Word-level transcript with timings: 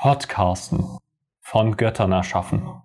Podcasten. 0.00 0.96
Von 1.42 1.76
Göttern 1.76 2.12
erschaffen. 2.12 2.80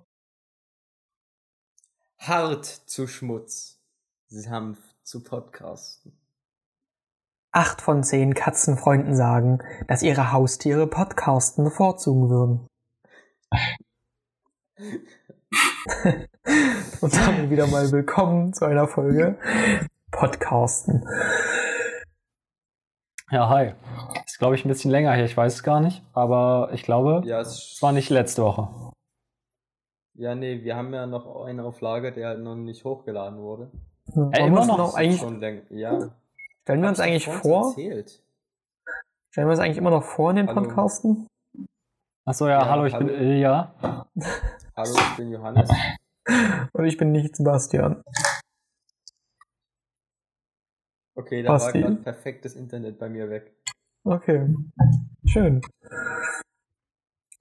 Hart 2.17 2.65
zu 2.65 3.07
Schmutz. 3.07 3.79
Sanft 4.27 4.97
zu 5.01 5.23
Podcasten. 5.23 6.19
Acht 7.53 7.81
von 7.81 8.03
zehn 8.03 8.33
Katzenfreunden 8.33 9.15
sagen, 9.15 9.59
dass 9.87 10.03
ihre 10.03 10.33
Haustiere 10.33 10.87
Podcasten 10.87 11.63
bevorzugen 11.63 12.29
würden. 12.29 12.67
Und 16.99 17.15
damit 17.15 17.49
wieder 17.49 17.67
mal 17.67 17.89
willkommen 17.93 18.51
zu 18.51 18.65
einer 18.65 18.89
Folge 18.89 19.39
Podcasten. 20.11 21.07
Ja, 23.31 23.49
hi. 23.49 23.73
Ist, 24.25 24.37
glaube 24.37 24.55
ich, 24.55 24.65
ein 24.65 24.67
bisschen 24.69 24.91
länger 24.91 25.11
her, 25.13 25.25
ich 25.25 25.35
weiß 25.35 25.55
es 25.55 25.63
gar 25.63 25.79
nicht, 25.79 26.03
aber 26.13 26.69
ich 26.73 26.83
glaube, 26.83 27.21
Ja, 27.25 27.39
es 27.41 27.77
war 27.81 27.91
nicht 27.91 28.09
letzte 28.09 28.43
Woche. 28.43 28.67
Ja, 30.13 30.35
nee, 30.35 30.63
wir 30.63 30.75
haben 30.75 30.93
ja 30.93 31.05
noch 31.07 31.43
einen 31.43 31.59
auf 31.59 31.81
Lager, 31.81 32.11
der 32.11 32.27
halt 32.29 32.39
noch 32.39 32.55
nicht 32.55 32.85
hochgeladen 32.85 33.39
wurde. 33.39 33.71
Ja, 34.07 34.15
wollen 34.15 34.33
immer 34.33 34.51
wir 34.55 34.57
uns 34.59 34.67
noch 34.67 34.77
noch 34.77 34.93
eigentlich, 34.95 35.19
Schon 35.19 35.39
länger. 35.39 35.61
Ja. 35.71 36.11
stellen 36.61 36.81
wir 36.81 36.89
uns 36.89 36.99
eigentlich 36.99 37.25
vor? 37.25 37.69
Erzählt. 37.69 38.21
Stellen 39.31 39.47
wir 39.47 39.51
uns 39.51 39.59
eigentlich 39.59 39.77
immer 39.77 39.89
noch 39.89 40.03
vor 40.03 40.29
in 40.29 40.37
den 40.37 40.47
Hallo. 40.47 40.61
Podcasten? 40.61 41.27
Achso, 42.25 42.47
ja, 42.47 42.59
Ja, 42.61 42.69
hallo, 42.69 42.85
ich 42.85 42.93
hallo. 42.93 43.07
bin 43.07 43.15
Ilja. 43.15 43.73
Hallo, 44.77 44.93
ich 44.95 45.17
bin 45.17 45.31
Johannes. 45.31 45.69
Und 46.73 46.85
ich 46.85 46.97
bin 46.97 47.11
nicht 47.11 47.35
Sebastian. 47.35 48.03
Okay, 51.15 51.43
da 51.43 51.49
war 51.49 51.59
Basti. 51.59 51.81
gerade 51.81 51.95
perfektes 51.95 52.55
Internet 52.55 52.99
bei 52.99 53.09
mir 53.09 53.29
weg. 53.29 53.53
Okay. 54.03 54.53
Schön. 55.25 55.61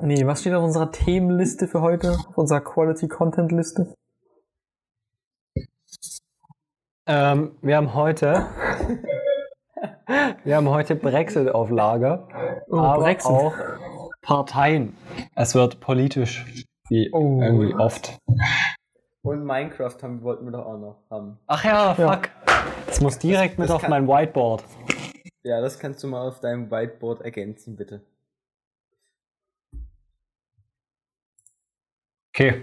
Nee, 0.00 0.26
was 0.26 0.40
steht 0.40 0.54
auf 0.54 0.64
unserer 0.64 0.90
Themenliste 0.90 1.66
für 1.68 1.80
heute? 1.80 2.12
Auf 2.28 2.38
unserer 2.38 2.60
Quality 2.60 3.08
Content 3.08 3.52
Liste? 3.52 3.94
Ähm, 7.06 7.56
wir 7.62 7.76
haben 7.76 7.94
heute. 7.94 8.46
wir 10.44 10.56
haben 10.56 10.68
heute 10.68 10.96
Brexit 10.96 11.48
auf 11.50 11.70
Lager. 11.70 12.28
Oh, 12.68 12.78
aber 12.78 13.02
Brexit. 13.04 13.30
auch 13.30 13.54
Parteien. 14.22 14.96
Es 15.34 15.54
wird 15.54 15.80
politisch. 15.80 16.64
Wie 16.88 17.10
Oh. 17.12 17.40
irgendwie 17.42 17.74
oft. 17.74 18.18
Und 19.22 19.44
Minecraft 19.44 19.96
haben, 20.02 20.22
wollten 20.22 20.44
wir 20.44 20.52
doch 20.52 20.66
auch 20.66 20.78
noch 20.78 20.96
haben. 21.10 21.38
Ach 21.46 21.64
ja, 21.64 21.94
Ja. 21.98 22.20
Das 22.94 23.00
muss 23.00 23.18
direkt 23.18 23.58
mit 23.58 23.68
das 23.68 23.74
auf 23.74 23.82
kann- 23.82 23.90
mein 23.90 24.06
Whiteboard. 24.06 24.62
Ja, 25.42 25.60
das 25.60 25.80
kannst 25.80 26.00
du 26.04 26.06
mal 26.06 26.28
auf 26.28 26.38
deinem 26.38 26.70
Whiteboard 26.70 27.22
ergänzen, 27.22 27.74
bitte. 27.74 28.02
Okay. 32.32 32.62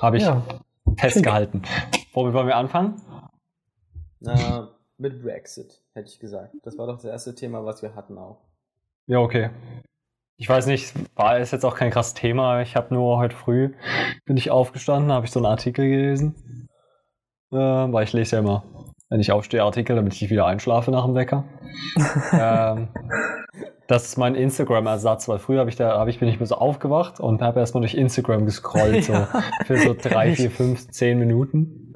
Habe 0.00 0.16
ich 0.16 0.22
Ja. 0.22 0.42
festgehalten. 0.96 1.62
Womit 2.14 2.32
wollen 2.32 2.46
wir 2.46 2.56
anfangen? 2.56 2.98
Na, 4.20 4.70
mit 4.96 5.22
Brexit, 5.22 5.82
hätte 5.92 6.08
ich 6.08 6.18
gesagt. 6.18 6.54
Das 6.62 6.78
war 6.78 6.86
doch 6.86 6.94
das 6.96 7.04
erste 7.04 7.34
Thema, 7.34 7.66
was 7.66 7.82
wir 7.82 7.94
hatten 7.94 8.16
auch. 8.16 8.40
Ja, 9.06 9.18
okay. 9.18 9.50
Ich 10.38 10.48
weiß 10.48 10.64
nicht, 10.64 10.94
war 11.14 11.38
ist 11.38 11.50
jetzt 11.52 11.64
auch 11.66 11.76
kein 11.76 11.90
krasses 11.90 12.14
Thema. 12.14 12.62
Ich 12.62 12.74
habe 12.74 12.94
nur 12.94 13.18
heute 13.18 13.36
früh 13.36 13.74
bin 14.24 14.38
ich 14.38 14.50
aufgestanden, 14.50 15.12
habe 15.12 15.26
ich 15.26 15.30
so 15.32 15.40
einen 15.40 15.46
Artikel 15.46 15.86
gelesen. 15.90 16.68
Äh, 17.52 17.56
weil 17.56 18.04
ich 18.04 18.12
lese 18.12 18.36
ja 18.36 18.40
immer, 18.40 18.64
wenn 19.10 19.20
ich 19.20 19.30
aufstehe, 19.30 19.62
Artikel, 19.62 19.96
damit 19.96 20.14
ich 20.14 20.22
nicht 20.22 20.30
wieder 20.30 20.46
einschlafe 20.46 20.90
nach 20.90 21.04
dem 21.04 21.14
Wecker. 21.14 21.44
ähm, 22.32 22.88
das 23.86 24.04
ist 24.04 24.16
mein 24.16 24.34
Instagram-Ersatz, 24.34 25.28
weil 25.28 25.38
früher 25.38 25.60
habe 25.60 25.68
ich 25.68 25.76
da, 25.76 25.98
habe 25.98 26.08
ich 26.08 26.18
bin 26.18 26.28
ich 26.28 26.40
mir 26.40 26.46
so 26.46 26.54
aufgewacht 26.54 27.20
und 27.20 27.42
habe 27.42 27.60
erstmal 27.60 27.82
durch 27.82 27.94
Instagram 27.94 28.46
gescrollt, 28.46 29.04
so 29.04 29.12
für 29.66 29.76
so 29.76 29.94
drei, 29.94 30.34
vier, 30.34 30.50
fünf, 30.50 30.88
zehn 30.90 31.18
Minuten. 31.18 31.92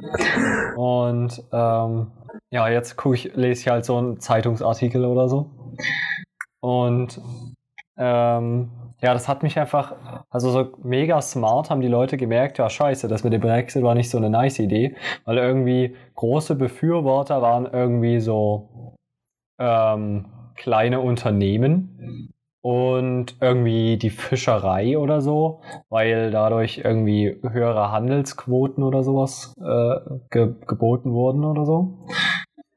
Und 0.76 1.42
ähm, 1.52 2.12
ja, 2.50 2.68
jetzt 2.68 2.96
gucke 2.96 3.14
ich, 3.14 3.34
lese 3.34 3.62
ich 3.62 3.68
halt 3.68 3.86
so 3.86 3.96
einen 3.96 4.20
Zeitungsartikel 4.20 5.04
oder 5.06 5.28
so. 5.28 5.74
Und 6.60 7.20
ähm, 7.96 8.70
ja, 9.06 9.14
das 9.14 9.28
hat 9.28 9.44
mich 9.44 9.56
einfach, 9.56 9.94
also 10.30 10.50
so 10.50 10.72
mega 10.82 11.22
smart 11.22 11.70
haben 11.70 11.80
die 11.80 11.86
Leute 11.86 12.16
gemerkt, 12.16 12.58
ja 12.58 12.68
scheiße, 12.68 13.06
das 13.06 13.22
mit 13.22 13.32
dem 13.32 13.40
Brexit 13.40 13.84
war 13.84 13.94
nicht 13.94 14.10
so 14.10 14.18
eine 14.18 14.30
nice 14.30 14.58
Idee, 14.58 14.96
weil 15.24 15.38
irgendwie 15.38 15.94
große 16.16 16.56
Befürworter 16.56 17.40
waren 17.40 17.66
irgendwie 17.72 18.18
so 18.18 18.96
ähm, 19.60 20.26
kleine 20.56 20.98
Unternehmen 20.98 22.32
und 22.62 23.36
irgendwie 23.40 23.96
die 23.96 24.10
Fischerei 24.10 24.98
oder 24.98 25.20
so, 25.20 25.60
weil 25.88 26.32
dadurch 26.32 26.78
irgendwie 26.78 27.38
höhere 27.48 27.92
Handelsquoten 27.92 28.82
oder 28.82 29.04
sowas 29.04 29.54
äh, 29.60 30.00
ge 30.30 30.52
geboten 30.66 31.12
wurden 31.12 31.44
oder 31.44 31.64
so. 31.64 32.00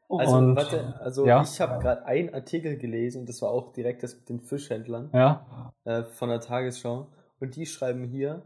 Also, 0.09 0.37
und, 0.37 0.55
warte, 0.55 0.99
also 0.99 1.25
ja. 1.25 1.43
ich 1.43 1.61
habe 1.61 1.79
gerade 1.79 2.05
einen 2.05 2.33
Artikel 2.33 2.77
gelesen 2.77 3.21
und 3.21 3.29
das 3.29 3.41
war 3.43 3.51
auch 3.51 3.71
direkt 3.73 4.01
das 4.01 4.15
mit 4.15 4.29
den 4.29 4.39
Fischhändlern 4.39 5.11
Ja, 5.13 5.71
äh, 5.83 6.03
von 6.03 6.29
der 6.29 6.41
Tagesschau. 6.41 7.07
Und 7.39 7.55
die 7.55 7.67
schreiben 7.67 8.05
hier, 8.05 8.41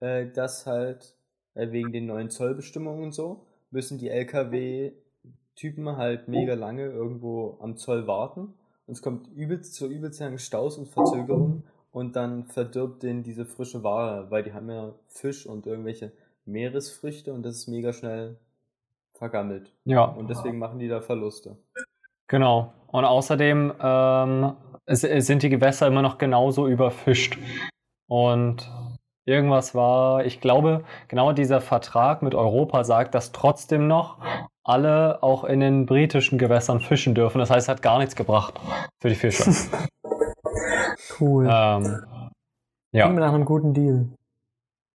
äh, 0.00 0.26
dass 0.26 0.64
halt 0.66 1.16
äh, 1.54 1.70
wegen 1.70 1.92
den 1.92 2.06
neuen 2.06 2.30
Zollbestimmungen 2.30 3.04
und 3.04 3.12
so 3.12 3.46
müssen 3.70 3.98
die 3.98 4.08
LKW-Typen 4.08 5.96
halt 5.96 6.28
mega 6.28 6.54
lange 6.54 6.86
irgendwo 6.86 7.58
am 7.60 7.76
Zoll 7.76 8.06
warten. 8.06 8.54
Und 8.86 8.94
es 8.94 9.02
kommt 9.02 9.28
übelst 9.34 9.74
zu 9.74 9.88
übelst 9.88 10.20
langen 10.20 10.38
Staus 10.38 10.78
und 10.78 10.88
Verzögerungen 10.88 11.64
und 11.90 12.16
dann 12.16 12.44
verdirbt 12.44 13.02
denen 13.02 13.22
diese 13.22 13.44
frische 13.44 13.82
Ware, 13.82 14.30
weil 14.30 14.44
die 14.44 14.52
haben 14.52 14.70
ja 14.70 14.94
Fisch 15.08 15.46
und 15.46 15.66
irgendwelche 15.66 16.12
Meeresfrüchte 16.44 17.34
und 17.34 17.42
das 17.42 17.56
ist 17.56 17.66
mega 17.66 17.92
schnell 17.92 18.38
vergammelt. 19.16 19.72
ja. 19.84 20.04
Und 20.04 20.28
deswegen 20.28 20.58
machen 20.58 20.78
die 20.78 20.88
da 20.88 21.00
Verluste. 21.00 21.56
Genau. 22.28 22.72
Und 22.88 23.04
außerdem 23.04 23.72
ähm, 23.80 24.56
es, 24.86 25.04
es 25.04 25.26
sind 25.26 25.42
die 25.42 25.48
Gewässer 25.48 25.86
immer 25.86 26.02
noch 26.02 26.18
genauso 26.18 26.66
überfischt. 26.68 27.38
Und 28.08 28.70
irgendwas 29.24 29.74
war, 29.74 30.24
ich 30.24 30.40
glaube, 30.40 30.84
genau 31.08 31.32
dieser 31.32 31.60
Vertrag 31.60 32.22
mit 32.22 32.34
Europa 32.34 32.84
sagt, 32.84 33.14
dass 33.14 33.32
trotzdem 33.32 33.88
noch 33.88 34.18
alle 34.64 35.22
auch 35.22 35.44
in 35.44 35.60
den 35.60 35.86
britischen 35.86 36.38
Gewässern 36.38 36.80
fischen 36.80 37.14
dürfen. 37.14 37.38
Das 37.38 37.50
heißt, 37.50 37.64
es 37.64 37.68
hat 37.68 37.82
gar 37.82 37.98
nichts 37.98 38.16
gebracht 38.16 38.60
für 39.00 39.08
die 39.08 39.14
Fischer. 39.14 39.52
Cool. 41.18 41.46
ähm, 41.50 42.04
ja, 42.92 43.08
nach 43.08 43.32
einem 43.32 43.46
guten 43.46 43.72
Deal. 43.72 44.08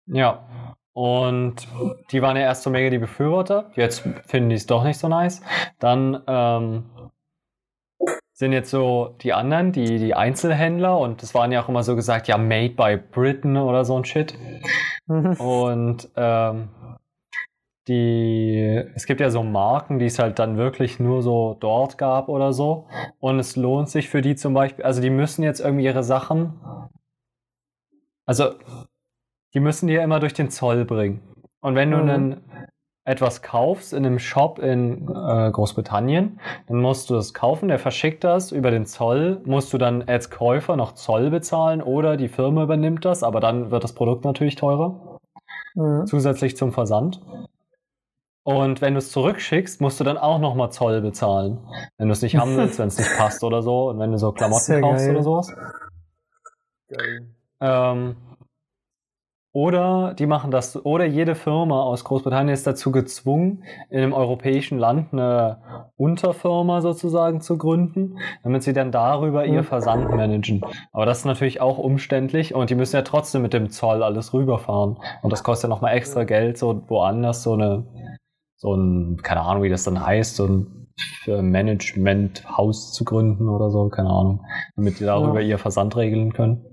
ja. 0.08 0.69
Und 1.00 1.66
die 2.12 2.22
waren 2.22 2.36
ja 2.36 2.44
erst 2.44 2.64
so 2.64 2.70
mega 2.70 2.90
die 2.90 2.98
Befürworter. 2.98 3.72
Jetzt 3.78 4.00
finden 4.28 4.50
die 4.50 4.58
es 4.58 4.66
doch 4.66 4.84
nicht 4.84 5.00
so 5.00 5.08
nice. 5.08 5.42
Dann 5.80 6.22
ähm, 6.28 6.90
sind 8.34 8.52
jetzt 8.52 8.70
so 8.70 9.16
die 9.22 9.32
anderen, 9.32 9.72
die, 9.72 9.98
die 9.98 10.14
Einzelhändler. 10.14 11.00
Und 11.00 11.24
das 11.24 11.34
waren 11.34 11.54
ja 11.54 11.64
auch 11.64 11.70
immer 11.70 11.84
so 11.84 11.96
gesagt, 11.96 12.28
ja, 12.28 12.38
made 12.38 12.74
by 12.74 12.98
Britain 12.98 13.56
oder 13.56 13.86
so 13.86 13.96
ein 13.96 14.04
Shit. 14.04 14.38
Und 15.08 16.09
ähm, 16.18 16.68
die, 17.88 18.84
es 18.94 19.06
gibt 19.06 19.22
ja 19.22 19.30
so 19.30 19.42
Marken, 19.42 20.00
die 20.00 20.06
es 20.08 20.20
halt 20.20 20.38
dann 20.38 20.58
wirklich 20.58 21.00
nur 21.00 21.22
so 21.22 21.56
dort 21.62 21.98
gab 21.98 22.28
oder 22.28 22.52
so. 22.52 22.90
Und 23.22 23.40
es 23.40 23.56
lohnt 23.56 23.90
sich 23.90 24.09
für 24.09 24.22
die 24.22 24.36
zum 24.36 24.54
Beispiel, 24.54 24.84
also 24.84 25.00
die 25.00 25.12
müssen 25.12 25.44
jetzt 25.44 25.62
irgendwie 25.62 25.86
ihre 25.86 26.04
Sachen, 26.04 26.59
also 28.26 28.56
die 29.54 29.60
müssen 29.60 29.88
die 29.88 29.94
ja 29.94 30.04
immer 30.04 30.20
durch 30.20 30.34
den 30.34 30.50
Zoll 30.50 30.86
bringen. 30.86 31.22
Und 31.62 31.76
wenn 31.76 31.92
du 31.92 31.98
Mhm. 31.98 32.08
dann 32.08 32.42
etwas 33.06 33.42
kaufst 33.42 33.94
in 33.94 34.06
einem 34.06 34.20
Shop 34.20 34.60
in 34.60 35.08
äh, 35.10 35.50
Großbritannien, 35.52 36.40
dann 36.68 36.78
musst 36.78 37.10
du 37.10 37.16
das 37.16 37.34
kaufen, 37.34 37.68
der 37.68 37.80
verschickt 37.80 38.24
das 38.24 38.52
über 38.52 38.70
den 38.70 38.86
Zoll, 38.86 39.42
musst 39.46 39.74
du 39.74 39.78
dann 39.80 40.04
als 40.04 40.30
Käufer 40.30 40.76
noch 40.76 40.94
Zoll 40.94 41.32
bezahlen 41.32 41.82
oder 41.82 42.18
die 42.18 42.28
Firma 42.28 42.64
übernimmt 42.64 43.06
das, 43.06 43.23
aber 43.23 43.40
dann 43.40 43.72
wird 43.72 43.84
das 43.84 43.94
Produkt 43.94 44.26
natürlich 44.26 44.56
teurer 44.56 45.18
Mhm. 45.76 46.06
zusätzlich 46.06 46.56
zum 46.58 46.72
Versand. 46.72 47.22
Und 48.44 48.82
wenn 48.82 48.94
du 48.94 48.97
es 49.00 49.12
zurückschickst, 49.12 49.79
musst 49.82 50.00
du 50.00 50.03
dann 50.03 50.18
auch 50.18 50.40
nochmal 50.40 50.72
Zoll 50.72 51.02
bezahlen. 51.02 51.59
Wenn 51.97 52.08
du 52.08 52.14
es 52.14 52.22
nicht 52.22 52.38
haben 52.38 52.58
willst, 52.58 52.78
wenn 52.79 52.88
es 52.88 52.97
nicht 52.97 53.16
passt 53.18 53.44
oder 53.44 53.62
so. 53.62 53.90
Und 53.90 54.00
wenn 54.00 54.12
du 54.12 54.18
so 54.18 54.32
Klamotten 54.32 54.82
kaufst 54.82 55.06
geil. 55.06 55.16
oder 55.16 55.23
sowas. 55.23 55.53
Geil. 56.90 57.28
Ähm, 57.62 58.16
oder 59.51 60.13
die 60.13 60.28
machen 60.28 60.51
das, 60.51 60.85
oder 60.85 61.05
jede 61.05 61.34
Firma 61.34 61.81
aus 61.81 62.03
Großbritannien 62.03 62.53
ist 62.53 62.67
dazu 62.67 62.91
gezwungen, 62.91 63.63
in 63.90 63.99
einem 64.03 64.13
europäischen 64.13 64.78
Land 64.78 65.11
eine 65.11 65.90
Unterfirma 65.97 66.81
sozusagen 66.81 67.41
zu 67.41 67.57
gründen, 67.57 68.17
damit 68.43 68.61
sie 68.63 68.73
dann 68.73 68.91
darüber 68.91 69.46
ihr 69.46 69.61
Mhm. 69.61 69.66
Versand 69.66 70.09
managen. 70.16 70.61
Aber 70.91 71.05
das 71.07 71.19
ist 71.19 71.25
natürlich 71.25 71.61
auch 71.61 71.79
umständlich 71.79 72.53
und 72.53 72.69
die 72.69 72.75
müssen 72.75 72.96
ja 72.96 73.01
trotzdem 73.01 73.41
mit 73.41 73.53
dem 73.53 73.69
Zoll 73.72 74.03
alles 74.03 74.34
rüberfahren. 74.34 74.97
Und 75.23 75.34
das 75.34 75.43
kostet 75.43 75.69
ja 75.69 75.75
nochmal 75.75 75.96
extra 75.96 76.25
Geld, 76.25 76.57
so 76.57 76.84
woanders 76.87 77.41
so 77.43 77.53
eine, 77.53 77.85
so 78.55 78.75
ein, 78.75 79.17
keine 79.23 79.41
Ahnung, 79.41 79.63
wie 79.63 79.69
das 79.69 79.84
dann 79.84 80.05
heißt, 80.05 80.35
so 80.35 80.46
ein 80.46 80.75
Management-Haus 81.28 82.93
zu 82.93 83.05
gründen 83.05 83.47
oder 83.49 83.69
so, 83.69 83.90
keine 83.90 84.09
Ahnung, 84.09 84.46
damit 84.75 84.99
die 84.99 85.05
darüber 85.05 85.40
Ja. 85.40 85.47
ihr 85.47 85.57
Versand 85.57 85.96
regeln 85.96 86.34
können. 86.34 86.66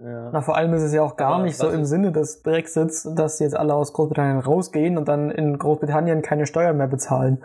Ja. 0.00 0.30
Na, 0.32 0.42
vor 0.42 0.56
allem 0.56 0.72
ist 0.74 0.82
es 0.82 0.92
ja 0.92 1.02
auch 1.02 1.16
gar 1.16 1.34
Aber 1.34 1.42
nicht 1.42 1.56
so 1.56 1.68
im 1.70 1.84
Sinne 1.84 2.12
des 2.12 2.42
Brexits, 2.42 3.02
dass 3.16 3.40
jetzt 3.40 3.56
alle 3.56 3.74
aus 3.74 3.92
Großbritannien 3.92 4.38
rausgehen 4.38 4.96
und 4.96 5.08
dann 5.08 5.30
in 5.30 5.58
Großbritannien 5.58 6.22
keine 6.22 6.46
Steuern 6.46 6.76
mehr 6.76 6.86
bezahlen. 6.86 7.42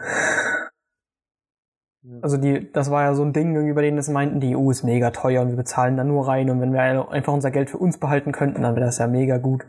Ja. 2.04 2.20
Also 2.22 2.38
die, 2.38 2.72
das 2.72 2.92
war 2.92 3.04
ja 3.04 3.16
so 3.16 3.24
ein 3.24 3.34
Ding, 3.34 3.56
irgendwie, 3.56 3.74
bei 3.74 3.82
denen 3.82 3.98
es 3.98 4.08
meinten, 4.08 4.40
die 4.40 4.56
EU 4.56 4.70
ist 4.70 4.84
mega 4.84 5.10
teuer 5.10 5.42
und 5.42 5.50
wir 5.50 5.56
bezahlen 5.56 5.98
da 5.98 6.04
nur 6.04 6.28
rein 6.28 6.50
und 6.52 6.62
wenn 6.62 6.74
wir 6.74 7.10
einfach 7.10 7.34
unser 7.34 7.50
Geld 7.50 7.72
für 7.72 7.78
uns 7.78 7.98
behalten 7.98 8.32
könnten, 8.32 8.62
dann 8.62 8.76
wäre 8.76 8.86
das 8.86 9.00
ja 9.00 9.08
mega 9.08 9.38
gut. 9.38 9.66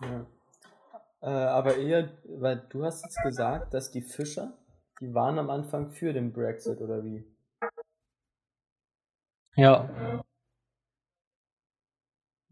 Ja. 0.00 0.26
Äh, 1.22 1.26
aber 1.26 1.76
eher, 1.76 2.08
weil 2.38 2.62
du 2.68 2.84
hast 2.84 3.02
jetzt 3.02 3.20
gesagt, 3.22 3.74
dass 3.74 3.90
die 3.90 4.02
Fischer, 4.02 4.52
die 5.00 5.12
waren 5.12 5.40
am 5.40 5.50
Anfang 5.50 5.90
für 5.90 6.12
den 6.12 6.32
Brexit 6.32 6.80
oder 6.80 7.02
wie? 7.02 7.24
Ja, 9.56 9.88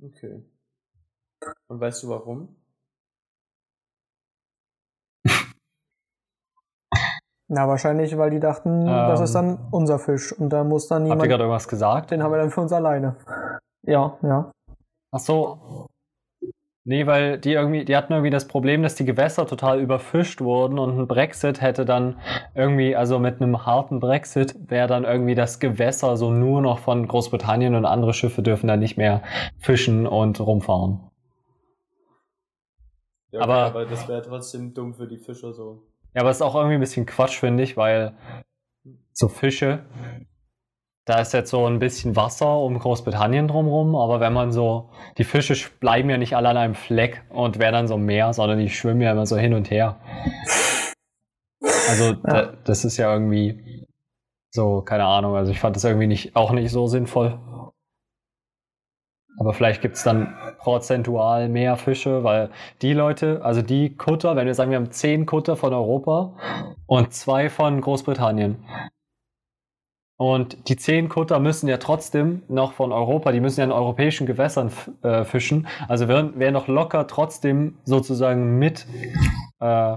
Okay. 0.02 0.42
Und 1.68 1.80
weißt 1.80 2.02
du 2.02 2.08
warum? 2.08 2.56
Na, 7.52 7.66
wahrscheinlich, 7.66 8.16
weil 8.16 8.30
die 8.30 8.38
dachten, 8.38 8.86
das 8.86 9.18
Ähm. 9.18 9.24
ist 9.24 9.34
dann 9.34 9.68
unser 9.72 9.98
Fisch 9.98 10.32
und 10.32 10.50
da 10.50 10.62
muss 10.62 10.86
dann 10.86 11.02
habt 11.02 11.08
ihr 11.08 11.14
niemand, 11.14 11.28
gerade 11.30 11.42
irgendwas 11.44 11.66
gesagt? 11.66 12.12
den 12.12 12.22
haben 12.22 12.30
wir 12.32 12.38
dann 12.38 12.50
für 12.50 12.60
uns 12.60 12.72
alleine. 12.72 13.16
Ja, 13.82 14.16
ja. 14.22 14.52
Ach 15.12 15.18
so. 15.18 15.86
Nee, 16.84 17.06
weil 17.06 17.38
die 17.38 17.52
irgendwie, 17.52 17.84
die 17.84 17.94
hatten 17.94 18.14
irgendwie 18.14 18.30
das 18.30 18.48
Problem, 18.48 18.82
dass 18.82 18.94
die 18.94 19.04
Gewässer 19.04 19.46
total 19.46 19.80
überfischt 19.80 20.40
wurden 20.40 20.78
und 20.78 20.98
ein 20.98 21.06
Brexit 21.06 21.60
hätte 21.60 21.84
dann 21.84 22.18
irgendwie, 22.54 22.96
also 22.96 23.18
mit 23.18 23.40
einem 23.40 23.66
harten 23.66 24.00
Brexit 24.00 24.54
wäre 24.70 24.88
dann 24.88 25.04
irgendwie 25.04 25.34
das 25.34 25.60
Gewässer 25.60 26.16
so 26.16 26.30
nur 26.30 26.62
noch 26.62 26.78
von 26.78 27.06
Großbritannien 27.06 27.74
und 27.74 27.84
andere 27.84 28.14
Schiffe 28.14 28.42
dürfen 28.42 28.66
dann 28.66 28.80
nicht 28.80 28.96
mehr 28.96 29.22
fischen 29.58 30.06
und 30.06 30.40
rumfahren. 30.40 31.00
Ja, 33.32 33.42
Aber- 33.42 33.64
aber 33.66 33.84
das 33.84 34.08
wäre 34.08 34.22
trotzdem 34.22 34.72
dumm 34.72 34.94
für 34.94 35.06
die 35.06 35.18
Fischer 35.18 35.52
so. 35.52 35.82
Ja, 36.14 36.22
aber 36.22 36.30
es 36.30 36.38
ist 36.38 36.42
auch 36.42 36.54
irgendwie 36.54 36.74
ein 36.74 36.80
bisschen 36.80 37.04
Quatsch, 37.06 37.38
finde 37.38 37.62
ich, 37.62 37.76
weil 37.76 38.14
so 39.12 39.28
Fische, 39.28 39.84
da 41.10 41.20
ist 41.20 41.32
jetzt 41.34 41.50
so 41.50 41.66
ein 41.66 41.78
bisschen 41.78 42.16
Wasser 42.16 42.58
um 42.58 42.78
Großbritannien 42.78 43.48
drumherum, 43.48 43.96
aber 43.96 44.20
wenn 44.20 44.32
man 44.32 44.52
so, 44.52 44.90
die 45.18 45.24
Fische 45.24 45.54
sch- 45.54 45.70
bleiben 45.80 46.08
ja 46.08 46.16
nicht 46.16 46.36
alle 46.36 46.48
an 46.48 46.56
einem 46.56 46.74
Fleck 46.74 47.22
und 47.30 47.58
werden 47.58 47.74
dann 47.74 47.88
so 47.88 47.96
im 47.96 48.06
Meer, 48.06 48.32
sondern 48.32 48.58
die 48.58 48.70
schwimmen 48.70 49.00
ja 49.00 49.12
immer 49.12 49.26
so 49.26 49.36
hin 49.36 49.52
und 49.54 49.70
her. 49.70 49.98
Also 51.88 52.12
da, 52.12 52.52
das 52.64 52.84
ist 52.84 52.96
ja 52.96 53.12
irgendwie 53.12 53.86
so, 54.52 54.82
keine 54.82 55.04
Ahnung, 55.04 55.36
also 55.36 55.52
ich 55.52 55.60
fand 55.60 55.76
das 55.76 55.84
irgendwie 55.84 56.06
nicht, 56.06 56.36
auch 56.36 56.52
nicht 56.52 56.70
so 56.70 56.86
sinnvoll. 56.86 57.38
Aber 59.38 59.54
vielleicht 59.54 59.80
gibt 59.80 59.96
es 59.96 60.02
dann 60.02 60.36
prozentual 60.58 61.48
mehr 61.48 61.76
Fische, 61.76 62.24
weil 62.24 62.50
die 62.82 62.92
Leute, 62.92 63.40
also 63.42 63.62
die 63.62 63.96
Kutter, 63.96 64.36
wenn 64.36 64.46
wir 64.46 64.54
sagen, 64.54 64.70
wir 64.70 64.76
haben 64.78 64.90
zehn 64.90 65.24
Kutter 65.24 65.56
von 65.56 65.72
Europa 65.72 66.36
und 66.86 67.14
zwei 67.14 67.48
von 67.48 67.80
Großbritannien. 67.80 68.64
Und 70.20 70.68
die 70.68 70.76
zehn 70.76 71.08
Kutter 71.08 71.40
müssen 71.40 71.66
ja 71.66 71.78
trotzdem 71.78 72.42
noch 72.46 72.74
von 72.74 72.92
Europa, 72.92 73.32
die 73.32 73.40
müssen 73.40 73.60
ja 73.60 73.64
in 73.64 73.72
europäischen 73.72 74.26
Gewässern 74.26 74.70
äh, 75.02 75.24
fischen. 75.24 75.66
Also 75.88 76.08
wären, 76.08 76.38
wären 76.38 76.52
doch 76.52 76.68
locker 76.68 77.06
trotzdem 77.06 77.78
sozusagen 77.84 78.58
mit 78.58 78.86
äh, 79.60 79.96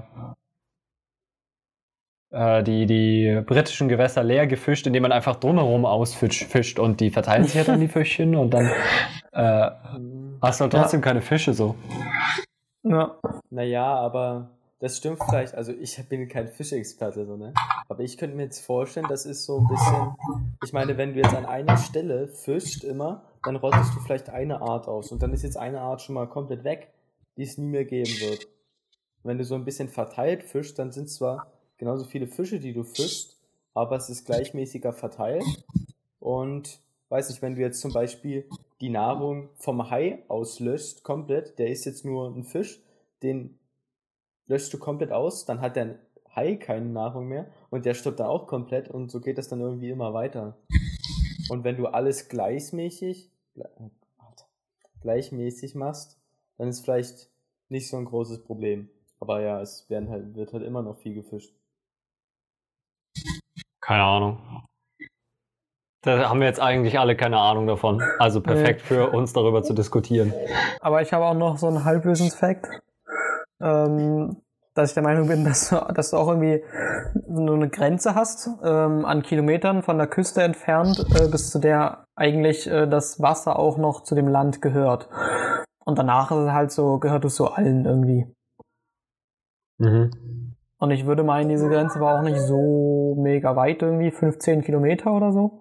äh, 2.32 2.64
die, 2.64 2.86
die 2.86 3.42
britischen 3.46 3.90
Gewässer 3.90 4.24
leer 4.24 4.48
gefischt, 4.48 4.88
indem 4.88 5.04
man 5.04 5.12
einfach 5.12 5.36
drumherum 5.36 5.86
ausfischt 5.86 6.46
fischt 6.46 6.80
und 6.80 7.02
die 7.02 7.10
verteilen 7.10 7.44
sich 7.44 7.56
ja 7.56 7.66
dann 7.66 7.82
die 7.82 7.88
Fischchen 7.90 8.38
und 8.38 8.54
dann 8.54 8.72
äh, 9.34 9.72
hast 10.42 10.62
du 10.62 10.64
halt 10.64 10.72
trotzdem 10.72 11.02
keine 11.02 11.22
Fische 11.22 11.54
so. 11.54 11.76
Ja. 12.84 13.18
Naja, 13.50 13.94
aber 13.94 14.52
das 14.84 14.98
stimmt 14.98 15.20
vielleicht. 15.24 15.56
Also 15.56 15.72
ich 15.72 15.98
bin 16.10 16.28
kein 16.28 16.50
Fischexperte, 16.50 17.26
so, 17.26 17.38
ne? 17.38 17.54
Aber 17.88 18.04
ich 18.04 18.18
könnte 18.18 18.36
mir 18.36 18.44
jetzt 18.44 18.66
vorstellen, 18.66 19.06
das 19.08 19.26
ist 19.26 19.46
so 19.46 19.60
ein 19.60 19.68
bisschen. 19.70 20.14
Ich 20.62 20.74
meine, 20.74 20.98
wenn 20.98 21.14
du 21.14 21.22
jetzt 21.22 21.34
an 21.34 21.46
einer 21.46 21.78
Stelle 21.78 22.28
fischst 22.28 22.84
immer, 22.84 23.24
dann 23.46 23.56
rottest 23.56 23.96
du 23.96 24.02
vielleicht 24.02 24.30
eine 24.30 24.60
Art 24.60 24.90
aus. 24.90 25.14
Und 25.14 25.24
dann 25.24 25.32
ist 25.32 25.44
jetzt 25.44 25.56
eine 25.56 25.80
Art 25.80 26.02
schon 26.02 26.16
mal 26.16 26.28
komplett 26.28 26.66
weg, 26.66 26.92
die 27.38 27.44
es 27.44 27.58
nie 27.58 27.70
mehr 27.70 27.86
geben 27.86 28.12
wird. 28.20 28.46
Wenn 29.24 29.38
du 29.38 29.46
so 29.46 29.56
ein 29.56 29.64
bisschen 29.64 29.88
verteilt 29.88 30.44
fischst, 30.44 30.78
dann 30.78 30.92
sind 30.92 31.10
zwar 31.10 31.48
genauso 31.78 32.04
viele 32.04 32.28
Fische, 32.28 32.60
die 32.60 32.74
du 32.74 32.84
fischst, 32.84 33.40
aber 33.74 33.96
es 33.96 34.10
ist 34.10 34.26
gleichmäßiger 34.26 34.92
verteilt. 34.92 35.46
Und 36.20 36.82
weiß 37.08 37.30
nicht, 37.30 37.42
wenn 37.42 37.56
du 37.56 37.62
jetzt 37.62 37.80
zum 37.80 37.94
Beispiel 37.94 38.50
die 38.82 38.90
Nahrung 38.90 39.48
vom 39.56 39.90
Hai 39.90 40.26
auslöscht, 40.28 41.04
komplett, 41.04 41.58
der 41.58 41.70
ist 41.70 41.86
jetzt 41.86 42.04
nur 42.04 42.28
ein 42.36 42.44
Fisch, 42.44 42.82
den 43.22 43.58
löschst 44.48 44.74
du 44.74 44.78
komplett 44.78 45.12
aus, 45.12 45.46
dann 45.46 45.62
hat 45.62 45.76
der 45.76 46.00
Hai 46.36 46.56
keine 46.56 46.88
Nahrung 46.88 47.28
mehr 47.28 47.48
und 47.70 47.86
der 47.86 47.94
stirbt 47.94 48.20
dann 48.20 48.28
auch 48.28 48.48
komplett 48.48 48.90
und 48.90 49.12
so 49.12 49.22
geht 49.22 49.38
das 49.38 49.48
dann 49.50 49.62
irgendwie 49.62 49.90
immer 49.90 50.14
weiter. 50.14 50.58
Und 51.50 51.64
wenn 51.64 51.78
du 51.78 51.88
alles 51.88 52.30
gleichmäßig, 52.30 53.32
gle- 53.56 53.70
oh 53.78 53.92
gleichmäßig 55.02 55.76
machst, 55.76 56.20
dann 56.58 56.70
ist 56.70 56.82
vielleicht 56.82 57.30
nicht 57.70 57.90
so 57.90 57.98
ein 57.98 58.06
großes 58.06 58.44
Problem. 58.44 58.90
Aber 59.20 59.42
ja, 59.42 59.62
es 59.62 59.90
werden 59.90 60.10
halt, 60.10 60.36
wird 60.36 60.54
halt 60.54 60.64
immer 60.64 60.82
noch 60.82 60.98
viel 60.98 61.14
gefischt. 61.14 61.54
Keine 63.82 64.04
Ahnung. 64.04 64.40
Da 66.02 66.30
haben 66.30 66.42
wir 66.42 66.48
jetzt 66.48 66.60
eigentlich 66.60 67.00
alle 67.00 67.16
keine 67.16 67.38
Ahnung 67.38 67.68
davon. 67.68 68.02
Also 68.20 68.42
perfekt 68.42 68.82
für 68.82 69.12
uns 69.12 69.32
darüber 69.32 69.64
zu 69.64 69.74
diskutieren. 69.74 70.34
Aber 70.82 71.02
ich 71.02 71.14
habe 71.14 71.26
auch 71.26 71.34
noch 71.34 71.58
so 71.58 71.68
einen 71.68 71.86
Halbwissensfakt, 71.86 72.68
ähm, 73.62 74.38
dass 74.76 74.90
ich 74.90 74.94
der 74.96 75.04
Meinung 75.04 75.28
bin, 75.28 75.44
dass, 75.46 75.70
du- 75.70 75.94
dass 75.94 76.12
du 76.12 76.18
auch 76.18 76.28
irgendwie 76.30 76.64
nur 77.28 77.56
eine 77.56 77.70
Grenze 77.70 78.16
hast 78.16 78.50
ähm, 78.64 79.06
an 79.06 79.22
Kilometern 79.22 79.84
von 79.84 79.98
der 79.98 80.08
Küste 80.08 80.42
entfernt, 80.44 81.00
äh, 81.20 81.28
bis 81.28 81.52
zu 81.52 81.60
der 81.60 82.06
eigentlich 82.16 82.68
äh, 82.70 82.88
das 82.88 83.22
Wasser 83.22 83.58
auch 83.60 83.78
noch 83.78 84.04
zu 84.04 84.16
dem 84.16 84.28
Land 84.28 84.62
gehört. 84.62 85.10
Und 85.86 86.00
danach 86.00 86.32
ist 86.32 86.38
es 86.38 86.52
halt 86.52 86.72
so, 86.72 86.98
gehört 87.00 87.26
es 87.26 87.36
so 87.36 87.48
allen 87.48 87.86
irgendwie. 87.86 88.26
Mhm. 89.80 90.56
Und 90.80 90.92
ich 90.92 91.06
würde 91.06 91.24
meinen, 91.24 91.50
diese 91.50 91.70
Grenze 91.70 92.00
war 92.00 92.18
auch 92.20 92.24
nicht 92.24 92.40
so 92.40 93.16
mega 93.18 93.56
weit 93.56 93.82
irgendwie, 93.82 94.12
15 94.12 94.62
Kilometer 94.62 95.14
oder 95.14 95.32
so. 95.32 95.60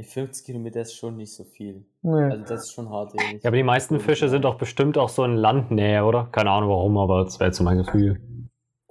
Die 0.00 0.06
50 0.06 0.46
Kilometer 0.46 0.80
ist 0.80 0.94
schon 0.94 1.18
nicht 1.18 1.34
so 1.34 1.44
viel. 1.44 1.84
Nee. 2.00 2.22
Also 2.22 2.42
das 2.44 2.62
ist 2.62 2.72
schon 2.72 2.88
hart 2.88 3.12
ähnlich. 3.20 3.42
Ja, 3.42 3.48
aber 3.48 3.58
die 3.58 3.62
meisten 3.62 4.00
Fische 4.00 4.30
sind 4.30 4.46
doch 4.46 4.56
bestimmt 4.56 4.96
auch 4.96 5.10
so 5.10 5.24
in 5.24 5.36
Landnähe, 5.36 6.02
oder? 6.06 6.26
Keine 6.32 6.52
Ahnung 6.52 6.70
warum, 6.70 6.96
aber 6.96 7.24
das 7.24 7.38
wäre 7.38 7.48
jetzt 7.48 7.58
so 7.58 7.64
mein 7.64 7.76
Gefühl. 7.76 8.18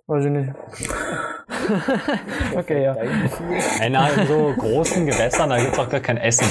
Weiß 0.06 0.26
ich 0.26 0.32
nicht. 0.32 0.52
okay, 2.56 2.84
ja. 2.84 2.94
Ey, 2.94 3.90
na, 3.90 4.08
in 4.10 4.28
so 4.28 4.54
großen 4.56 5.08
Gewässern, 5.08 5.50
da 5.50 5.58
gibt 5.58 5.74
es 5.74 5.80
auch 5.80 5.90
gar 5.90 6.00
kein 6.00 6.18
Essen. 6.18 6.46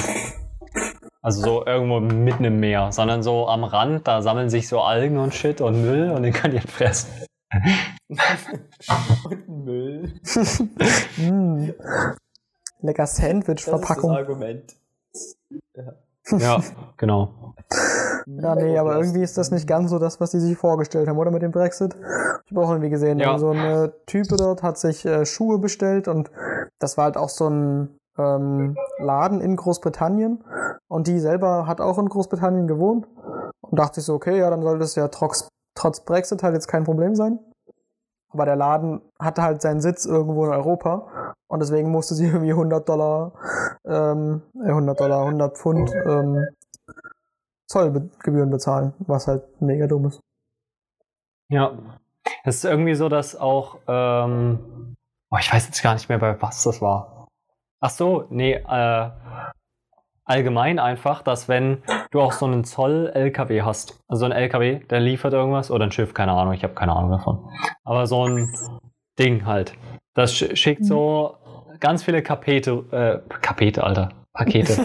Also 1.21 1.41
so 1.41 1.65
irgendwo 1.65 2.01
mitten 2.01 2.43
im 2.43 2.59
Meer, 2.59 2.91
sondern 2.91 3.23
so 3.23 3.47
am 3.47 3.63
Rand, 3.63 4.09
da 4.09 4.21
sammeln 4.21 4.49
sich 4.49 4.67
so 4.67 4.81
Algen 4.81 5.19
und 5.19 5.33
Shit 5.33 5.61
und 5.61 5.81
Müll 5.83 6.11
und 6.11 6.23
den 6.23 6.33
kann 6.33 6.51
ihr 6.51 6.63
fressen. 6.63 7.09
Und 9.23 9.65
Müll. 9.65 10.13
Mm. 11.17 11.69
Lecker 12.81 13.03
Das 13.03 13.11
ist 13.11 13.19
das 13.19 13.25
Sandwich-Verpackung. 13.29 14.11
Argument. 14.11 14.75
Ja, 16.37 16.61
genau. 16.97 17.53
Ja, 18.27 18.53
nee, 18.53 18.77
aber 18.77 18.97
irgendwie 18.97 19.23
ist 19.23 19.37
das 19.39 19.49
nicht 19.49 19.65
ganz 19.65 19.89
so 19.89 19.97
das, 19.97 20.19
was 20.19 20.29
die 20.31 20.39
sich 20.39 20.55
vorgestellt 20.55 21.07
haben, 21.07 21.17
oder 21.17 21.31
mit 21.31 21.41
dem 21.41 21.51
Brexit? 21.51 21.95
Ich 22.45 22.51
habe 22.51 22.63
auch 22.63 22.69
irgendwie 22.69 22.91
gesehen, 22.91 23.17
Ja. 23.17 23.39
so 23.39 23.49
ein 23.49 23.57
äh, 23.57 23.89
Typ 24.05 24.27
dort 24.27 24.61
hat 24.61 24.77
sich 24.77 25.03
äh, 25.05 25.25
Schuhe 25.25 25.57
bestellt 25.57 26.07
und 26.07 26.29
das 26.77 26.95
war 26.97 27.05
halt 27.05 27.17
auch 27.17 27.29
so 27.29 27.49
ein 27.49 27.97
ähm, 28.19 28.77
Laden 28.99 29.41
in 29.41 29.55
Großbritannien 29.55 30.43
und 30.87 31.07
die 31.07 31.19
selber 31.19 31.65
hat 31.65 31.81
auch 31.81 31.97
in 31.97 32.07
Großbritannien 32.07 32.67
gewohnt 32.67 33.07
und 33.61 33.79
dachte 33.79 33.95
sich 33.95 34.05
so, 34.05 34.13
okay, 34.13 34.37
ja, 34.37 34.49
dann 34.51 34.61
soll 34.61 34.77
das 34.77 34.93
ja 34.93 35.07
trotz, 35.07 35.47
trotz 35.73 36.01
Brexit 36.01 36.43
halt 36.43 36.53
jetzt 36.53 36.67
kein 36.67 36.83
Problem 36.83 37.15
sein. 37.15 37.39
Aber 38.31 38.45
der 38.45 38.55
Laden 38.55 39.01
hatte 39.19 39.41
halt 39.41 39.61
seinen 39.61 39.81
Sitz 39.81 40.05
irgendwo 40.05 40.45
in 40.45 40.51
Europa 40.51 41.35
und 41.47 41.59
deswegen 41.59 41.89
musste 41.89 42.15
sie 42.15 42.25
irgendwie 42.27 42.51
100 42.51 42.87
Dollar, 42.87 43.33
ähm, 43.85 44.41
äh, 44.63 44.69
100 44.69 44.99
Dollar, 44.99 45.25
100 45.25 45.57
Pfund 45.57 45.91
ähm, 46.05 46.45
Zollgebühren 47.67 48.49
bezahlen, 48.49 48.93
was 48.99 49.27
halt 49.27 49.61
mega 49.61 49.87
dumm 49.87 50.07
ist. 50.07 50.19
Ja. 51.49 51.77
Es 52.43 52.57
ist 52.57 52.65
irgendwie 52.65 52.95
so, 52.95 53.09
dass 53.09 53.35
auch, 53.35 53.79
ähm, 53.87 54.95
oh, 55.31 55.37
ich 55.39 55.51
weiß 55.51 55.65
jetzt 55.67 55.81
gar 55.81 55.93
nicht 55.93 56.09
mehr, 56.09 56.19
bei 56.19 56.39
was 56.41 56.63
das 56.63 56.81
war. 56.81 57.27
Ach 57.79 57.89
so, 57.89 58.25
nee, 58.29 58.53
äh, 58.53 59.09
allgemein 60.29 60.79
einfach, 60.79 61.23
dass 61.23 61.49
wenn 61.49 61.81
du 62.11 62.21
auch 62.21 62.33
so 62.33 62.45
einen 62.45 62.63
Zoll-LKW 62.63 63.63
hast, 63.63 63.99
also 64.07 64.25
ein 64.25 64.31
LKW, 64.31 64.79
der 64.89 64.99
liefert 64.99 65.33
irgendwas, 65.33 65.71
oder 65.71 65.85
ein 65.85 65.91
Schiff, 65.91 66.13
keine 66.13 66.33
Ahnung, 66.33 66.53
ich 66.53 66.63
habe 66.63 66.75
keine 66.75 66.95
Ahnung 66.95 67.11
davon. 67.11 67.49
Aber 67.83 68.05
so 68.05 68.27
ein 68.27 68.53
Ding 69.17 69.45
halt. 69.45 69.73
Das 70.13 70.33
sch 70.33 70.55
schickt 70.55 70.85
so 70.85 71.35
ganz 71.79 72.03
viele 72.03 72.21
Kapete, 72.21 72.85
äh, 72.91 73.19
Kapete, 73.41 73.83
Alter, 73.83 74.09
Pakete. 74.33 74.73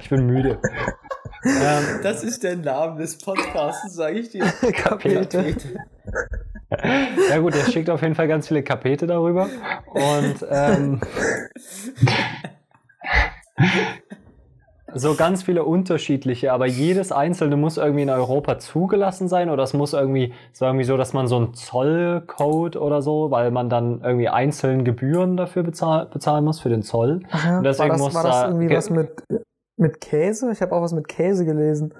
ich 0.00 0.08
bin 0.08 0.26
müde. 0.26 0.60
Ähm, 1.44 2.00
das 2.02 2.22
ist 2.24 2.42
der 2.42 2.56
Name 2.56 2.98
des 3.00 3.18
Podcasts, 3.18 3.94
sage 3.94 4.18
ich 4.18 4.30
dir. 4.30 4.44
Kapete. 4.72 5.54
Ja 7.30 7.38
gut, 7.38 7.54
er 7.56 7.64
schickt 7.70 7.90
auf 7.90 8.02
jeden 8.02 8.14
Fall 8.14 8.28
ganz 8.28 8.48
viele 8.48 8.62
Kapete 8.62 9.06
darüber. 9.06 9.48
Und 9.92 10.46
ähm, 10.50 11.00
so 14.92 15.14
ganz 15.14 15.44
viele 15.44 15.62
unterschiedliche, 15.64 16.52
aber 16.52 16.66
jedes 16.66 17.12
einzelne 17.12 17.56
muss 17.56 17.76
irgendwie 17.76 18.02
in 18.02 18.10
Europa 18.10 18.58
zugelassen 18.58 19.28
sein 19.28 19.48
oder 19.48 19.62
es 19.62 19.72
muss 19.72 19.92
irgendwie, 19.92 20.32
es 20.52 20.60
war 20.60 20.68
irgendwie 20.70 20.84
so, 20.84 20.96
dass 20.96 21.12
man 21.12 21.28
so 21.28 21.36
einen 21.36 21.54
Zollcode 21.54 22.74
oder 22.76 23.00
so, 23.00 23.30
weil 23.30 23.52
man 23.52 23.70
dann 23.70 24.00
irgendwie 24.02 24.28
einzeln 24.28 24.84
Gebühren 24.84 25.36
dafür 25.36 25.62
bezahl 25.62 26.06
bezahlen 26.06 26.44
muss 26.44 26.58
für 26.60 26.70
den 26.70 26.82
Zoll. 26.82 27.20
Aha, 27.30 27.58
Und 27.58 27.64
deswegen 27.64 27.90
war 27.90 27.96
das, 27.96 28.00
muss 28.00 28.14
war 28.14 28.22
das 28.24 28.32
da- 28.32 28.46
irgendwie 28.48 28.66
ge- 28.66 28.76
was 28.76 28.90
mit, 28.90 29.10
mit 29.80 30.00
Käse? 30.00 30.50
Ich 30.52 30.62
habe 30.62 30.72
auch 30.72 30.82
was 30.82 30.92
mit 30.92 31.08
Käse 31.08 31.44
gelesen. 31.44 31.94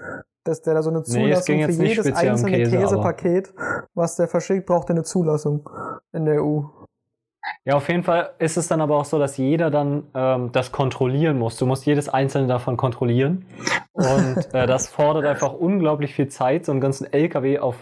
Dass 0.44 0.62
der 0.62 0.74
da 0.74 0.82
so 0.82 0.90
eine 0.90 1.00
Nee, 1.00 1.04
Zulassung 1.04 1.56
ging 1.56 1.72
für 1.72 1.84
jedes 1.84 2.12
einzelne 2.12 2.56
Käse, 2.56 2.78
Käsepaket, 2.78 3.52
was 3.94 4.16
der 4.16 4.26
verschickt, 4.26 4.64
braucht 4.66 4.88
er 4.88 4.94
eine 4.94 5.04
Zulassung 5.04 5.68
in 6.12 6.24
der 6.24 6.42
EU. 6.42 6.62
Ja, 7.64 7.74
auf 7.74 7.88
jeden 7.88 8.04
Fall 8.04 8.30
ist 8.38 8.56
es 8.56 8.68
dann 8.68 8.80
aber 8.80 8.96
auch 8.96 9.04
so, 9.04 9.18
dass 9.18 9.36
jeder 9.36 9.70
dann 9.70 10.04
ähm, 10.14 10.50
das 10.52 10.72
kontrollieren 10.72 11.38
muss. 11.38 11.56
Du 11.56 11.66
musst 11.66 11.84
jedes 11.84 12.08
einzelne 12.08 12.46
davon 12.46 12.76
kontrollieren. 12.76 13.44
Und 13.92 14.48
äh, 14.54 14.66
das 14.66 14.88
fordert 14.88 15.26
einfach 15.26 15.52
unglaublich 15.52 16.14
viel 16.14 16.28
Zeit, 16.28 16.64
so 16.64 16.72
einen 16.72 16.80
ganzen 16.80 17.12
LKW 17.12 17.58
auf 17.58 17.76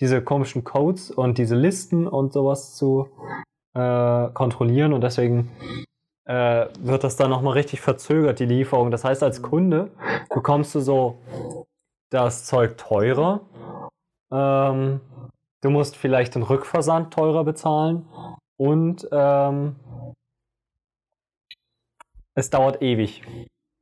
diese 0.00 0.22
komischen 0.22 0.64
Codes 0.64 1.10
und 1.10 1.38
diese 1.38 1.56
Listen 1.56 2.06
und 2.06 2.32
sowas 2.32 2.76
zu 2.76 3.08
äh, 3.74 4.28
kontrollieren. 4.34 4.92
Und 4.92 5.02
deswegen 5.02 5.50
äh, 6.24 6.66
wird 6.78 7.04
das 7.04 7.16
dann 7.16 7.30
nochmal 7.30 7.54
richtig 7.54 7.80
verzögert, 7.80 8.38
die 8.38 8.46
Lieferung. 8.46 8.90
Das 8.90 9.04
heißt, 9.04 9.22
als 9.22 9.42
Kunde 9.42 9.90
bekommst 10.32 10.74
du 10.74 10.80
so 10.80 11.18
das 12.10 12.44
Zeug 12.44 12.76
teurer. 12.76 13.40
Ähm, 14.30 15.00
du 15.60 15.70
musst 15.70 15.96
vielleicht 15.96 16.34
den 16.34 16.42
Rückversand 16.42 17.12
teurer 17.12 17.44
bezahlen. 17.44 18.06
Und 18.56 19.08
ähm, 19.10 19.76
es 22.34 22.50
dauert 22.50 22.82
ewig. 22.82 23.22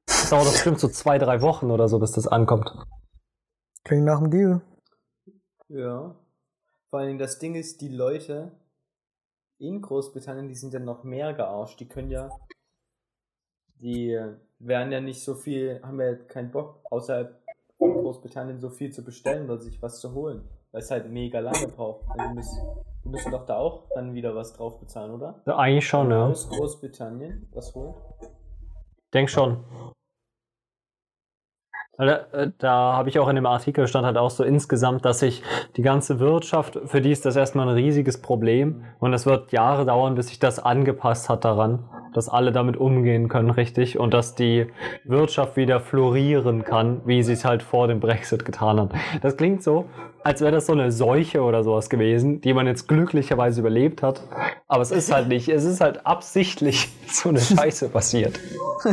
Es 0.07 0.31
dauert 0.31 0.51
bestimmt 0.51 0.81
so 0.81 0.89
zwei, 0.89 1.19
drei 1.19 1.41
Wochen 1.43 1.71
oder 1.71 1.89
so, 1.89 1.99
bis 1.99 2.13
das 2.13 2.27
ankommt. 2.27 2.73
Klingt 3.85 4.05
nach 4.05 4.21
dem 4.21 4.31
Deal. 4.31 4.61
Ja. 5.69 6.15
Vor 6.89 6.99
allen 6.99 7.09
Dingen 7.09 7.19
das 7.19 7.39
Ding 7.39 7.55
ist, 7.55 7.81
die 7.81 7.89
Leute 7.89 8.53
in 9.61 9.83
Großbritannien, 9.83 10.49
die 10.49 10.55
sind 10.55 10.73
ja 10.73 10.81
noch 10.81 11.05
mehr 11.05 11.33
gearscht. 11.35 11.79
Die 11.81 11.89
können 11.89 12.11
ja, 12.11 12.31
die 13.77 14.19
werden 14.59 14.93
ja 14.93 15.01
nicht 15.01 15.23
so 15.23 15.35
viel, 15.35 15.81
haben 15.83 16.01
ja 16.01 16.15
keinen 16.15 16.51
Bock, 16.51 16.81
außerhalb 16.91 17.39
von 17.79 17.93
Großbritannien 17.95 18.59
so 18.59 18.71
viel 18.71 18.93
zu 18.93 19.05
bestellen 19.05 19.45
oder 19.45 19.59
sich 19.59 19.81
was 19.83 20.01
zu 20.01 20.15
holen. 20.15 20.49
Weil 20.73 20.83
es 20.83 20.91
halt 20.91 21.11
mega 21.11 21.41
lange 21.41 21.69
braucht. 21.69 22.05
Also 22.11 22.29
die 22.29 22.35
müssen, 22.35 22.59
die 23.05 23.09
müssen 23.09 23.33
doch 23.33 23.45
da 23.45 23.57
auch 23.57 23.89
dann 23.95 24.15
wieder 24.15 24.35
was 24.35 24.53
drauf 24.53 24.79
bezahlen, 24.79 25.13
oder? 25.13 25.43
Ja, 25.47 25.57
eigentlich 25.57 25.87
schon, 25.87 26.11
ja. 26.11 26.27
Aus 26.27 26.49
Großbritannien 26.49 27.49
was 27.53 27.75
holen. 27.75 27.95
Denk 29.13 29.29
schon. 29.29 29.65
Da, 31.97 32.07
äh, 32.33 32.51
da 32.59 32.95
habe 32.95 33.09
ich 33.09 33.19
auch 33.19 33.29
in 33.29 33.37
dem 33.37 33.47
Artikel 33.47 33.87
stand 33.87 34.07
halt 34.07 34.17
auch 34.17 34.31
so 34.31 34.43
insgesamt, 34.43 35.05
dass 35.05 35.21
sich 35.21 35.43
die 35.77 35.83
ganze 35.83 36.19
Wirtschaft, 36.19 36.79
für 36.87 37.01
die 37.01 37.11
ist 37.11 37.27
das 37.27 37.37
erstmal 37.37 37.69
ein 37.69 37.75
riesiges 37.75 38.23
Problem 38.23 38.85
und 39.01 39.13
es 39.13 39.27
wird 39.27 39.53
Jahre 39.53 39.85
dauern, 39.85 40.15
bis 40.15 40.29
sich 40.29 40.39
das 40.39 40.59
angepasst 40.59 41.29
hat 41.29 41.45
daran, 41.45 41.85
dass 42.15 42.29
alle 42.29 42.53
damit 42.53 42.77
umgehen 42.77 43.29
können, 43.29 43.51
richtig, 43.51 43.99
und 43.99 44.15
dass 44.15 44.35
die 44.35 44.67
Wirtschaft 45.05 45.57
wieder 45.57 45.79
florieren 45.81 46.65
kann, 46.65 47.03
wie 47.05 47.23
sie 47.23 47.35
es 47.35 47.45
halt 47.45 47.63
vor 47.63 47.87
dem 47.87 48.01
Brexit 48.01 48.45
getan 48.45 48.81
hat. 48.81 48.93
Das 49.21 49.37
klingt 49.37 49.63
so, 49.63 49.85
als 50.25 50.41
wäre 50.41 50.53
das 50.53 50.67
so 50.67 50.73
eine 50.73 50.93
Seuche 50.93 51.43
oder 51.43 51.63
sowas 51.65 51.91
gewesen, 51.91 52.41
die 52.41 52.55
man 52.55 52.67
jetzt 52.67 52.89
glücklicherweise 52.89 53.61
überlebt 53.61 54.03
hat, 54.03 54.23
aber 54.69 54.83
es 54.83 54.91
ist 54.91 55.13
halt 55.13 55.29
nicht, 55.29 55.49
es 55.49 55.65
ist 55.65 55.81
halt 55.81 56.07
absichtlich 56.07 56.89
so 57.07 57.29
eine 57.29 57.41
Scheiße 57.41 57.91
passiert. 57.91 58.41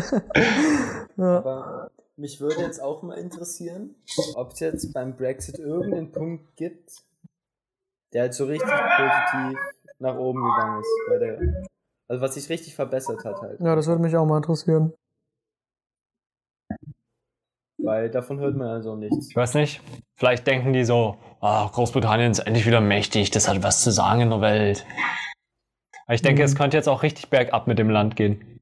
Ja. 1.17 1.76
Mich 2.19 2.39
würde 2.41 2.61
jetzt 2.61 2.81
auch 2.81 3.03
mal 3.03 3.15
interessieren, 3.17 3.95
ob 4.35 4.53
es 4.53 4.59
jetzt 4.59 4.91
beim 4.93 5.15
Brexit 5.15 5.59
irgendeinen 5.59 6.11
Punkt 6.11 6.55
gibt, 6.55 7.03
der 8.13 8.23
halt 8.23 8.33
so 8.33 8.45
richtig 8.45 8.67
positiv 8.69 9.59
nach 9.99 10.15
oben 10.17 10.41
gegangen 10.43 10.79
ist. 10.81 10.89
Bei 11.09 11.17
der, 11.19 11.63
also 12.07 12.21
was 12.21 12.33
sich 12.33 12.49
richtig 12.49 12.73
verbessert 12.73 13.23
hat 13.23 13.39
halt. 13.41 13.59
ja, 13.59 13.75
das 13.75 13.85
würde 13.85 14.01
mich 14.01 14.15
auch 14.17 14.25
mal 14.25 14.37
interessieren. 14.37 14.93
Weil 17.79 18.09
davon 18.09 18.39
hört 18.39 18.55
man 18.55 18.67
also 18.67 18.95
nichts. 18.95 19.29
Ich 19.29 19.35
weiß 19.35 19.53
nicht. 19.53 19.81
Vielleicht 20.15 20.47
denken 20.47 20.73
die 20.73 20.83
so, 20.83 21.17
ah, 21.41 21.69
Großbritannien 21.71 22.31
ist 22.31 22.39
endlich 22.39 22.65
wieder 22.65 22.81
mächtig, 22.81 23.29
das 23.29 23.47
hat 23.47 23.61
was 23.61 23.83
zu 23.83 23.91
sagen 23.91 24.21
in 24.21 24.29
der 24.31 24.41
Welt. 24.41 24.85
Aber 26.07 26.15
ich 26.15 26.23
denke, 26.23 26.41
Mhm. 26.41 26.45
es 26.45 26.55
könnte 26.55 26.77
jetzt 26.77 26.89
auch 26.89 27.03
richtig 27.03 27.29
bergab 27.29 27.67
mit 27.67 27.77
dem 27.77 27.89
Land 27.91 28.15
gehen. 28.15 28.56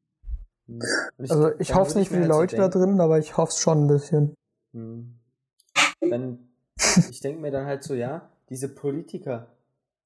Und 0.67 0.83
Also 1.19 1.51
ich 1.59 1.75
hoffe 1.75 1.89
es 1.89 1.95
nicht 1.95 2.09
für 2.09 2.15
die 2.15 2.21
halt 2.21 2.31
Leute 2.31 2.55
da 2.57 2.67
drin, 2.69 2.99
aber 2.99 3.19
ich 3.19 3.37
hoffe 3.37 3.51
es 3.51 3.59
schon 3.59 3.85
ein 3.85 3.87
bisschen. 3.87 4.35
Hm. 4.73 5.19
Dann, 6.01 6.49
ich 7.09 7.19
denke 7.19 7.41
mir 7.41 7.51
dann 7.51 7.65
halt 7.65 7.83
so, 7.83 7.93
ja, 7.93 8.29
diese 8.49 8.73
Politiker, 8.73 9.47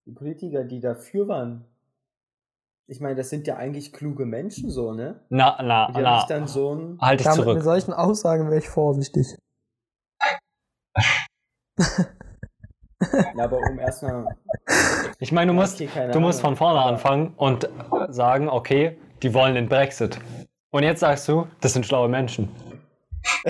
die 0.05 0.11
Politiker, 0.11 0.63
die 0.63 0.79
dafür 0.79 1.27
waren, 1.27 1.65
ich 2.87 2.99
meine, 2.99 3.15
das 3.15 3.29
sind 3.29 3.45
ja 3.45 3.55
eigentlich 3.55 3.93
kluge 3.93 4.25
Menschen 4.25 4.71
so, 4.71 4.93
ne? 4.93 5.19
Na, 5.29 5.57
na, 5.61 5.87
die 5.91 5.93
haben 5.93 6.03
na, 6.03 6.25
dann 6.27 6.47
so 6.47 6.73
ein, 6.73 6.97
halt 6.99 7.19
dich 7.19 7.25
Damit, 7.25 7.45
mit 7.45 7.45
zurück. 7.45 7.63
solchen 7.63 7.93
Aussagen 7.93 8.45
wäre 8.47 8.57
ich 8.57 8.67
vorsichtig. 8.67 9.37
ja, 11.77 13.43
aber 13.43 13.57
um 13.57 13.77
erstmal, 13.77 14.35
Ich 15.21 15.31
meine, 15.33 15.51
du 15.51 15.53
musst, 15.53 15.79
du 15.79 16.19
musst 16.19 16.39
von 16.39 16.55
vorne 16.55 16.81
anfangen 16.81 17.33
und 17.35 17.69
sagen, 18.07 18.47
okay, 18.47 18.97
die 19.21 19.33
wollen 19.33 19.55
den 19.55 19.67
Brexit. 19.67 20.17
Und 20.71 20.83
jetzt 20.83 20.99
sagst 20.99 21.27
du, 21.27 21.47
das 21.61 21.73
sind 21.73 21.85
schlaue 21.85 22.09
Menschen. 22.09 22.49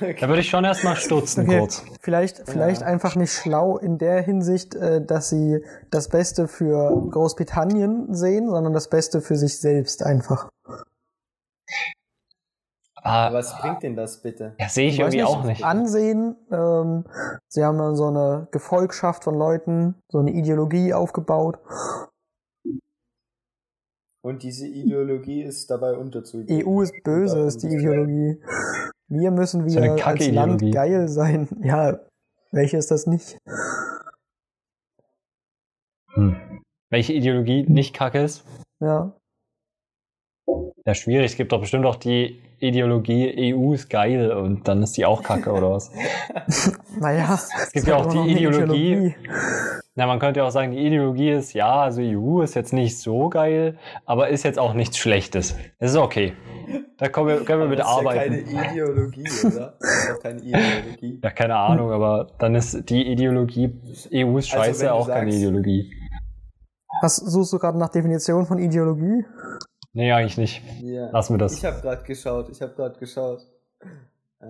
Da 0.00 0.28
würde 0.28 0.40
ich 0.40 0.48
schon 0.48 0.64
erstmal 0.64 0.96
stutzen 0.96 1.44
Okay. 1.44 1.58
kurz. 1.58 1.84
Vielleicht, 2.00 2.42
vielleicht 2.48 2.82
einfach 2.82 3.14
nicht 3.14 3.32
schlau 3.32 3.78
in 3.78 3.98
der 3.98 4.22
Hinsicht, 4.22 4.74
äh, 4.74 5.04
dass 5.04 5.28
sie 5.28 5.64
das 5.90 6.08
Beste 6.08 6.48
für 6.48 7.08
Großbritannien 7.10 8.12
sehen, 8.14 8.48
sondern 8.48 8.72
das 8.72 8.88
Beste 8.88 9.20
für 9.20 9.36
sich 9.36 9.58
selbst 9.60 10.02
einfach. 10.02 10.48
Aber 12.96 13.36
was 13.36 13.56
bringt 13.58 13.82
denn 13.82 13.94
das 13.94 14.20
bitte? 14.20 14.54
ja, 14.58 14.68
sehe 14.68 14.88
ich 14.88 14.98
weiß 14.98 15.14
irgendwie 15.14 15.24
auch 15.24 15.44
nicht. 15.44 15.64
Ansehen, 15.64 16.36
ähm, 16.50 17.04
sie 17.48 17.64
haben 17.64 17.78
dann 17.78 17.94
so 17.94 18.08
eine 18.08 18.48
Gefolgschaft 18.50 19.24
von 19.24 19.34
Leuten, 19.34 19.94
so 20.10 20.18
eine 20.18 20.32
Ideologie 20.32 20.92
aufgebaut. 20.92 21.58
Und 24.28 24.42
diese 24.42 24.66
Ideologie 24.66 25.42
ist 25.42 25.70
dabei 25.70 25.94
unterzugehen. 25.94 26.62
EU 26.66 26.82
ist 26.82 26.92
böse, 27.02 27.46
ist 27.46 27.62
die 27.62 27.68
Ideologie. 27.68 28.38
Wir 29.08 29.30
müssen 29.30 29.66
So 29.66 29.80
wieder 29.80 30.06
als 30.06 30.28
Land 30.28 30.70
geil 30.70 31.08
sein. 31.08 31.48
Ja, 31.62 32.00
welche 32.52 32.76
ist 32.76 32.90
das 32.90 33.06
nicht? 33.06 33.38
Hm. 36.12 36.36
Welche 36.90 37.14
Ideologie 37.14 37.64
nicht 37.66 37.94
kacke 37.94 38.20
ist? 38.20 38.44
Ja. 38.80 39.16
Ja, 40.84 40.94
schwierig. 40.94 41.30
Es 41.30 41.36
gibt 41.38 41.52
doch 41.52 41.60
bestimmt 41.60 41.86
auch 41.86 41.96
die 41.96 42.42
Ideologie, 42.58 43.54
EU 43.54 43.72
ist 43.72 43.88
geil 43.88 44.30
und 44.30 44.68
dann 44.68 44.82
ist 44.82 44.98
die 44.98 45.06
auch 45.06 45.22
kacke 45.22 45.52
oder 45.52 45.70
was? 45.70 45.90
Naja, 47.00 47.34
Es 47.62 47.72
gibt 47.72 47.86
ja 47.86 47.96
auch 47.96 48.12
die 48.12 48.18
eine 48.18 48.30
Ideologie. 48.30 49.14
Na, 49.98 50.06
man 50.06 50.20
könnte 50.20 50.38
ja 50.38 50.46
auch 50.46 50.52
sagen, 50.52 50.70
die 50.70 50.78
Ideologie 50.86 51.30
ist, 51.30 51.54
ja, 51.54 51.80
also 51.80 52.00
EU 52.02 52.40
ist 52.42 52.54
jetzt 52.54 52.72
nicht 52.72 52.96
so 53.00 53.28
geil, 53.28 53.76
aber 54.06 54.28
ist 54.28 54.44
jetzt 54.44 54.56
auch 54.56 54.72
nichts 54.72 54.96
Schlechtes. 54.96 55.56
Es 55.80 55.90
ist 55.90 55.96
okay. 55.96 56.34
Da 56.98 57.08
können 57.08 57.26
wir, 57.26 57.36
können 57.44 57.48
wir 57.48 57.54
Aber 57.62 57.68
mit 57.68 57.78
das 57.80 57.88
ist 57.90 57.92
arbeiten. 57.96 58.32
ja 58.34 58.60
keine 58.60 58.70
Ideologie, 58.70 59.24
oder? 59.44 59.76
Das 59.80 59.90
ist 59.98 60.10
doch 60.10 60.22
keine 60.22 60.40
Ideologie. 60.40 61.20
Ja, 61.20 61.30
keine 61.32 61.56
Ahnung, 61.56 61.90
aber 61.90 62.28
dann 62.38 62.54
ist 62.54 62.88
die 62.88 63.10
Ideologie, 63.10 63.74
EU 64.14 64.38
ist 64.38 64.52
Also, 64.54 64.64
scheiße, 64.66 64.84
du 64.84 64.92
auch 64.94 65.08
keine 65.08 65.32
sagst- 65.32 65.36
Ideologie. 65.42 65.92
Was 67.02 67.16
suchst 67.16 67.52
du 67.54 67.58
gerade 67.58 67.76
nach 67.78 67.88
Definition 67.88 68.46
von 68.46 68.58
Ideologie? 68.60 69.24
Nee, 69.94 70.12
eigentlich 70.12 70.38
nicht. 70.38 70.62
Ja. 70.80 71.10
Lassen 71.10 71.34
wir 71.34 71.38
das. 71.38 71.54
Ich 71.58 71.64
habe 71.64 71.80
gerade 71.80 72.04
geschaut, 72.04 72.48
ich 72.50 72.62
habe 72.62 72.72
gerade 72.74 72.96
geschaut. 73.00 73.40
Äh, 74.40 74.46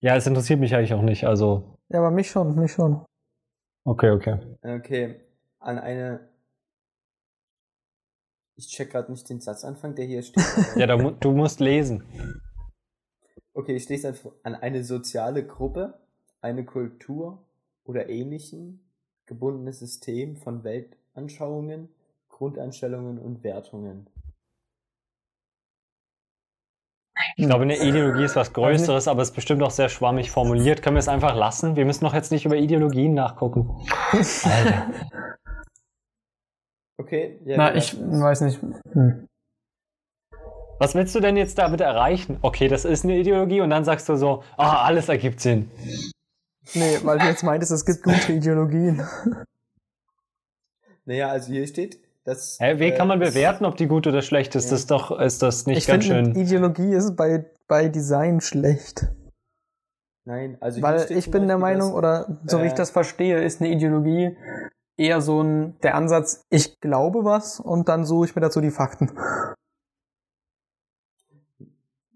Ja, 0.00 0.14
es 0.14 0.26
interessiert 0.28 0.60
mich 0.60 0.72
eigentlich 0.76 0.94
auch 0.94 1.02
nicht, 1.02 1.24
also. 1.26 1.75
Ja, 1.88 1.98
aber 2.00 2.10
mich 2.10 2.30
schon, 2.30 2.54
mich 2.56 2.72
schon. 2.72 3.04
Okay, 3.84 4.10
okay. 4.10 4.38
okay, 4.62 5.20
an 5.60 5.78
eine. 5.78 6.28
Ich 8.56 8.68
check 8.68 8.90
gerade 8.90 9.12
nicht 9.12 9.28
den 9.28 9.40
Satzanfang, 9.40 9.94
der 9.94 10.06
hier 10.06 10.22
steht. 10.22 10.42
Ja, 10.76 10.86
da, 10.86 10.96
mu- 10.96 11.10
du 11.12 11.32
musst 11.32 11.60
lesen. 11.60 12.02
Okay, 13.54 13.76
ich 13.76 13.88
lese 13.88 14.08
einfach 14.08 14.32
an 14.42 14.54
eine 14.54 14.82
soziale 14.82 15.46
Gruppe, 15.46 15.94
eine 16.40 16.64
Kultur 16.64 17.38
oder 17.84 18.08
ähnlichen 18.08 18.80
gebundenes 19.26 19.78
System 19.78 20.36
von 20.36 20.64
Weltanschauungen, 20.64 21.88
Grundeinstellungen 22.28 23.18
und 23.18 23.44
Wertungen. 23.44 24.08
Ich 27.38 27.44
glaube, 27.44 27.64
eine 27.64 27.76
Ideologie 27.76 28.24
ist 28.24 28.34
was 28.34 28.54
Größeres, 28.54 29.08
aber 29.08 29.20
es 29.20 29.28
ist 29.28 29.34
bestimmt 29.34 29.62
auch 29.62 29.70
sehr 29.70 29.90
schwammig 29.90 30.30
formuliert. 30.30 30.82
Können 30.82 30.96
wir 30.96 31.00
es 31.00 31.08
einfach 31.08 31.36
lassen? 31.36 31.76
Wir 31.76 31.84
müssen 31.84 32.04
doch 32.04 32.14
jetzt 32.14 32.32
nicht 32.32 32.46
über 32.46 32.56
Ideologien 32.56 33.12
nachgucken. 33.12 33.68
Alter. 34.12 34.86
Okay, 36.98 37.38
ja, 37.44 37.58
Na, 37.58 37.74
ich 37.74 37.94
weiß 37.94 38.40
nicht. 38.40 38.58
Hm. 38.92 39.28
Was 40.78 40.94
willst 40.94 41.14
du 41.14 41.20
denn 41.20 41.36
jetzt 41.36 41.58
damit 41.58 41.82
erreichen? 41.82 42.38
Okay, 42.40 42.68
das 42.68 42.86
ist 42.86 43.04
eine 43.04 43.18
Ideologie 43.18 43.60
und 43.60 43.68
dann 43.68 43.84
sagst 43.84 44.08
du 44.08 44.16
so, 44.16 44.42
ah, 44.56 44.84
alles 44.86 45.10
ergibt 45.10 45.40
Sinn. 45.40 45.70
Nee, 46.72 46.98
weil 47.02 47.18
du 47.18 47.26
jetzt 47.26 47.42
meintest, 47.42 47.70
es 47.70 47.84
gibt 47.84 48.02
gute 48.02 48.32
Ideologien. 48.32 49.06
Naja, 51.08 51.28
also 51.28 51.52
hier 51.52 51.64
steht, 51.68 52.00
dass. 52.26 52.58
Hä, 52.60 52.78
wie 52.78 52.92
kann 52.92 53.08
man 53.08 53.20
äh, 53.22 53.26
bewerten, 53.26 53.64
ob 53.64 53.76
die 53.76 53.86
gut 53.86 54.06
oder 54.06 54.22
schlecht 54.22 54.54
ist? 54.54 54.64
Ja. 54.66 54.70
Das 54.72 54.80
ist 54.80 54.90
doch, 54.90 55.18
ist 55.18 55.42
das 55.42 55.66
nicht 55.66 55.78
ich 55.78 55.86
ganz 55.86 56.06
finde, 56.06 56.32
schön. 56.32 56.36
Ideologie 56.42 56.92
ist 56.92 57.16
bei, 57.16 57.46
bei 57.68 57.88
Design 57.88 58.40
schlecht. 58.40 59.06
Nein, 60.28 60.58
also 60.60 60.82
Weil 60.82 61.10
ich 61.12 61.30
bin 61.30 61.46
der 61.46 61.58
Meinung, 61.58 61.90
dass- 61.90 61.96
oder 61.98 62.38
so 62.46 62.60
wie 62.62 62.66
ich 62.66 62.72
äh, 62.72 62.76
das 62.76 62.90
verstehe, 62.90 63.42
ist 63.42 63.60
eine 63.60 63.70
Ideologie 63.70 64.36
eher 64.98 65.20
so 65.20 65.40
ein, 65.42 65.78
der 65.82 65.94
Ansatz, 65.94 66.42
ich 66.50 66.80
glaube 66.80 67.24
was 67.24 67.60
und 67.60 67.88
dann 67.88 68.04
suche 68.04 68.26
ich 68.26 68.34
mir 68.34 68.40
dazu 68.42 68.60
die 68.60 68.70
Fakten. 68.70 69.10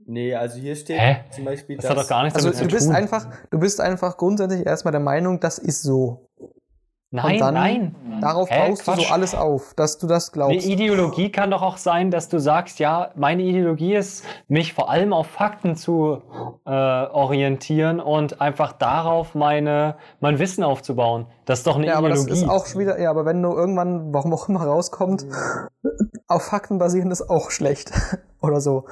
Nee, 0.06 0.34
also 0.34 0.58
hier 0.58 0.74
steht 0.74 0.98
Hä? 0.98 1.24
zum 1.30 1.44
Beispiel, 1.44 1.76
Das 1.76 1.88
hat 1.88 1.96
doch 1.98 2.08
gar 2.08 2.24
nichts 2.24 2.34
Also 2.36 2.48
damit 2.48 2.64
du 2.64 2.68
zu 2.68 2.74
bist 2.74 2.86
tun. 2.88 2.96
einfach, 2.96 3.28
du 3.50 3.58
bist 3.60 3.80
einfach 3.80 4.16
grundsätzlich 4.16 4.66
erstmal 4.66 4.90
der 4.92 5.00
Meinung, 5.00 5.38
das 5.38 5.58
ist 5.58 5.82
so. 5.82 6.26
Nein, 7.10 7.34
und 7.34 7.40
dann- 7.40 7.54
nein. 7.54 7.96
Darauf 8.20 8.50
Hä, 8.50 8.68
baust 8.68 8.82
du 8.86 8.92
Quatsch. 8.92 9.06
so 9.08 9.12
alles 9.14 9.34
auf, 9.34 9.72
dass 9.74 9.96
du 9.98 10.06
das 10.06 10.28
Eine 10.28 10.32
glaubst. 10.48 10.66
Ideologie 10.66 11.32
kann 11.32 11.50
doch 11.50 11.62
auch 11.62 11.78
sein, 11.78 12.10
dass 12.10 12.28
du 12.28 12.38
sagst, 12.38 12.78
ja, 12.78 13.10
meine 13.16 13.42
Ideologie 13.42 13.94
ist, 13.94 14.24
mich 14.46 14.74
vor 14.74 14.90
allem 14.90 15.12
auf 15.14 15.26
Fakten 15.26 15.74
zu 15.74 16.20
äh, 16.66 16.70
orientieren 16.70 17.98
und 18.00 18.40
einfach 18.42 18.72
darauf 18.72 19.34
meine, 19.34 19.96
mein 20.20 20.38
Wissen 20.38 20.62
aufzubauen. 20.62 21.26
Das 21.46 21.60
ist 21.60 21.66
doch 21.66 21.76
eine 21.76 21.86
ja, 21.86 21.94
aber 21.96 22.10
das 22.10 22.20
Ideologie. 22.24 22.42
ist 22.44 22.50
auch 22.50 22.66
schon 22.66 22.80
wieder, 22.82 23.00
ja, 23.00 23.08
aber 23.10 23.24
wenn 23.24 23.42
du 23.42 23.52
irgendwann, 23.52 24.12
warum 24.12 24.34
auch 24.34 24.48
immer 24.50 24.62
rauskommt, 24.64 25.24
auf 26.28 26.42
Fakten 26.42 26.78
basieren 26.78 27.10
ist 27.10 27.28
auch 27.28 27.50
schlecht. 27.50 27.90
Oder 28.42 28.60
so. 28.60 28.84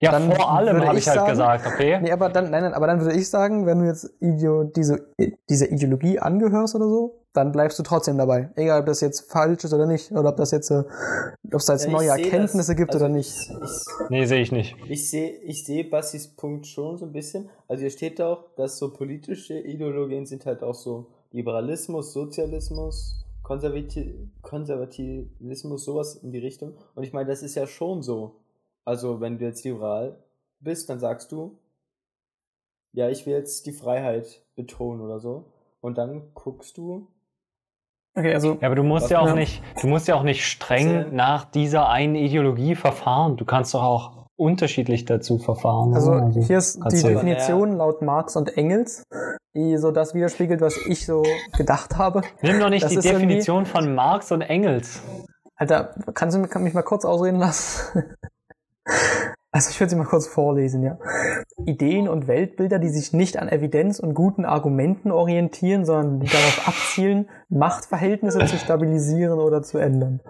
ja, 0.00 0.10
dann 0.10 0.32
vor 0.32 0.50
allem 0.52 0.84
habe 0.86 0.98
ich 0.98 1.06
halt 1.08 1.18
sagen- 1.18 1.30
gesagt, 1.30 1.66
okay? 1.66 1.98
Nee, 2.00 2.12
aber 2.12 2.28
dann, 2.28 2.50
nein, 2.50 2.62
nein, 2.64 2.74
aber 2.74 2.86
dann 2.86 3.00
würde 3.00 3.16
ich 3.16 3.28
sagen, 3.30 3.66
wenn 3.66 3.80
du 3.80 3.86
jetzt 3.86 4.08
Ideo, 4.20 4.64
diese, 4.64 5.06
dieser 5.48 5.70
Ideologie 5.70 6.18
angehörst 6.18 6.74
oder 6.74 6.86
so, 6.88 7.18
dann 7.34 7.50
bleibst 7.52 7.78
du 7.78 7.82
trotzdem 7.82 8.18
dabei. 8.18 8.50
Egal, 8.56 8.80
ob 8.80 8.86
das 8.86 9.00
jetzt 9.00 9.30
falsch 9.30 9.64
ist 9.64 9.72
oder 9.72 9.86
nicht, 9.86 10.12
oder 10.12 10.28
ob 10.30 10.36
das 10.36 10.50
jetzt, 10.50 10.70
äh, 10.70 10.84
ob 11.46 11.54
es 11.54 11.64
da 11.66 11.72
jetzt 11.72 11.86
Ja, 11.86 11.90
neue 11.92 12.08
Erkenntnisse 12.08 12.72
das- 12.72 12.76
gibt 12.76 12.92
also 12.92 13.04
oder 13.06 13.14
nicht. 13.14 13.30
Ich, 13.30 13.50
ich, 13.50 14.10
Nee, 14.10 14.24
sehe 14.26 14.42
ich 14.42 14.52
nicht. 14.52 14.76
ich 14.88 15.08
sehe 15.10 15.30
ich 15.38 15.64
sehe 15.64 15.84
Bassis 15.84 16.28
Punkt 16.28 16.66
schon 16.66 16.98
so 16.98 17.06
ein 17.06 17.12
bisschen. 17.12 17.48
Also 17.68 17.80
hier 17.80 17.90
steht 17.90 18.20
auch, 18.20 18.44
dass 18.56 18.78
so 18.78 18.92
politische 18.92 19.58
Ideologien 19.58 20.26
sind 20.26 20.44
halt 20.44 20.62
auch 20.62 20.74
so 20.74 21.06
Liberalismus, 21.30 22.12
Sozialismus, 22.12 23.24
Konservati 23.42 24.14
Konservativismus, 24.42 25.84
sowas 25.84 26.16
in 26.16 26.32
die 26.32 26.38
Richtung. 26.38 26.76
Und 26.94 27.02
ich 27.04 27.12
meine, 27.12 27.28
das 27.30 27.42
ist 27.42 27.54
ja 27.54 27.66
schon 27.66 28.02
so. 28.02 28.36
Also 28.84 29.20
wenn 29.20 29.38
du 29.38 29.44
jetzt 29.44 29.64
liberal 29.64 30.16
bist, 30.60 30.88
dann 30.90 30.98
sagst 31.00 31.32
du, 31.32 31.56
ja, 32.92 33.08
ich 33.08 33.24
will 33.26 33.32
jetzt 33.34 33.64
die 33.66 33.72
Freiheit 33.72 34.42
betonen 34.54 35.00
oder 35.00 35.18
so. 35.18 35.46
Und 35.80 35.98
dann 35.98 36.30
guckst 36.34 36.76
du, 36.76 37.08
Okay, 38.14 38.34
also, 38.34 38.58
Ja, 38.60 38.66
aber 38.66 38.74
du 38.76 38.82
musst 38.82 39.10
ja 39.10 39.20
auch 39.20 39.28
Ja. 39.28 39.34
nicht, 39.34 39.62
du 39.80 39.86
musst 39.86 40.06
ja 40.08 40.14
auch 40.16 40.22
nicht 40.22 40.44
streng 40.46 40.96
Also- 40.96 41.10
nach 41.14 41.44
dieser 41.46 41.88
einen 41.88 42.14
Ideologie 42.14 42.74
verfahren. 42.74 43.36
Du 43.36 43.44
kannst 43.44 43.72
doch 43.74 43.82
auch 43.82 44.26
unterschiedlich 44.36 45.04
dazu 45.04 45.38
verfahren. 45.38 45.94
also 45.94 46.12
oder? 46.12 46.28
hier 46.30 46.58
ist 46.58 46.78
die 46.92 47.02
Definition 47.02 47.76
laut 47.76 48.02
Marx 48.02 48.34
und 48.36 48.56
Engels, 48.56 49.04
die 49.54 49.76
so 49.78 49.92
das 49.92 50.14
widerspiegelt, 50.14 50.60
was 50.60 50.76
ich 50.88 51.06
so 51.06 51.22
gedacht 51.56 51.96
habe. 51.96 52.22
Nimm 52.42 52.58
doch 52.58 52.70
nicht 52.70 52.84
das 52.84 52.92
die 52.92 53.00
Definition 53.00 53.66
von 53.66 53.94
Marx 53.94 54.32
und 54.32 54.42
Engels. 54.42 55.02
Alter, 55.56 55.94
kannst 56.14 56.36
du 56.36 56.58
mich 56.58 56.74
mal 56.74 56.82
kurz 56.82 57.04
ausreden 57.04 57.38
lassen? 57.38 58.04
Also 59.54 59.68
ich 59.70 59.78
würde 59.78 59.90
sie 59.90 59.96
mal 59.96 60.06
kurz 60.06 60.26
vorlesen, 60.26 60.82
ja. 60.82 60.98
Ideen 61.66 62.08
und 62.08 62.26
Weltbilder, 62.26 62.78
die 62.78 62.88
sich 62.88 63.12
nicht 63.12 63.36
an 63.38 63.48
Evidenz 63.50 64.00
und 64.00 64.14
guten 64.14 64.46
Argumenten 64.46 65.10
orientieren, 65.10 65.84
sondern 65.84 66.20
die 66.20 66.26
darauf 66.26 66.62
abzielen, 66.68 67.28
Machtverhältnisse 67.50 68.38
zu 68.46 68.56
stabilisieren 68.56 69.38
oder 69.38 69.62
zu 69.62 69.76
ändern. 69.76 70.20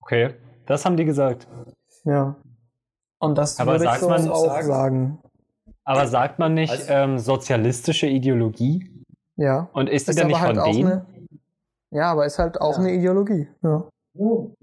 Okay, 0.00 0.34
das 0.66 0.84
haben 0.84 0.96
die 0.96 1.04
gesagt. 1.04 1.46
Ja. 2.04 2.36
Und 3.18 3.36
das 3.38 3.60
Aber 3.60 3.72
würde 3.72 3.84
ich 3.84 3.90
sagt 3.90 4.00
so 4.00 4.08
man- 4.08 4.28
auch 4.28 4.44
sagen- 4.46 4.66
sagen. 4.66 5.18
Aber 5.84 6.06
sagt 6.06 6.38
man 6.38 6.54
nicht 6.54 6.70
Also- 6.72 6.90
ähm, 6.92 7.18
sozialistische 7.18 8.06
Ideologie? 8.06 8.90
Ja. 9.36 9.68
Und 9.74 9.90
ist 9.90 10.08
die 10.08 10.14
dann 10.14 10.24
aber 10.24 10.28
nicht 10.28 10.40
halt 10.40 10.56
von 10.56 10.64
auch 10.64 10.72
denen? 10.72 10.92
eine. 10.92 11.06
Ja, 11.90 12.12
aber 12.12 12.24
ist 12.26 12.38
halt 12.38 12.60
auch 12.60 12.72
Ja. 12.74 12.78
eine 12.78 12.92
Ideologie. 12.92 13.48
Ja. 13.62 13.88
So, 14.16 14.54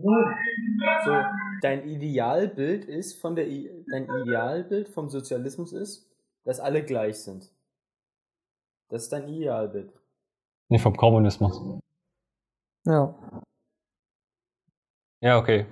dein 1.62 1.88
Idealbild 1.88 2.86
ist 2.86 3.20
von 3.20 3.36
der 3.36 3.48
I 3.48 3.86
dein 3.92 4.04
Idealbild 4.04 4.90
vom 4.90 5.10
Sozialismus 5.10 5.74
ist, 5.74 6.08
dass 6.44 6.60
alle 6.60 6.84
gleich 6.84 7.18
sind. 7.20 7.52
Das 8.90 9.04
ist 9.04 9.12
dein 9.14 9.28
Idealbild. 9.28 9.94
Nee, 10.70 10.80
vom 10.80 10.96
Kommunismus. 10.96 11.62
Ja. 12.86 13.16
Ja, 15.22 15.38
okay. 15.38 15.66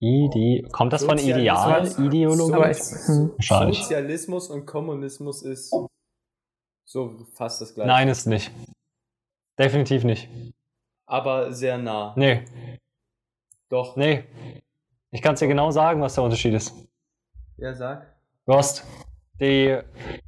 Ide 0.00 0.68
Kommt 0.70 0.92
das 0.92 1.04
von 1.04 1.18
Ideal? 1.18 1.86
Sozialismus- 1.86 2.06
Ideologie? 2.06 2.70
Ich- 2.70 3.08
hm. 3.08 3.32
Wahrscheinlich. 3.36 3.78
Sozialismus 3.78 4.48
und 4.50 4.66
Kommunismus 4.66 5.42
ist 5.42 5.74
so 6.84 7.26
fast 7.32 7.60
das 7.60 7.74
gleiche. 7.74 7.88
Nein, 7.88 8.08
ist 8.08 8.26
nicht. 8.26 8.50
Definitiv 9.58 10.04
nicht. 10.04 10.28
Aber 11.06 11.52
sehr 11.52 11.78
nah. 11.78 12.12
Nee, 12.16 12.44
Doch. 13.68 13.96
nee. 13.96 14.24
Ich 15.14 15.22
kann 15.22 15.34
es 15.34 15.40
dir 15.40 15.46
genau 15.46 15.70
sagen, 15.70 16.00
was 16.00 16.16
der 16.16 16.24
Unterschied 16.24 16.54
ist. 16.54 16.74
Ja, 17.56 17.72
sag. 17.72 18.04
Du 18.46 18.54
hast 18.54 18.84
die 19.40 19.78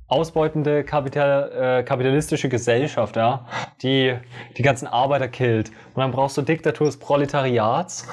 ausbeutende 0.06 0.84
Kapital, 0.84 1.80
äh, 1.80 1.82
kapitalistische 1.82 2.48
Gesellschaft, 2.48 3.16
ja, 3.16 3.48
die 3.82 4.16
die 4.56 4.62
ganzen 4.62 4.86
Arbeiter 4.86 5.26
killt. 5.26 5.70
Und 5.70 6.02
dann 6.02 6.12
brauchst 6.12 6.36
du 6.36 6.42
Diktatur 6.42 6.86
des 6.86 6.98
Proletariats. 6.98 8.06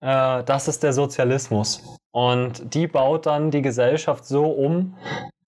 Äh, 0.00 0.44
das 0.44 0.68
ist 0.68 0.84
der 0.84 0.92
Sozialismus. 0.92 1.98
Und 2.12 2.72
die 2.74 2.86
baut 2.86 3.26
dann 3.26 3.50
die 3.50 3.62
Gesellschaft 3.62 4.24
so 4.24 4.46
um, 4.46 4.96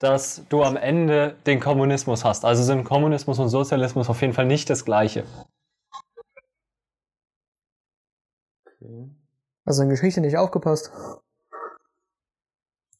dass 0.00 0.48
du 0.48 0.64
am 0.64 0.76
Ende 0.76 1.36
den 1.46 1.60
Kommunismus 1.60 2.24
hast. 2.24 2.44
Also 2.44 2.64
sind 2.64 2.82
Kommunismus 2.82 3.38
und 3.38 3.50
Sozialismus 3.50 4.10
auf 4.10 4.20
jeden 4.20 4.32
Fall 4.32 4.46
nicht 4.46 4.68
das 4.68 4.84
gleiche. 4.84 5.22
Okay. 8.66 9.15
Also 9.66 9.82
in 9.82 9.90
Geschichte 9.90 10.20
nicht 10.20 10.38
aufgepasst. 10.38 10.92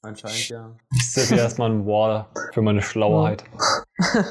Anscheinend 0.02 0.48
ja. 0.48 0.76
Ich 0.94 1.12
setze 1.12 1.34
hier 1.34 1.42
erstmal 1.44 1.70
ein 1.70 1.86
Wall 1.86 2.26
für 2.52 2.60
meine 2.62 2.82
Schlauheit. 2.82 3.44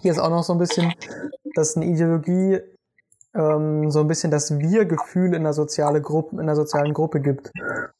Hier 0.00 0.12
ist 0.12 0.18
auch 0.18 0.30
noch 0.30 0.44
so 0.44 0.52
ein 0.52 0.58
bisschen, 0.58 0.92
dass 1.54 1.76
eine 1.76 1.86
Ideologie 1.86 2.60
ähm, 3.34 3.90
so 3.90 4.00
ein 4.00 4.06
bisschen 4.08 4.30
das 4.30 4.58
Wir-Gefühl 4.58 5.34
in 5.34 5.42
der, 5.42 5.52
soziale 5.52 6.00
Gruppe, 6.00 6.40
in 6.40 6.46
der 6.46 6.54
sozialen 6.56 6.92
Gruppe 6.94 7.20
gibt. 7.20 7.50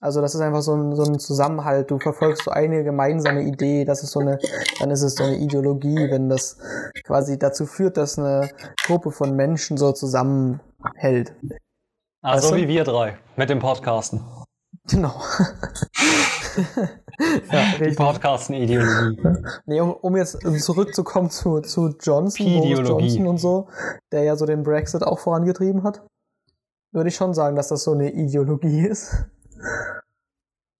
Also 0.00 0.20
das 0.20 0.34
ist 0.34 0.40
einfach 0.40 0.62
so 0.62 0.76
ein, 0.76 0.94
so 0.94 1.04
ein 1.04 1.18
Zusammenhalt. 1.18 1.90
Du 1.90 1.98
verfolgst 1.98 2.44
so 2.44 2.52
eine 2.52 2.84
gemeinsame 2.84 3.42
Idee. 3.42 3.84
Das 3.84 4.02
ist 4.02 4.12
so 4.12 4.20
eine, 4.20 4.38
dann 4.78 4.90
ist 4.90 5.02
es 5.02 5.14
so 5.16 5.24
eine 5.24 5.38
Ideologie, 5.38 6.08
wenn 6.10 6.28
das 6.28 6.58
quasi 7.04 7.38
dazu 7.38 7.66
führt, 7.66 7.96
dass 7.96 8.18
eine 8.18 8.48
Gruppe 8.86 9.10
von 9.10 9.34
Menschen 9.34 9.76
so 9.76 9.92
zusammenhält. 9.92 11.34
Also 12.22 12.48
Weißt 12.48 12.52
du? 12.52 12.56
wie 12.62 12.68
wir 12.68 12.84
drei 12.84 13.18
mit 13.36 13.48
dem 13.50 13.60
Podcasten. 13.60 14.24
Genau. 14.90 15.14
ja, 17.52 17.78
Die. 17.78 17.94
Podcasten-Ideologie. 17.94 19.22
Nee, 19.66 19.80
um, 19.80 19.92
um 19.92 20.16
jetzt 20.16 20.38
zurückzukommen 20.62 21.30
zu, 21.30 21.60
zu 21.60 21.94
Johnson, 22.00 22.46
Boris. 22.46 22.88
Johnson 22.88 23.26
und 23.26 23.38
so, 23.38 23.68
der 24.12 24.24
ja 24.24 24.36
so 24.36 24.46
den 24.46 24.62
Brexit 24.62 25.02
auch 25.02 25.18
vorangetrieben 25.18 25.84
hat, 25.84 26.02
würde 26.92 27.08
ich 27.08 27.16
schon 27.16 27.34
sagen, 27.34 27.54
dass 27.54 27.68
das 27.68 27.84
so 27.84 27.92
eine 27.92 28.10
Ideologie 28.12 28.86
ist. 28.86 29.26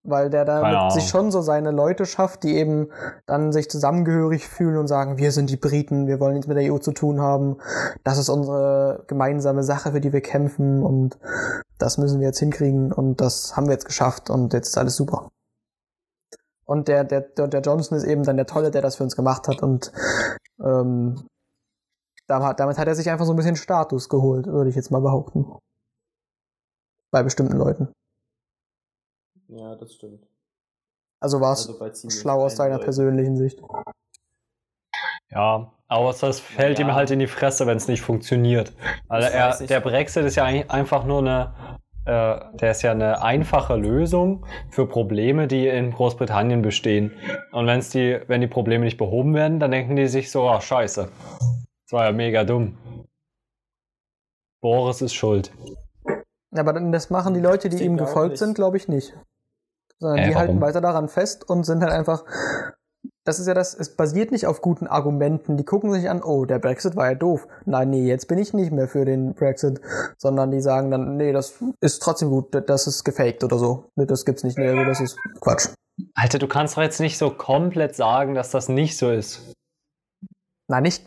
Weil 0.08 0.30
der 0.30 0.48
Ahnung. 0.48 0.90
sich 0.90 1.08
schon 1.08 1.30
so 1.30 1.42
seine 1.42 1.70
Leute 1.70 2.06
schafft, 2.06 2.42
die 2.42 2.56
eben 2.56 2.88
dann 3.26 3.52
sich 3.52 3.68
zusammengehörig 3.70 4.48
fühlen 4.48 4.78
und 4.78 4.86
sagen, 4.86 5.18
wir 5.18 5.32
sind 5.32 5.50
die 5.50 5.56
Briten, 5.56 6.06
wir 6.06 6.18
wollen 6.18 6.34
nichts 6.34 6.48
mit 6.48 6.56
der 6.56 6.72
EU 6.72 6.78
zu 6.78 6.92
tun 6.92 7.20
haben, 7.20 7.58
das 8.04 8.18
ist 8.18 8.28
unsere 8.28 9.04
gemeinsame 9.06 9.62
Sache, 9.62 9.92
für 9.92 10.00
die 10.00 10.12
wir 10.12 10.22
kämpfen 10.22 10.82
und 10.82 11.18
das 11.78 11.98
müssen 11.98 12.20
wir 12.20 12.28
jetzt 12.28 12.38
hinkriegen 12.38 12.92
und 12.92 13.20
das 13.20 13.56
haben 13.56 13.66
wir 13.66 13.72
jetzt 13.72 13.86
geschafft 13.86 14.30
und 14.30 14.52
jetzt 14.52 14.68
ist 14.68 14.78
alles 14.78 14.96
super. 14.96 15.28
Und 16.68 16.86
der, 16.86 17.04
der, 17.04 17.22
der, 17.22 17.62
Johnson 17.62 17.96
ist 17.96 18.04
eben 18.04 18.24
dann 18.24 18.36
der 18.36 18.46
Tolle, 18.46 18.70
der 18.70 18.82
das 18.82 18.96
für 18.96 19.02
uns 19.02 19.16
gemacht 19.16 19.48
hat. 19.48 19.62
Und 19.62 19.90
ähm, 20.62 21.26
damit 22.26 22.78
hat 22.78 22.86
er 22.86 22.94
sich 22.94 23.08
einfach 23.08 23.24
so 23.24 23.32
ein 23.32 23.36
bisschen 23.36 23.56
Status 23.56 24.10
geholt, 24.10 24.46
würde 24.46 24.68
ich 24.68 24.76
jetzt 24.76 24.90
mal 24.90 25.00
behaupten. 25.00 25.46
Bei 27.10 27.22
bestimmten 27.22 27.56
Leuten. 27.56 27.88
Ja, 29.48 29.74
das 29.76 29.94
stimmt. 29.94 30.26
Also 31.20 31.40
war 31.40 31.52
es 31.52 31.68
Also 31.68 32.10
schlau 32.10 32.44
aus 32.44 32.54
deiner 32.54 32.78
persönlichen 32.78 33.36
Sicht. 33.36 33.60
Ja, 35.30 35.72
aber 35.88 36.14
das 36.18 36.40
fällt 36.40 36.78
Ja. 36.78 36.86
ihm 36.86 36.94
halt 36.94 37.10
in 37.10 37.18
die 37.18 37.26
Fresse, 37.26 37.66
wenn 37.66 37.76
es 37.76 37.88
nicht 37.88 38.02
funktioniert. 38.02 38.72
Weil 39.08 39.22
Ich 39.24 39.28
er, 39.30 39.56
der 39.66 39.80
Brexit 39.80 40.24
ist 40.24 40.36
ja 40.36 40.44
einfach 40.44 41.04
nur 41.04 41.18
eine, 41.18 41.78
äh, 42.04 42.56
der 42.56 42.70
ist 42.70 42.82
ja 42.82 42.92
eine 42.92 43.20
einfache 43.22 43.74
Lösung 43.76 44.46
für 44.70 44.86
Probleme, 44.86 45.48
die 45.48 45.66
in 45.66 45.92
Großbritannien 45.92 46.62
bestehen. 46.62 47.12
Und 47.52 47.66
wenn's 47.66 47.90
die, 47.90 48.20
wenn 48.28 48.40
die 48.40 48.46
Probleme 48.46 48.84
nicht 48.84 48.96
behoben 48.98 49.34
werden, 49.34 49.60
dann 49.60 49.70
denken 49.70 49.96
die 49.96 50.06
sich 50.06 50.30
so, 50.30 50.48
ach 50.48 50.62
scheiße, 50.62 51.10
das 51.10 51.92
war 51.92 52.04
ja 52.04 52.12
mega 52.12 52.44
dumm. 52.44 52.78
Boris 54.62 55.02
ist 55.02 55.14
schuld. 55.14 55.52
Aber 56.52 56.72
dann- 56.72 56.92
das 56.92 57.10
machen 57.10 57.34
die 57.34 57.40
Leute, 57.40 57.68
die 57.68 57.82
ihm 57.84 57.96
gefolgt 57.96 58.30
nicht. 58.32 58.38
sind, 58.38 58.54
glaube 58.54 58.76
ich 58.78 58.88
nicht. 58.88 59.14
Sondern 60.00 60.18
Äh, 60.18 60.28
die 60.28 60.36
halten 60.36 60.48
warum? 60.54 60.60
weiter 60.60 60.80
daran 60.80 61.08
fest 61.08 61.48
und 61.48 61.64
sind 61.64 61.82
halt 61.82 61.92
einfach. 61.92 62.24
Das 63.24 63.38
ist 63.38 63.46
ja 63.46 63.52
das, 63.54 63.74
es 63.74 63.94
basiert 63.94 64.32
nicht 64.32 64.46
auf 64.46 64.62
guten 64.62 64.86
Argumenten. 64.86 65.56
Die 65.58 65.64
gucken 65.64 65.92
sich 65.92 66.08
an, 66.08 66.22
oh, 66.22 66.46
der 66.46 66.58
Brexit 66.58 66.96
war 66.96 67.08
ja 67.10 67.14
doof. 67.14 67.46
Nein, 67.66 67.90
nee, 67.90 68.06
jetzt 68.06 68.26
bin 68.26 68.38
ich 68.38 68.54
nicht 68.54 68.72
mehr 68.72 68.88
für 68.88 69.04
den 69.04 69.34
Brexit. 69.34 69.80
Sondern 70.16 70.50
die 70.50 70.60
sagen 70.62 70.90
dann, 70.90 71.16
nee, 71.16 71.32
das 71.32 71.62
ist 71.80 72.02
trotzdem 72.02 72.30
gut, 72.30 72.54
das 72.68 72.86
ist 72.86 73.04
gefaked 73.04 73.44
oder 73.44 73.58
so. 73.58 73.90
Nee, 73.96 74.06
Das 74.06 74.24
gibt's 74.24 74.44
nicht, 74.44 74.56
nee, 74.56 74.68
also 74.68 74.84
das 74.84 75.00
ist 75.00 75.18
Quatsch. 75.40 75.68
Alter, 76.14 76.38
du 76.38 76.46
kannst 76.48 76.76
doch 76.76 76.82
jetzt 76.82 77.00
nicht 77.00 77.18
so 77.18 77.30
komplett 77.30 77.94
sagen, 77.96 78.34
dass 78.34 78.50
das 78.50 78.68
nicht 78.68 78.96
so 78.96 79.10
ist. 79.10 79.52
Nein, 80.68 80.84
nicht. 80.84 81.04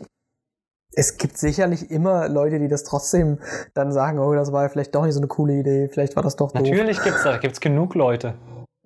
Es 0.94 1.16
gibt 1.16 1.38
sicherlich 1.38 1.90
immer 1.90 2.28
Leute, 2.28 2.58
die 2.58 2.68
das 2.68 2.84
trotzdem 2.84 3.38
dann 3.74 3.90
sagen, 3.92 4.18
oh, 4.18 4.34
das 4.34 4.52
war 4.52 4.64
ja 4.64 4.68
vielleicht 4.68 4.94
doch 4.94 5.04
nicht 5.04 5.14
so 5.14 5.20
eine 5.20 5.28
coole 5.28 5.54
Idee, 5.54 5.88
vielleicht 5.88 6.14
war 6.16 6.22
das 6.22 6.36
doch 6.36 6.52
doof. 6.52 6.62
Natürlich 6.62 7.02
gibt's 7.02 7.24
da, 7.24 7.38
gibt's 7.38 7.60
genug 7.60 7.94
Leute. 7.94 8.34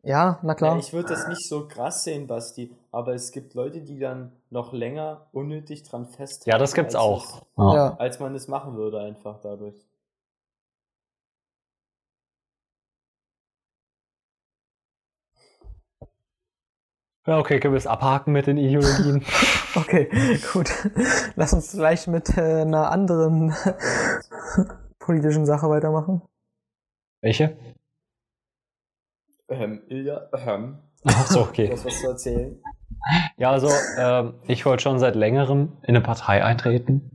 Ja, 0.07 0.39
na 0.43 0.55
klar. 0.55 0.75
Ja, 0.75 0.79
ich 0.79 0.93
würde 0.93 1.09
das 1.09 1.27
nicht 1.27 1.49
so 1.49 1.67
krass 1.67 2.05
sehen, 2.05 2.29
Basti, 2.29 2.73
aber 2.93 3.15
es 3.15 3.33
gibt 3.33 3.55
Leute, 3.55 3.81
die 3.81 3.99
dann 3.99 4.31
noch 4.51 4.73
länger 4.73 5.27
unnötig 5.33 5.83
dran 5.83 6.07
festhalten. 6.07 6.51
Ja, 6.51 6.59
das 6.59 6.75
gibt's 6.75 6.95
als 6.95 7.05
auch. 7.05 7.25
Es, 7.25 7.47
Ja. 7.57 7.75
ja. 7.75 7.97
als 7.99 8.21
man 8.21 8.35
es 8.37 8.47
machen 8.47 8.77
würde, 8.77 9.01
einfach 9.01 9.41
dadurch. 9.41 9.75
Ja, 17.27 17.41
okay, 17.41 17.59
können 17.59 17.75
wir 17.75 17.79
es 17.79 17.89
abhaken 17.89 18.33
mit 18.33 18.47
den 18.47 18.59
Ideologien. 18.59 19.25
Okay, 19.77 20.09
gut. 20.55 20.71
Lass 21.35 21.53
uns 21.53 21.73
gleich 21.73 22.07
mit 22.07 22.39
äh, 22.39 22.63
einer 22.63 22.91
anderen 22.91 23.55
politischen 24.99 25.45
Sache 25.45 25.69
weitermachen. 25.69 26.23
Welche? 27.21 27.59
Ähm, 29.49 29.83
Ilja, 29.89 30.29
ähm, 30.33 30.79
Ach 31.05 31.27
so, 31.27 31.43
du 31.43 31.49
okay. 31.49 31.69
hast 31.71 31.85
was 31.85 32.01
zu 32.01 32.09
erzählen? 32.09 32.61
Ja, 33.37 33.51
also 33.51 33.69
ähm, 33.99 34.35
ich 34.49 34.67
wollte 34.67 34.83
schon 34.83 34.99
seit 34.99 35.15
längerem 35.15 35.79
in 35.83 35.91
eine 35.91 36.01
Partei 36.01 36.45
eintreten. 36.45 37.13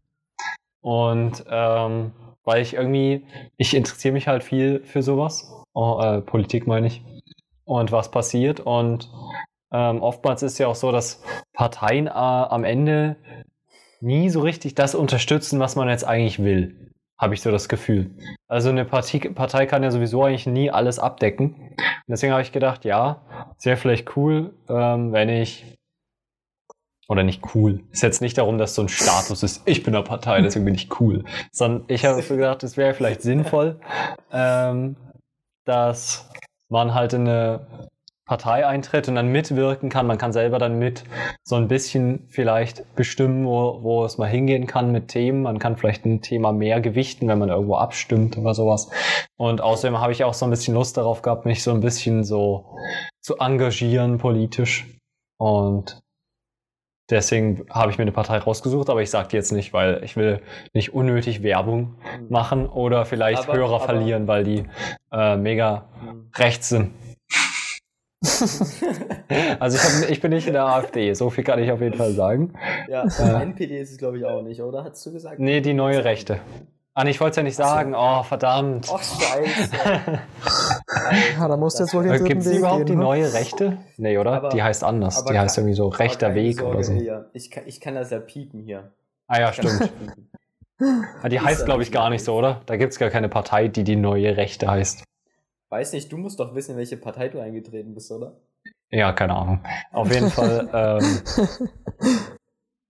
Und 0.81 1.43
ähm, 1.49 2.13
weil 2.43 2.61
ich 2.61 2.73
irgendwie, 2.73 3.25
ich 3.57 3.75
interessiere 3.75 4.13
mich 4.13 4.27
halt 4.27 4.43
viel 4.43 4.83
für 4.83 5.01
sowas. 5.01 5.51
Oh, 5.73 5.99
äh, 6.01 6.21
Politik 6.21 6.67
meine 6.67 6.87
ich. 6.87 7.03
Und 7.65 7.91
was 7.91 8.11
passiert. 8.11 8.59
Und 8.61 9.09
ähm, 9.71 10.01
oftmals 10.01 10.43
ist 10.43 10.57
ja 10.57 10.67
auch 10.67 10.75
so, 10.75 10.91
dass 10.91 11.23
Parteien 11.53 12.07
äh, 12.07 12.11
am 12.11 12.63
Ende 12.63 13.17
nie 13.99 14.29
so 14.29 14.41
richtig 14.41 14.75
das 14.75 14.95
unterstützen, 14.95 15.59
was 15.59 15.75
man 15.75 15.87
jetzt 15.89 16.03
eigentlich 16.03 16.39
will. 16.39 16.91
Habe 17.17 17.35
ich 17.35 17.41
so 17.41 17.51
das 17.51 17.69
Gefühl. 17.69 18.11
Also 18.51 18.67
eine 18.67 18.83
Partei, 18.83 19.29
Partei 19.29 19.65
kann 19.65 19.81
ja 19.81 19.91
sowieso 19.91 20.25
eigentlich 20.25 20.45
nie 20.45 20.69
alles 20.69 20.99
abdecken. 20.99 21.53
Und 21.53 22.05
deswegen 22.09 22.33
habe 22.33 22.41
ich 22.41 22.51
gedacht, 22.51 22.83
ja, 22.83 23.21
wäre 23.63 23.77
vielleicht 23.77 24.17
cool, 24.17 24.53
ähm, 24.67 25.13
wenn 25.13 25.29
ich 25.29 25.77
oder 27.07 27.23
nicht 27.23 27.55
cool. 27.55 27.81
Ist 27.91 28.03
jetzt 28.03 28.21
nicht 28.21 28.37
darum, 28.37 28.57
dass 28.57 28.75
so 28.75 28.81
ein 28.81 28.89
Status 28.89 29.43
ist, 29.43 29.61
ich 29.65 29.83
bin 29.83 29.95
eine 29.95 30.03
Partei, 30.03 30.41
deswegen 30.41 30.65
bin 30.65 30.75
ich 30.75 30.99
cool. 30.99 31.23
Sondern 31.53 31.85
ich 31.87 32.03
habe 32.03 32.21
so 32.21 32.35
gedacht, 32.35 32.61
es 32.63 32.75
wäre 32.75 32.93
vielleicht 32.93 33.21
sinnvoll, 33.21 33.79
ähm, 34.33 34.97
dass 35.63 36.29
man 36.67 36.93
halt 36.93 37.13
in 37.13 37.29
eine 37.29 37.89
Partei 38.31 38.65
eintritt 38.65 39.09
und 39.09 39.15
dann 39.15 39.27
mitwirken 39.27 39.89
kann. 39.89 40.07
Man 40.07 40.17
kann 40.17 40.31
selber 40.31 40.57
dann 40.57 40.79
mit 40.79 41.03
so 41.43 41.57
ein 41.57 41.67
bisschen 41.67 42.23
vielleicht 42.29 42.95
bestimmen, 42.95 43.45
wo, 43.45 43.79
wo 43.83 44.05
es 44.05 44.17
mal 44.17 44.29
hingehen 44.29 44.67
kann 44.67 44.93
mit 44.93 45.09
Themen. 45.09 45.41
Man 45.41 45.59
kann 45.59 45.75
vielleicht 45.75 46.05
ein 46.05 46.21
Thema 46.21 46.53
mehr 46.53 46.79
gewichten, 46.79 47.27
wenn 47.27 47.39
man 47.39 47.49
irgendwo 47.49 47.75
abstimmt 47.75 48.37
oder 48.37 48.53
sowas. 48.53 48.89
Und 49.35 49.59
außerdem 49.59 49.99
habe 49.99 50.13
ich 50.13 50.23
auch 50.23 50.33
so 50.33 50.45
ein 50.45 50.49
bisschen 50.49 50.75
Lust 50.75 50.95
darauf 50.95 51.21
gehabt, 51.21 51.45
mich 51.45 51.61
so 51.61 51.71
ein 51.71 51.81
bisschen 51.81 52.23
so 52.23 52.77
zu 53.19 53.35
engagieren 53.37 54.17
politisch. 54.17 54.87
Und 55.37 55.99
deswegen 57.09 57.65
habe 57.69 57.91
ich 57.91 57.97
mir 57.97 58.03
eine 58.03 58.13
Partei 58.13 58.37
rausgesucht, 58.37 58.89
aber 58.89 59.01
ich 59.01 59.09
sage 59.09 59.27
die 59.27 59.35
jetzt 59.35 59.51
nicht, 59.51 59.73
weil 59.73 60.01
ich 60.05 60.15
will 60.15 60.41
nicht 60.73 60.93
unnötig 60.93 61.43
Werbung 61.43 61.95
machen 62.29 62.65
oder 62.65 63.03
vielleicht 63.03 63.49
Aber- 63.49 63.57
Hörer 63.57 63.75
aber- 63.75 63.83
verlieren, 63.87 64.25
weil 64.29 64.45
die 64.45 64.63
äh, 65.11 65.35
mega 65.35 65.89
Hm. 65.99 66.29
rechts 66.37 66.69
sind. 66.69 66.91
Also 69.59 69.77
ich, 69.77 69.83
hab, 69.83 70.09
ich 70.09 70.21
bin 70.21 70.31
nicht 70.31 70.47
in 70.47 70.53
der 70.53 70.65
AfD, 70.65 71.13
so 71.13 71.29
viel 71.29 71.43
kann 71.43 71.59
ich 71.59 71.71
auf 71.71 71.81
jeden 71.81 71.97
Fall 71.97 72.11
sagen. 72.11 72.53
Ja, 72.89 73.05
NPD 73.41 73.79
ist 73.79 73.91
es 73.91 73.97
glaube 73.97 74.17
ich 74.17 74.25
auch 74.25 74.41
nicht, 74.41 74.61
oder? 74.61 74.83
Hast 74.83 75.05
du 75.05 75.11
gesagt? 75.11 75.39
Nee, 75.39 75.61
die 75.61 75.73
neue 75.73 76.03
Rechte. 76.03 76.39
Ah, 76.93 77.05
ich 77.05 77.21
wollte 77.21 77.31
es 77.31 77.37
ja 77.37 77.43
nicht 77.43 77.55
sagen. 77.55 77.95
Oh, 77.95 78.21
verdammt. 78.23 78.91
Ach, 78.93 79.01
scheiße. 79.01 79.71
Ja, 81.37 81.47
da 81.47 81.57
musst 81.57 81.79
du 81.79 81.83
jetzt 81.83 81.93
wohl 81.93 82.03
den 82.03 82.11
dritten 82.11 82.25
Gibt 82.25 82.45
es 82.45 82.57
überhaupt 82.57 82.79
gehen. 82.79 82.85
die 82.87 82.95
ne? 82.95 83.03
neue 83.03 83.33
Rechte? 83.33 83.77
Nee, 83.97 84.17
oder? 84.17 84.33
Aber- 84.33 84.49
die 84.49 84.61
heißt 84.61 84.83
anders. 84.83 85.23
Die 85.25 85.37
heißt 85.37 85.57
irgendwie 85.57 85.73
so 85.73 85.87
rechter 85.87 86.35
Weg 86.35 86.57
Sorge, 86.59 86.75
oder 86.75 86.83
so. 86.83 86.93
Ich 87.33 87.49
kann, 87.49 87.63
ich 87.65 87.79
kann 87.79 87.95
das 87.95 88.11
ja 88.11 88.19
piepen 88.19 88.61
hier. 88.61 88.91
Ah 89.27 89.39
ja, 89.39 89.53
stimmt. 89.53 89.89
Ah, 91.21 91.29
die 91.29 91.39
heißt, 91.39 91.65
glaube 91.65 91.83
ich, 91.83 91.91
gar 91.91 92.09
nicht 92.09 92.23
so, 92.23 92.35
oder? 92.35 92.61
Da 92.65 92.75
gibt 92.75 92.93
es 92.93 92.99
gar 92.99 93.09
keine 93.09 93.29
Partei, 93.29 93.67
die 93.67 93.83
die 93.83 93.95
neue 93.95 94.35
Rechte 94.35 94.69
heißt. 94.69 95.03
Weiß 95.71 95.93
nicht, 95.93 96.11
du 96.11 96.17
musst 96.17 96.37
doch 96.41 96.53
wissen, 96.53 96.71
in 96.71 96.77
welche 96.77 96.97
Partei 96.97 97.29
du 97.29 97.39
eingetreten 97.39 97.93
bist, 97.93 98.11
oder? 98.11 98.35
Ja, 98.89 99.13
keine 99.13 99.37
Ahnung. 99.37 99.63
Auf 99.93 100.13
jeden 100.13 100.29
Fall 100.29 100.69
ähm, 100.73 101.21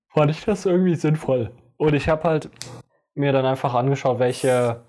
fand 0.10 0.32
ich 0.32 0.44
das 0.44 0.66
irgendwie 0.66 0.96
sinnvoll. 0.96 1.52
Und 1.78 1.94
ich 1.94 2.10
habe 2.10 2.24
halt 2.24 2.50
mir 3.14 3.34
dann 3.34 3.46
einfach 3.46 3.76
angeschaut, 3.76 4.18
welche 4.18 4.84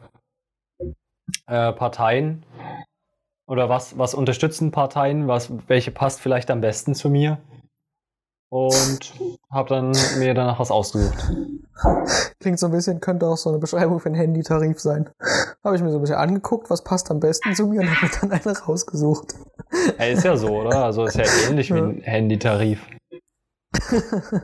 äh, 1.47 1.73
Parteien 1.75 2.47
oder 3.47 3.69
was, 3.69 3.99
was 3.99 4.15
unterstützen 4.15 4.71
Parteien, 4.71 5.29
was, 5.29 5.53
welche 5.69 5.91
passt 5.91 6.23
vielleicht 6.23 6.51
am 6.51 6.63
besten 6.63 6.95
zu 6.95 7.11
mir. 7.11 7.43
Und 8.53 9.15
habe 9.51 9.69
dann 9.71 9.93
mir 10.19 10.35
danach 10.35 10.61
was 10.61 10.71
ausgesucht. 10.71 11.17
Klingt 12.39 12.59
so 12.59 12.67
ein 12.67 12.73
bisschen, 12.73 13.01
könnte 13.01 13.27
auch 13.27 13.39
so 13.39 13.49
eine 13.49 13.59
Beschreibung 13.59 13.99
für 13.99 14.11
einen 14.11 14.15
Handytarif 14.15 14.79
sein. 14.79 15.09
Habe 15.65 15.77
ich 15.77 15.83
mir 15.83 15.91
so 15.91 15.97
ein 15.97 16.03
bisschen 16.03 16.17
angeguckt, 16.17 16.69
was 16.69 16.85
passt 16.85 17.11
am 17.11 17.19
besten 17.19 17.55
zu 17.55 17.67
mir 17.67 17.81
und 17.81 17.89
habe 17.89 18.05
mir 18.05 18.13
dann 18.21 18.31
eine 18.31 18.59
rausgesucht. 18.59 19.37
Hey, 19.97 20.13
ist 20.13 20.25
ja 20.25 20.37
so, 20.37 20.49
oder? 20.49 20.85
Also 20.85 21.07
ist 21.07 21.17
ja 21.17 21.25
ähnlich 21.49 21.73
wie 21.73 21.79
ein 21.79 22.03
Handytarif. 22.03 22.87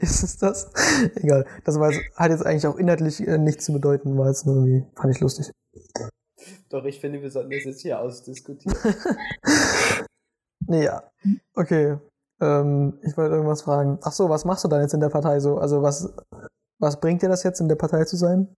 Ist 0.00 0.22
es 0.22 0.38
das? 0.38 0.72
Egal. 1.16 1.44
Das 1.64 1.78
war 1.78 1.92
jetzt, 1.92 2.02
hat 2.16 2.30
jetzt 2.30 2.46
eigentlich 2.46 2.66
auch 2.66 2.76
inhaltlich 2.76 3.20
äh, 3.20 3.36
nichts 3.36 3.66
zu 3.66 3.74
bedeuten, 3.74 4.16
war 4.16 4.28
jetzt 4.28 4.46
nur 4.46 4.54
irgendwie, 4.54 4.86
fand 4.98 5.14
ich 5.14 5.20
lustig. 5.20 5.52
Doch, 6.70 6.86
ich 6.86 6.98
finde, 7.00 7.20
wir 7.20 7.30
sollten 7.30 7.50
das 7.50 7.64
jetzt 7.64 7.82
hier 7.82 8.00
ausdiskutieren. 8.00 8.78
Nee, 10.68 10.84
ja. 10.84 11.00
Okay. 11.54 11.98
Ähm, 12.40 12.98
ich 13.02 13.16
wollte 13.16 13.34
irgendwas 13.34 13.62
fragen. 13.62 13.98
Ach 14.02 14.12
so, 14.12 14.28
was 14.28 14.44
machst 14.44 14.64
du 14.64 14.68
dann 14.68 14.82
jetzt 14.82 14.94
in 14.94 15.00
der 15.00 15.08
Partei 15.08 15.40
so? 15.40 15.58
Also 15.58 15.82
was, 15.82 16.14
was 16.78 17.00
bringt 17.00 17.22
dir 17.22 17.28
das 17.28 17.42
jetzt, 17.42 17.60
in 17.60 17.68
der 17.68 17.76
Partei 17.76 18.04
zu 18.04 18.16
sein? 18.16 18.54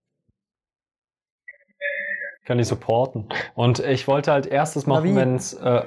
Kann 2.45 2.59
ich 2.59 2.69
supporten. 2.69 3.29
Und 3.55 3.79
ich 3.81 4.09
wollte 4.09 4.33
halt 4.33 4.47
erstes 4.47 4.87
machen, 4.87 5.15
wenn 5.15 5.37
es. 5.37 5.53
Äh, 5.53 5.83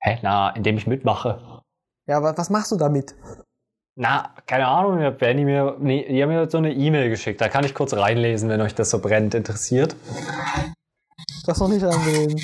hä? 0.00 0.18
Na, 0.22 0.50
indem 0.50 0.76
ich 0.76 0.86
mitmache. 0.86 1.62
Ja, 2.06 2.18
aber 2.18 2.36
was 2.36 2.50
machst 2.50 2.72
du 2.72 2.76
damit? 2.76 3.14
Na, 3.94 4.34
keine 4.46 4.68
Ahnung, 4.68 4.96
mir, 4.96 5.76
nee, 5.78 6.06
die 6.08 6.22
haben 6.22 6.30
mir 6.30 6.48
so 6.48 6.58
eine 6.58 6.72
E-Mail 6.72 7.10
geschickt. 7.10 7.40
Da 7.40 7.48
kann 7.48 7.64
ich 7.64 7.74
kurz 7.74 7.94
reinlesen, 7.94 8.48
wenn 8.48 8.60
euch 8.60 8.74
das 8.74 8.90
so 8.90 9.00
brennend 9.00 9.34
interessiert. 9.34 9.96
Du 11.46 11.50
hast 11.50 11.58
noch 11.58 11.68
nicht 11.68 11.82
angesehen. 11.84 12.40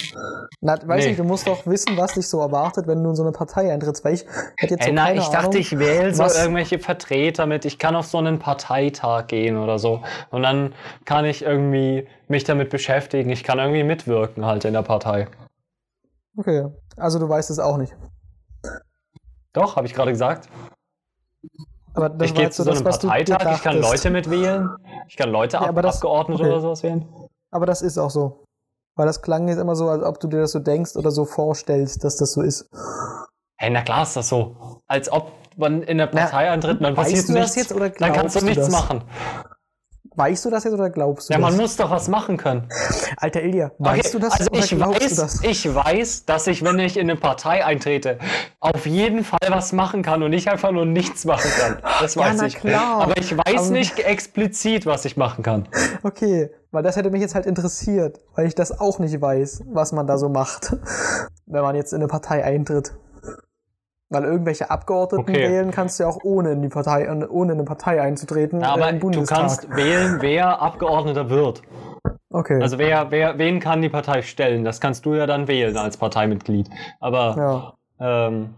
Na, 0.61 0.75
weiß 0.85 1.05
Nee. 1.05 1.09
nicht, 1.11 1.21
du 1.21 1.25
musst 1.25 1.47
doch 1.47 1.65
wissen, 1.67 1.97
was 1.97 2.15
dich 2.15 2.27
so 2.27 2.41
erwartet, 2.41 2.89
wenn 2.89 3.03
du 3.05 3.11
in 3.11 3.17
so 3.17 3.23
eine 3.23 3.31
Partei 3.31 3.73
eintrittst, 3.73 4.05
weil 4.05 4.15
ich 4.15 4.25
hätte 4.57 4.75
jetzt 4.75 4.83
so 4.83 4.89
Ey, 4.89 4.93
na, 4.93 5.13
ich 5.15 5.25
dachte, 5.29 5.39
Ahnung. 5.51 5.57
ich 5.57 5.79
wähle 5.79 6.13
so 6.13 6.25
irgendwelche 6.25 6.81
Vertreter 6.81 7.47
mit. 7.47 7.65
Ich 7.65 7.79
kann 7.79 7.95
auf 7.95 8.07
so 8.07 8.19
einen 8.19 8.41
Parteitag 8.41 9.29
gehen 9.29 9.57
oder 9.57 9.79
so. 9.79 10.03
Und 10.31 10.43
dann 10.43 10.75
kann 11.05 11.25
ich 11.27 11.43
irgendwie 11.43 12.09
mich 12.27 12.43
damit 12.43 12.71
beschäftigen. 12.71 13.31
Ich 13.31 13.45
kann 13.45 13.61
irgendwie 13.61 13.85
mitwirken 13.85 14.45
halt 14.45 14.65
in 14.65 14.73
der 14.73 14.83
Partei. 14.83 15.29
Okay, 16.37 16.67
also 16.97 17.21
du 17.21 17.29
weißt 17.29 17.51
es 17.51 17.61
auch 17.61 17.77
nicht. 17.77 17.95
Doch, 19.53 19.77
habe 19.77 19.87
ich 19.87 19.95
gerade 19.95 20.11
gesagt. 20.11 20.49
Aber 21.95 22.09
das 22.09 22.31
ich 22.31 22.35
gehe 22.35 22.51
zu 22.51 22.65
so 22.65 22.71
das, 22.71 22.79
einem 22.81 22.91
Parteitag, 22.91 23.55
ich 23.57 23.63
kann. 23.63 23.81
Leute 23.81 24.11
mitwählen, 24.11 24.71
ich 25.09 25.17
kann 25.17 25.31
Leute, 25.31 25.57
Ja, 25.57 25.63
ab, 25.63 25.69
aber 25.69 25.83
das- 25.83 25.97
Abgeordnete 25.97 26.43
okay. 26.43 26.51
oder 26.51 26.61
sowas 26.61 26.83
wählen. 26.83 27.07
Aber 27.53 27.65
das 27.67 27.81
ist 27.83 27.97
auch 27.97 28.11
so. 28.11 28.45
Weil 28.99 29.07
das 29.07 29.23
klang 29.23 29.47
jetzt 29.49 29.59
immer 29.59 29.77
so, 29.77 29.89
als 29.89 30.03
ob 30.03 30.19
du 30.19 30.27
dir 30.27 30.41
das 30.41 30.51
so 30.51 30.59
denkst 30.59 30.97
oder 30.97 31.13
so 31.13 31.25
vorstellst, 31.25 32.03
dass 32.03 32.17
das 32.17 32.33
so 32.33 32.43
ist. 32.43 32.69
Hey, 33.57 33.71
na 33.71 33.83
klar 33.83 34.03
ist 34.03 34.17
das 34.17 34.29
so. 34.29 34.57
Als 34.89 35.11
ob 35.11 35.31
man 35.57 35.83
in 35.83 35.99
der 35.99 36.11
Na, 36.13 36.23
Partei 36.23 36.51
antritt, 36.51 36.83
dann 36.83 36.95
passiert 36.97 37.29
du 37.29 37.33
das 37.35 37.55
nichts. 37.55 37.57
jetzt 37.57 37.73
oder 37.73 37.91
dann 37.91 38.13
kannst 38.13 38.35
du 38.35 38.41
du 38.41 38.47
nichts 38.47 38.65
das? 38.65 38.73
machen. 38.73 39.03
Weißt 40.17 40.45
du 40.45 40.51
das 40.51 40.65
jetzt 40.65 40.73
oder 40.75 40.91
glaubst 40.91 41.29
du 41.29 41.33
Ja, 41.35 41.39
das? 41.39 41.49
man 41.51 41.61
muss 41.61 41.77
doch 41.77 41.91
was 41.93 42.09
machen 42.09 42.37
können. 42.39 42.69
Alter 43.19 43.41
Ilja, 43.41 43.71
weißt 43.79 44.01
Okay, 44.01 44.11
du 44.11 44.19
das 44.19 44.33
also 44.33 44.51
oder 44.51 44.59
ich 44.65 44.71
glaubst 44.71 45.01
weiß, 45.01 45.15
du 45.15 45.23
das? 45.23 45.45
ich 45.45 45.73
weiß, 45.75 46.25
dass 46.25 46.47
ich, 46.49 46.65
wenn 46.65 46.79
ich 46.81 46.97
in 46.97 47.09
eine 47.09 47.15
Partei 47.21 47.65
eintrete, 47.65 48.19
auf 48.59 48.85
jeden 48.85 49.23
Fall 49.23 49.39
was 49.49 49.73
machen 49.73 50.03
kann 50.03 50.25
und 50.25 50.31
nicht 50.31 50.49
einfach 50.49 50.73
nur 50.73 50.87
nichts 50.87 51.25
machen 51.25 51.49
kann. 51.61 51.79
Das 52.01 52.17
Ja, 52.17 52.23
weiß 52.23 52.37
na 52.39 52.47
ich. 52.47 52.57
klar. 52.57 53.03
Aber 53.03 53.17
ich 53.17 53.37
weiß 53.37 53.61
Aber- 53.69 53.71
nicht 53.71 54.01
explizit, 54.01 54.87
was 54.87 55.05
ich 55.05 55.17
machen 55.17 55.45
kann. 55.45 55.69
Okay, 56.03 56.51
weil 56.71 56.83
das 56.83 56.97
hätte 56.97 57.11
mich 57.11 57.21
jetzt 57.21 57.35
halt 57.35 57.47
interessiert, 57.47 58.21
weil 58.35 58.47
ich 58.47 58.55
das 58.55 58.79
auch 58.79 58.99
nicht 58.99 59.21
weiß, 59.21 59.65
was 59.73 59.93
man 59.93 60.07
da 60.07 60.19
so 60.19 60.29
macht, 60.29 60.77
wenn 61.47 61.63
man 61.63 61.77
jetzt 61.77 61.93
in 61.93 62.01
eine 62.01 62.09
Partei 62.09 62.45
eintritt. 62.45 62.95
Weil 64.11 64.25
irgendwelche 64.25 64.71
Abgeordneten 64.71 65.31
Okay. 65.31 65.51
wählen 65.51 65.71
kannst 65.71 65.99
du 65.99 66.05
ja 66.05 66.09
auch 66.09 66.19
ohne 66.23 66.53
in 66.53 66.63
die 66.63 66.69
Partei, 66.69 67.11
ohne 67.11 67.53
in 67.53 67.59
eine 67.59 67.65
Partei 67.65 68.01
einzutreten. 68.01 68.63
Ja, 68.63 68.73
aber 68.73 68.93
du 68.93 69.25
kannst 69.25 69.69
wählen, 69.69 70.19
wer 70.21 70.63
Abgeordneter 70.63 71.29
wird. 71.29 71.63
Okay. 72.31 72.61
Also 72.61 72.79
wer, 72.79 73.11
wer, 73.11 73.39
wen 73.39 73.61
kann 73.61 73.83
die 73.83 73.91
Partei 73.91 74.23
stellen? 74.23 74.65
Das 74.65 74.81
kannst 74.81 75.05
du 75.05 75.15
ja 75.15 75.27
dann 75.27 75.47
wählen 75.47 75.77
als 75.77 75.99
Parteimitglied. 75.99 76.71
Aber 77.01 77.77
ja. 78.01 78.29
ähm, 78.29 78.55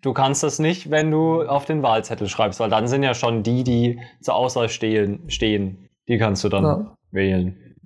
du 0.00 0.14
kannst 0.14 0.42
das 0.42 0.58
nicht, 0.58 0.90
wenn 0.90 1.10
du 1.10 1.42
auf 1.42 1.66
den 1.66 1.82
Wahlzettel 1.82 2.28
schreibst, 2.28 2.60
weil 2.60 2.70
dann 2.70 2.86
sind 2.86 3.02
ja 3.02 3.12
schon 3.12 3.42
die, 3.42 3.62
die 3.64 4.00
zur 4.22 4.36
Auswahl 4.36 4.70
stehen, 4.70 5.28
stehen. 5.28 5.89
Die 6.10 6.18
kannst 6.18 6.42
du 6.42 6.48
dann 6.48 6.64
Ja. 6.64 6.96
wählen. 7.12 7.76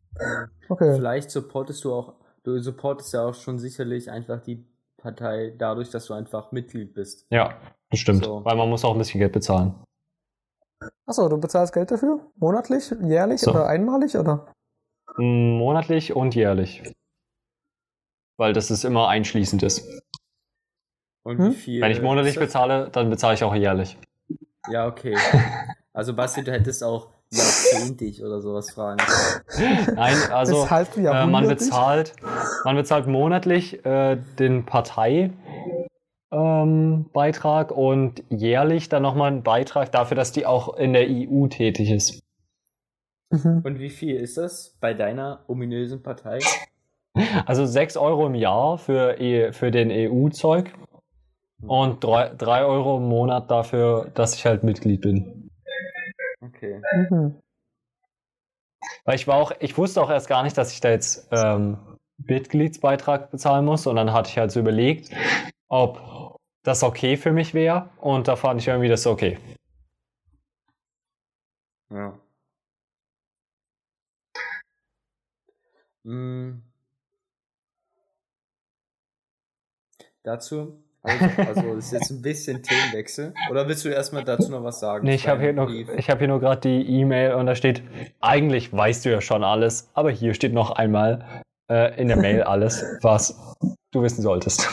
Okay. 0.71 0.95
Vielleicht 0.97 1.31
supportest 1.31 1.85
du 1.85 1.93
auch, 1.93 2.15
du 2.43 2.59
supportest 2.59 3.13
ja 3.13 3.27
auch 3.27 3.35
schon 3.35 3.59
sicherlich 3.59 4.11
einfach 4.11 4.41
die 4.41 4.65
Partei 4.97 5.53
dadurch, 5.59 5.91
dass 5.91 6.07
du 6.07 6.15
einfach 6.15 6.51
Mitglied 6.53 6.95
bist. 6.95 7.27
Ja, 7.31 7.59
das 7.91 8.01
stimmt. 8.01 8.25
So. 8.25 8.43
Weil 8.45 8.57
man 8.57 8.71
muss 8.71 8.83
auch 8.85 8.93
ein 8.93 8.99
bisschen 8.99 9.21
Geld 9.21 9.33
bezahlen. 9.33 9.75
Achso, 11.05 11.29
du 11.29 11.37
bezahlst 11.39 11.75
Geld 11.75 11.91
dafür? 11.91 12.19
Monatlich, 12.37 12.91
jährlich 13.03 13.43
So. 13.43 13.51
oder 13.51 13.67
einmalig 13.67 14.17
oder? 14.17 14.51
Mm, 15.19 15.59
Monatlich 15.59 16.17
und 16.17 16.35
jährlich. 16.35 16.83
Weil 18.39 18.55
das 18.55 18.71
ist 18.71 18.85
immer 18.85 19.09
einschließend 19.09 19.63
ist. 19.63 19.87
Und 21.25 21.39
Hm? 21.39 21.51
wie 21.51 21.55
viel? 21.55 21.81
Wenn 21.83 21.91
ich 21.93 22.01
monatlich 22.01 22.39
bezahle, 22.39 22.89
dann 22.91 23.11
bezahle 23.11 23.35
ich 23.35 23.45
auch 23.45 23.55
jährlich. 23.55 23.99
Ja, 24.71 24.87
okay. 24.87 25.15
Also 25.97 26.13
Basti, 26.13 26.43
du 26.43 26.51
hättest 26.51 26.83
auch 26.83 27.14
jahrzehntig 27.37 28.23
oder 28.23 28.41
sowas 28.41 28.71
fragen. 28.71 28.99
Nein, 29.95 30.17
also 30.31 30.67
äh, 30.67 31.27
man 31.27 31.49
bezahlt, 31.49 32.15
man 32.65 32.77
bezahlt 32.77 33.07
monatlich 33.07 33.85
äh, 33.85 34.17
den 34.39 34.65
Partei. 34.65 35.31
Ähm, 36.33 37.07
und 37.13 38.25
jährlich 38.29 38.89
dann 38.89 39.03
nochmal 39.03 39.29
einen 39.31 39.43
Beitrag 39.43 39.93
dafür, 39.93 40.17
dass 40.17 40.33
die 40.33 40.47
auch 40.47 40.77
in 40.77 40.93
der 40.93 41.07
EU 41.09 41.47
tätig 41.47 41.91
ist. 41.91 42.21
Mhm. 43.31 43.63
Und 43.65 43.79
wie 43.79 43.91
viel 43.91 44.17
ist 44.17 44.37
das 44.37 44.77
bei 44.81 44.95
deiner 44.95 45.45
ominösen 45.47 46.03
Partei? 46.03 46.39
Also 47.47 47.65
6 47.65 47.97
Euro 47.97 48.27
im 48.27 48.35
Jahr 48.35 48.79
für, 48.79 49.21
E- 49.21 49.53
für 49.53 49.71
den 49.71 49.91
EU-Zeug 49.93 50.73
und 51.67 52.03
3 52.03 52.65
Euro 52.65 52.97
im 52.99 53.05
Monat 53.05 53.51
dafür, 53.51 54.11
dass 54.15 54.35
ich 54.35 54.45
halt 54.45 54.65
Mitglied 54.65 55.01
bin. 55.01 55.44
Okay. 56.65 56.83
Mhm. 57.11 57.43
Weil 59.05 59.15
ich 59.17 59.27
war 59.27 59.37
auch, 59.37 59.53
ich 59.61 59.77
wusste 59.77 60.03
auch 60.03 60.11
erst 60.11 60.29
gar 60.29 60.43
nicht, 60.43 60.57
dass 60.57 60.73
ich 60.73 60.81
da 60.81 60.91
jetzt 60.91 61.29
ähm, 61.31 61.79
Mitgliedsbeitrag 62.19 63.31
bezahlen 63.31 63.65
muss 63.65 63.87
und 63.87 63.97
dann 63.97 64.13
hatte 64.13 64.31
ich 64.31 64.39
halt 64.39 64.51
so 64.51 64.61
überlegt, 64.61 65.11
ob 65.69 66.39
das 66.63 66.83
okay 66.83 67.17
für 67.17 67.33
mich 67.33 67.55
wäre 67.55 67.91
und 67.99 68.29
da 68.29 68.37
fand 68.37 68.61
ich 68.61 68.69
irgendwie 68.69 68.89
das 68.89 69.07
okay. 69.07 69.39
Ja. 71.91 72.19
Mm. 76.05 76.63
Dazu, 80.23 80.84
also, 81.05 81.25
also 81.43 81.75
das 81.77 81.85
ist 81.87 81.93
jetzt 81.93 82.11
ein 82.11 82.23
bisschen 82.23 82.63
Themenwechsel. 82.63 83.33
Oder 83.51 83.69
willst 83.69 83.85
du 83.85 83.89
erstmal 83.91 84.25
dazu 84.25 84.51
noch 84.51 84.65
was 84.65 84.81
sagen? 84.81 85.07
Nee, 85.07 85.15
ich 85.15 85.29
habe 85.29 85.41
hier, 85.43 85.53
noch- 85.53 85.71
ich 85.71 86.11
hab 86.11 86.19
hier 86.19 86.29
nur 86.29 86.41
gerade 86.41 86.61
die 86.63 87.01
E-Mail 87.01 87.35
und 87.35 87.47
da 87.47 87.55
steht, 87.55 87.83
eigentlich 88.21 88.73
weißt 88.73 89.05
du 89.05 89.11
ja 89.11 89.21
schon 89.21 89.45
alles, 89.45 89.91
aber 89.95 90.11
hier 90.11 90.35
steht 90.35 90.53
noch 90.53 90.71
einmal 90.73 91.43
äh, 91.71 92.01
in 92.01 92.09
der 92.09 92.17
Mail 92.17 92.43
alles, 92.43 92.85
was 93.03 93.39
du 93.93 94.03
wissen 94.03 94.23
solltest. 94.23 94.69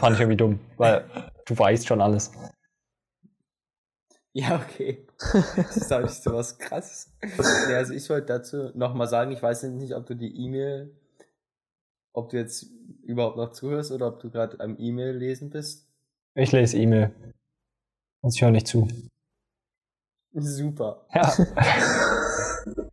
Fand 0.00 0.14
ich 0.14 0.20
irgendwie 0.20 0.36
dumm, 0.36 0.58
weil 0.76 1.04
du 1.46 1.58
weißt 1.58 1.86
schon 1.86 2.00
alles. 2.00 2.32
Ja, 4.32 4.56
okay. 4.56 5.04
Das 5.56 5.76
ist 5.76 5.92
auch 5.92 6.00
nicht 6.00 6.22
so 6.22 6.32
was 6.32 6.58
krasses. 6.58 7.12
Nee, 7.66 7.74
also 7.74 7.92
ich 7.92 8.08
wollte 8.08 8.26
dazu 8.26 8.70
nochmal 8.74 9.08
sagen, 9.08 9.32
ich 9.32 9.42
weiß 9.42 9.64
nicht, 9.64 9.94
ob 9.94 10.06
du 10.06 10.14
die 10.14 10.44
E-Mail, 10.44 10.94
ob 12.18 12.30
du 12.30 12.36
jetzt 12.36 12.66
überhaupt 13.02 13.36
noch 13.36 13.52
zuhörst 13.52 13.90
oder 13.92 14.08
ob 14.08 14.20
du 14.20 14.30
gerade 14.30 14.60
am 14.60 14.76
E-Mail 14.78 15.16
lesen 15.16 15.50
bist. 15.50 15.86
Ich 16.34 16.52
lese 16.52 16.76
E-Mail. 16.76 17.14
Und 18.20 18.34
ich 18.34 18.42
höre 18.42 18.50
nicht 18.50 18.66
zu. 18.66 18.88
Super. 20.34 21.06
Ja. 21.14 21.32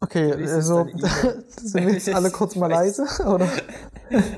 Okay, 0.00 0.32
also 0.32 0.86
sind 1.48 1.86
wir 1.86 1.92
jetzt 1.92 2.08
alle 2.08 2.30
kurz 2.30 2.54
mal 2.54 2.68
leise, 2.70 3.04
oder? 3.26 3.48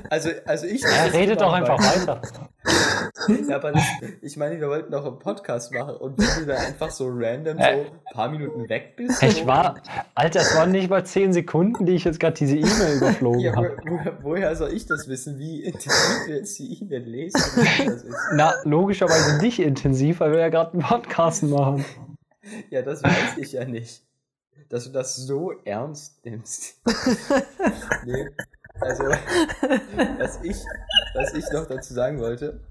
Also, 0.09 0.29
also 0.45 0.65
ich. 0.65 0.83
Er 0.83 1.13
redet 1.13 1.39
doch 1.39 1.53
einfach 1.53 1.77
weiter. 1.77 2.21
Ja, 3.27 3.55
aber 3.55 3.71
das, 3.71 3.83
ich 4.21 4.37
meine, 4.37 4.59
wir 4.59 4.67
wollten 4.69 4.91
doch 4.91 5.05
einen 5.05 5.19
Podcast 5.19 5.71
machen 5.73 5.95
und 5.95 6.17
wenn 6.17 6.39
du 6.45 6.45
da 6.53 6.57
einfach 6.59 6.89
so 6.91 7.07
random 7.11 7.57
so 7.57 7.63
ein 7.63 7.85
paar 8.13 8.29
Minuten 8.29 8.67
weg 8.69 8.95
bist. 8.95 9.21
Ich 9.23 9.45
war, 9.45 9.81
Alter, 10.15 10.41
es 10.41 10.55
waren 10.55 10.71
nicht 10.71 10.89
mal 10.89 11.05
10 11.05 11.33
Sekunden, 11.33 11.85
die 11.85 11.93
ich 11.93 12.03
jetzt 12.03 12.19
gerade 12.19 12.33
diese 12.33 12.55
E-Mail 12.57 12.97
überflogen 12.97 13.39
Ja, 13.41 13.55
habe. 13.55 13.77
wo, 13.85 13.97
wo, 13.97 14.11
woher 14.31 14.55
soll 14.55 14.73
ich 14.73 14.85
das 14.85 15.07
wissen, 15.07 15.37
wie 15.39 15.63
intensiv 15.63 16.27
wir 16.27 16.35
jetzt 16.37 16.57
die 16.59 16.81
E-Mail 16.81 17.03
lesen? 17.03 17.67
Na, 18.33 18.53
logischerweise 18.63 19.37
nicht 19.41 19.59
intensiv, 19.59 20.19
weil 20.19 20.31
wir 20.31 20.39
ja 20.39 20.49
gerade 20.49 20.73
einen 20.73 20.81
Podcast 20.81 21.43
machen. 21.43 21.85
Ja, 22.69 22.81
das 22.81 23.03
weiß 23.03 23.37
ich 23.37 23.51
ja 23.53 23.65
nicht. 23.65 24.03
Dass 24.69 24.85
du 24.85 24.91
das 24.91 25.15
so 25.15 25.51
ernst 25.65 26.23
nimmst. 26.25 26.81
nee. 28.05 28.27
Also, 28.79 29.03
was 30.17 30.39
ich, 30.41 30.57
was 31.13 31.33
ich 31.35 31.45
noch 31.51 31.67
dazu 31.67 31.93
sagen 31.93 32.19
wollte, 32.19 32.61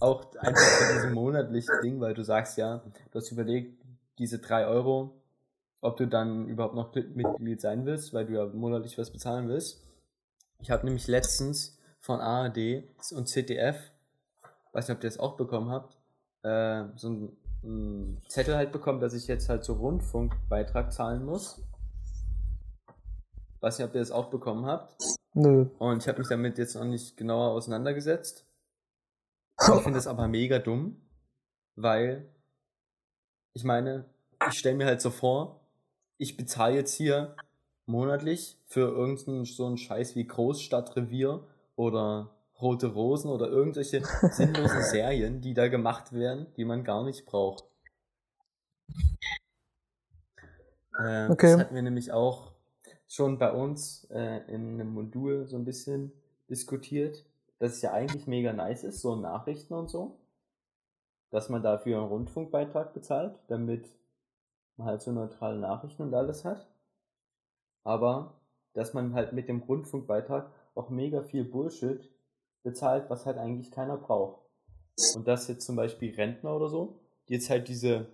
auch 0.00 0.34
einfach 0.36 0.62
von 0.62 0.96
diesem 0.96 1.12
monatlichen 1.12 1.74
Ding, 1.82 2.00
weil 2.00 2.14
du 2.14 2.22
sagst 2.22 2.56
ja, 2.58 2.82
du 3.10 3.18
hast 3.18 3.30
überlegt, 3.30 3.82
diese 4.18 4.38
drei 4.38 4.66
Euro, 4.66 5.14
ob 5.80 5.96
du 5.96 6.06
dann 6.06 6.48
überhaupt 6.48 6.74
noch 6.74 6.94
Mitglied 6.94 7.60
sein 7.60 7.84
willst, 7.86 8.14
weil 8.14 8.26
du 8.26 8.34
ja 8.34 8.46
monatlich 8.46 8.98
was 8.98 9.10
bezahlen 9.10 9.48
willst. 9.48 9.82
Ich 10.60 10.70
habe 10.70 10.84
nämlich 10.84 11.08
letztens 11.08 11.78
von 12.00 12.20
ARD 12.20 12.84
und 13.12 13.28
ZDF, 13.28 13.76
weiß 14.72 14.88
nicht, 14.88 14.96
ob 14.96 15.04
ihr 15.04 15.10
das 15.10 15.18
auch 15.18 15.36
bekommen 15.36 15.70
habt, 15.70 15.96
äh, 16.42 16.84
so 16.96 17.10
ein, 17.10 17.36
ein 17.64 18.22
Zettel 18.28 18.56
halt 18.56 18.72
bekommen, 18.72 19.00
dass 19.00 19.14
ich 19.14 19.26
jetzt 19.26 19.48
halt 19.48 19.64
so 19.64 19.74
Rundfunkbeitrag 19.74 20.92
zahlen 20.92 21.24
muss. 21.24 21.60
Weiß 23.60 23.78
nicht, 23.78 23.88
ob 23.88 23.94
ihr 23.94 24.00
das 24.00 24.10
auch 24.10 24.30
bekommen 24.30 24.66
habt. 24.66 24.96
Nö. 25.34 25.66
Und 25.78 26.02
ich 26.02 26.08
habe 26.08 26.18
mich 26.18 26.28
damit 26.28 26.58
jetzt 26.58 26.74
noch 26.74 26.84
nicht 26.84 27.16
genauer 27.16 27.52
auseinandergesetzt. 27.52 28.44
Ich 29.68 29.82
finde 29.82 29.98
das 29.98 30.06
aber 30.06 30.28
mega 30.28 30.58
dumm, 30.58 31.00
weil 31.76 32.28
ich 33.54 33.64
meine, 33.64 34.06
ich 34.48 34.58
stelle 34.58 34.76
mir 34.76 34.86
halt 34.86 35.00
so 35.00 35.10
vor, 35.10 35.60
ich 36.18 36.36
bezahle 36.36 36.74
jetzt 36.74 36.94
hier 36.94 37.36
monatlich 37.86 38.58
für 38.66 38.88
irgendeinen 38.88 39.44
so 39.44 39.66
einen 39.66 39.76
Scheiß 39.78 40.16
wie 40.16 40.26
Großstadtrevier 40.26 41.46
oder 41.76 42.34
Rote 42.60 42.86
Rosen 42.88 43.30
oder 43.30 43.48
irgendwelche 43.48 44.02
sinnlosen 44.30 44.82
Serien, 44.82 45.40
die 45.40 45.54
da 45.54 45.68
gemacht 45.68 46.12
werden, 46.12 46.46
die 46.56 46.64
man 46.64 46.84
gar 46.84 47.04
nicht 47.04 47.26
braucht. 47.26 47.64
Äh, 50.98 51.28
Okay. 51.28 51.52
Das 51.52 51.60
hatten 51.60 51.74
wir 51.74 51.82
nämlich 51.82 52.12
auch 52.12 52.52
schon 53.06 53.38
bei 53.38 53.52
uns 53.52 54.04
äh, 54.10 54.38
in 54.48 54.74
einem 54.80 54.92
Modul 54.92 55.46
so 55.46 55.56
ein 55.56 55.64
bisschen 55.64 56.12
diskutiert, 56.48 57.24
dass 57.62 57.74
es 57.74 57.82
ja 57.82 57.92
eigentlich 57.92 58.26
mega 58.26 58.52
nice 58.52 58.82
ist, 58.82 59.00
so 59.00 59.14
Nachrichten 59.14 59.72
und 59.74 59.88
so, 59.88 60.18
dass 61.30 61.48
man 61.48 61.62
dafür 61.62 61.98
einen 61.98 62.08
Rundfunkbeitrag 62.08 62.92
bezahlt, 62.92 63.38
damit 63.46 63.88
man 64.76 64.88
halt 64.88 65.00
so 65.00 65.12
neutrale 65.12 65.60
Nachrichten 65.60 66.02
und 66.02 66.12
alles 66.14 66.44
hat. 66.44 66.66
Aber 67.84 68.40
dass 68.72 68.94
man 68.94 69.14
halt 69.14 69.32
mit 69.32 69.48
dem 69.48 69.60
Rundfunkbeitrag 69.60 70.50
auch 70.74 70.88
mega 70.90 71.22
viel 71.22 71.44
Bullshit 71.44 72.10
bezahlt, 72.64 73.08
was 73.10 73.26
halt 73.26 73.38
eigentlich 73.38 73.70
keiner 73.70 73.96
braucht. 73.96 74.42
Und 75.14 75.28
dass 75.28 75.46
jetzt 75.46 75.64
zum 75.64 75.76
Beispiel 75.76 76.12
Rentner 76.16 76.56
oder 76.56 76.68
so, 76.68 76.98
die 77.28 77.34
jetzt 77.34 77.48
halt 77.48 77.68
diese, 77.68 78.06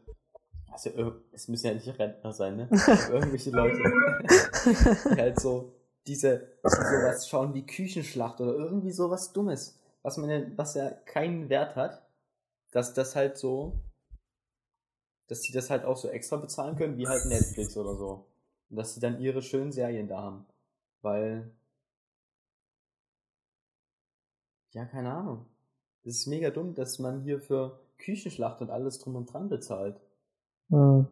also 0.70 0.90
ir- 0.90 1.22
es 1.32 1.48
müssen 1.48 1.68
ja 1.68 1.74
nicht 1.74 1.98
Rentner 1.98 2.32
sein, 2.34 2.56
ne? 2.56 2.68
Irgendwelche 3.10 3.50
Leute, 3.50 3.78
die 5.14 5.20
halt 5.20 5.40
so 5.40 5.72
diese, 6.08 6.48
die 6.64 6.68
sowas 6.68 7.28
schauen 7.28 7.54
wie 7.54 7.66
Küchenschlacht 7.66 8.40
oder 8.40 8.54
irgendwie 8.54 8.90
sowas 8.90 9.32
Dummes, 9.32 9.78
was 10.02 10.16
man 10.16 10.30
ja, 10.30 10.40
was 10.56 10.74
ja 10.74 10.90
keinen 10.90 11.48
Wert 11.48 11.76
hat, 11.76 12.02
dass 12.70 12.94
das 12.94 13.14
halt 13.14 13.36
so, 13.36 13.78
dass 15.28 15.40
die 15.42 15.52
das 15.52 15.70
halt 15.70 15.84
auch 15.84 15.96
so 15.96 16.08
extra 16.08 16.36
bezahlen 16.36 16.76
können, 16.76 16.96
wie 16.96 17.06
halt 17.06 17.26
Netflix 17.26 17.76
oder 17.76 17.94
so. 17.94 18.26
Und 18.70 18.76
dass 18.76 18.94
sie 18.94 19.00
dann 19.00 19.20
ihre 19.20 19.42
schönen 19.42 19.72
Serien 19.72 20.08
da 20.08 20.22
haben. 20.22 20.46
Weil, 21.02 21.50
ja, 24.72 24.84
keine 24.86 25.12
Ahnung. 25.12 25.46
Das 26.04 26.14
ist 26.14 26.26
mega 26.26 26.50
dumm, 26.50 26.74
dass 26.74 26.98
man 26.98 27.20
hier 27.20 27.40
für 27.40 27.80
Küchenschlacht 27.98 28.60
und 28.62 28.70
alles 28.70 28.98
drum 28.98 29.16
und 29.16 29.32
dran 29.32 29.48
bezahlt. 29.48 30.00
Hm. 30.70 31.08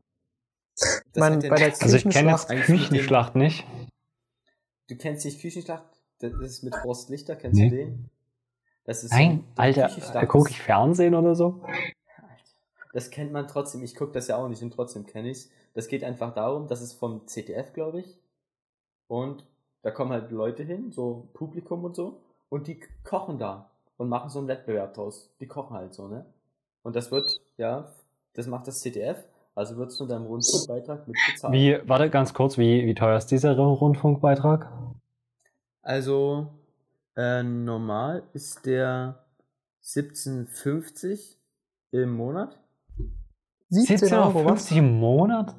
Das 0.76 1.00
mein, 1.14 1.37
hat 1.37 1.42
ja 1.44 1.50
bei 1.50 1.56
der 1.56 1.82
Also 1.82 1.96
ich 1.96 2.09
kenne 2.09 2.30
jetzt 2.30 2.48
Küchenschlacht 2.48 3.35
nicht. 3.37 3.66
Du 4.88 4.96
kennst 4.96 5.25
nicht 5.25 5.40
Küchenschlacht? 5.40 5.85
Das 6.20 6.33
ist 6.35 6.62
mit 6.62 6.75
Horst 6.85 7.11
Lichter, 7.11 7.37
kennst 7.37 7.59
Nee. 7.61 7.68
du 7.70 7.77
den? 7.77 8.11
Das 8.85 9.03
ist 9.05 9.12
Nein, 9.12 9.44
so- 9.57 9.61
Alter, 9.62 10.27
gucke 10.27 10.51
ich 10.51 10.61
Fernsehen 10.62 11.14
oder 11.14 11.35
so? 11.35 11.62
Das 12.92 13.11
kennt 13.11 13.33
man 13.33 13.46
trotzdem. 13.49 13.83
Ich 13.83 13.94
gucke 13.94 14.12
das 14.12 14.29
ja 14.29 14.37
auch 14.37 14.49
nicht 14.49 14.62
und 14.62 14.70
trotzdem 14.72 15.05
kenne 15.07 15.29
ich's. 15.31 15.51
Das 15.75 15.88
geht 15.88 16.05
einfach 16.05 16.33
darum, 16.33 16.68
das 16.68 16.81
ist 16.81 16.94
vom 16.94 17.27
ZDF, 17.27 17.72
glaube 17.72 18.01
ich. 18.01 18.18
Und 19.09 19.44
da 19.83 19.90
kommen 19.90 20.12
halt 20.12 20.31
Leute 20.31 20.62
hin, 20.62 20.90
so 20.92 21.29
Publikum 21.35 21.85
und 21.85 21.94
so, 21.94 22.20
und 22.49 22.66
die 22.68 22.81
kochen 23.05 23.38
da 23.38 23.70
und 23.99 24.09
machen 24.09 24.31
so 24.31 24.38
einen 24.38 24.49
Wettbewerb 24.49 24.94
draus. 24.94 25.31
Die 25.40 25.46
kochen 25.46 25.77
halt 25.77 25.92
so, 25.94 26.09
ne? 26.09 26.25
Und 26.83 26.96
das 26.96 27.11
wird, 27.11 27.40
ja, 27.59 27.92
das 28.33 28.46
macht 28.46 28.66
das 28.68 28.81
ZDF, 28.81 29.22
also 29.57 29.77
wird 29.79 29.90
es 29.90 29.97
von 29.97 30.07
deinem 30.07 30.27
Rundfunkbeitrag 30.27 31.09
mit 31.09 31.16
bezahlt. 31.33 31.55
Wie, 31.55 31.79
warte 31.87 32.11
ganz 32.11 32.35
kurz, 32.35 32.59
wie, 32.59 32.85
wie 32.85 32.95
teuer 32.95 33.16
ist 33.16 33.29
dieser 33.29 33.57
Rundfunkbeitrag? 33.57 34.71
Also, 35.83 36.49
äh, 37.16 37.42
normal 37.42 38.23
ist 38.35 38.66
der 38.66 39.25
17,50 39.83 41.37
im 41.92 42.11
Monat. 42.11 42.59
17 43.71 44.12
Euro, 44.12 44.45
was? 44.45 44.71
17,50 44.71 44.77
im 44.77 45.01
Monat? 45.01 45.57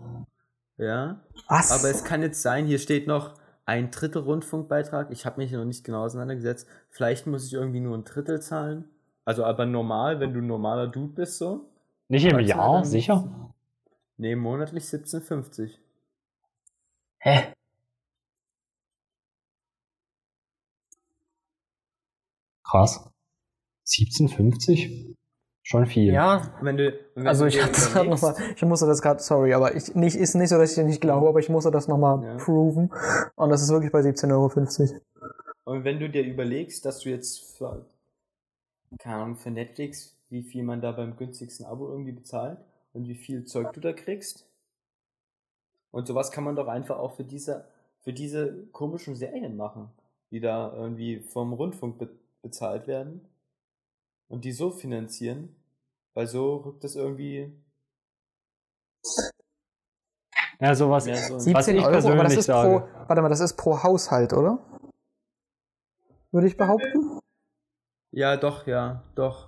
Ja. 0.77 1.19
Was? 1.47 1.71
Aber 1.71 1.89
es 1.89 2.03
kann 2.03 2.21
jetzt 2.21 2.43
sein, 2.43 2.67
hier 2.67 2.77
steht 2.77 3.07
noch 3.07 3.33
ein 3.65 3.89
Drittel 3.89 4.21
Rundfunkbeitrag. 4.21 5.11
Ich 5.11 5.25
habe 5.25 5.41
mich 5.41 5.51
noch 5.51 5.65
nicht 5.65 5.83
genau 5.83 6.03
auseinandergesetzt. 6.03 6.67
Vielleicht 6.89 7.25
muss 7.25 7.47
ich 7.47 7.53
irgendwie 7.53 7.79
nur 7.79 7.97
ein 7.97 8.03
Drittel 8.03 8.41
zahlen. 8.41 8.85
Also 9.25 9.43
aber 9.43 9.65
normal, 9.65 10.19
wenn 10.19 10.33
du 10.33 10.39
ein 10.39 10.47
normaler 10.47 10.87
Dude 10.87 11.13
bist, 11.13 11.39
so. 11.39 11.71
Nicht 12.09 12.25
im 12.25 12.39
Jahr, 12.39 12.85
sicher? 12.85 13.53
Nee, 14.17 14.35
monatlich 14.35 14.83
17,50. 14.85 15.77
Hä? 17.19 17.53
Krass. 22.63 23.09
17,50? 23.85 25.15
Schon 25.63 25.85
viel. 25.85 26.13
ja, 26.13 26.57
Wenn 26.61 26.77
du, 26.77 26.97
wenn 27.15 27.27
also 27.27 27.43
du 27.43 27.49
ich 27.49 27.61
hatte 27.61 27.73
das 27.73 27.93
nochmal, 27.93 28.35
ich 28.55 28.61
musste 28.63 28.85
das 28.87 29.01
gerade, 29.01 29.21
sorry, 29.21 29.53
aber 29.53 29.75
ich 29.75 29.93
nicht, 29.95 30.15
ist 30.15 30.33
nicht 30.35 30.49
so, 30.49 30.57
dass 30.57 30.69
ich 30.71 30.75
dir 30.75 30.83
nicht 30.85 31.01
glaube, 31.01 31.27
aber 31.27 31.39
ich 31.39 31.49
musste 31.49 31.71
das 31.71 31.87
nochmal 31.89 32.23
Ja. 32.23 32.37
proven. 32.37 32.89
Und 33.35 33.49
das 33.49 33.61
ist 33.61 33.69
wirklich 33.69 33.91
bei 33.91 33.99
17,50 33.99 34.31
Euro. 34.31 35.01
Und 35.65 35.83
wenn 35.83 35.99
du 35.99 36.09
dir 36.09 36.23
überlegst, 36.23 36.85
dass 36.85 36.99
du 36.99 37.09
jetzt 37.09 37.57
für, 37.57 37.85
keine 38.97 39.17
Ahnung, 39.23 39.35
für 39.35 39.51
Netflix, 39.51 40.17
wie 40.29 40.43
viel 40.43 40.63
man 40.63 40.79
da 40.81 40.93
beim 40.93 41.17
günstigsten 41.17 41.65
Abo 41.65 41.89
irgendwie 41.89 42.13
bezahlt 42.13 42.59
und 42.97 43.07
wie 43.07 43.15
viel 43.15 43.45
Zeug 43.45 43.71
du 43.73 43.79
da 43.79 43.93
kriegst. 43.93 44.45
Und 45.91 46.07
sowas 46.07 46.31
kann 46.31 46.43
man 46.43 46.55
doch 46.55 46.67
einfach 46.67 46.97
auch 46.97 47.13
für 47.15 47.23
diese, 47.23 47.65
für 47.99 48.11
diese 48.11 48.65
komischen 48.71 49.15
Serien 49.15 49.55
machen, 49.55 49.89
die 50.31 50.39
da 50.39 50.73
irgendwie 50.73 51.19
vom 51.21 51.53
Rundfunk 51.53 51.97
be 51.99 52.09
bezahlt 52.43 52.87
werden 52.87 53.27
und 54.29 54.45
die 54.45 54.51
so 54.51 54.69
finanzieren, 54.71 55.55
weil 56.13 56.27
so 56.27 56.57
rückt 56.57 56.83
das 56.83 56.95
irgendwie 56.95 57.51
Ja, 60.59 60.75
sowas. 60.75 61.05
mehr 61.05 61.15
so. 61.17 61.33
in- 61.35 61.39
17 61.39 61.75
ich 61.75 61.81
Euro, 61.85 61.89
aber 61.97 61.99
das 61.99 62.07
persönlich 62.15 62.37
ist 62.39 62.45
sage. 62.45 62.79
pro, 62.79 62.87
warte 63.07 63.21
mal, 63.21 63.29
das 63.29 63.39
ist 63.41 63.55
pro 63.57 63.83
Haushalt, 63.83 64.33
oder? 64.33 64.59
Würde 66.31 66.47
ich 66.47 66.57
behaupten. 66.57 67.19
Ja, 68.11 68.37
doch, 68.37 68.65
ja, 68.67 69.03
doch. 69.15 69.46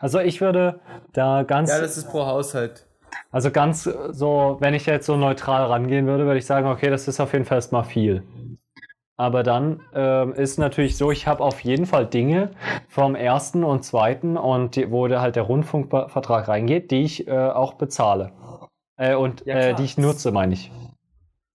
Also 0.00 0.18
ich 0.18 0.40
würde 0.40 0.80
da 1.12 1.42
ganz, 1.42 1.70
Ja, 1.70 1.80
das 1.80 1.96
ist 1.96 2.10
pro 2.10 2.24
Haushalt. 2.26 2.86
also 3.30 3.50
ganz 3.50 3.84
so, 3.84 4.56
wenn 4.60 4.74
ich 4.74 4.86
jetzt 4.86 5.06
so 5.06 5.16
neutral 5.16 5.66
rangehen 5.66 6.06
würde, 6.06 6.24
würde 6.24 6.38
ich 6.38 6.46
sagen, 6.46 6.66
okay, 6.66 6.88
das 6.90 7.06
ist 7.06 7.20
auf 7.20 7.32
jeden 7.34 7.44
Fall 7.44 7.58
erstmal 7.58 7.84
viel. 7.84 8.24
Aber 9.18 9.42
dann 9.42 9.82
ähm, 9.94 10.32
ist 10.32 10.58
natürlich 10.58 10.96
so, 10.96 11.10
ich 11.10 11.26
habe 11.26 11.44
auf 11.44 11.60
jeden 11.60 11.84
Fall 11.84 12.06
Dinge 12.06 12.52
vom 12.88 13.14
ersten 13.14 13.64
und 13.64 13.84
zweiten 13.84 14.38
und 14.38 14.76
die, 14.76 14.90
wo 14.90 15.06
der 15.08 15.20
halt 15.20 15.36
der 15.36 15.42
Rundfunkvertrag 15.42 16.48
reingeht, 16.48 16.90
die 16.90 17.02
ich 17.02 17.28
äh, 17.28 17.32
auch 17.50 17.74
bezahle. 17.74 18.32
Äh, 18.96 19.14
und 19.16 19.44
Ja, 19.44 19.56
äh, 19.56 19.74
die 19.74 19.84
ich 19.84 19.98
nutze, 19.98 20.32
meine 20.32 20.54
ich. 20.54 20.72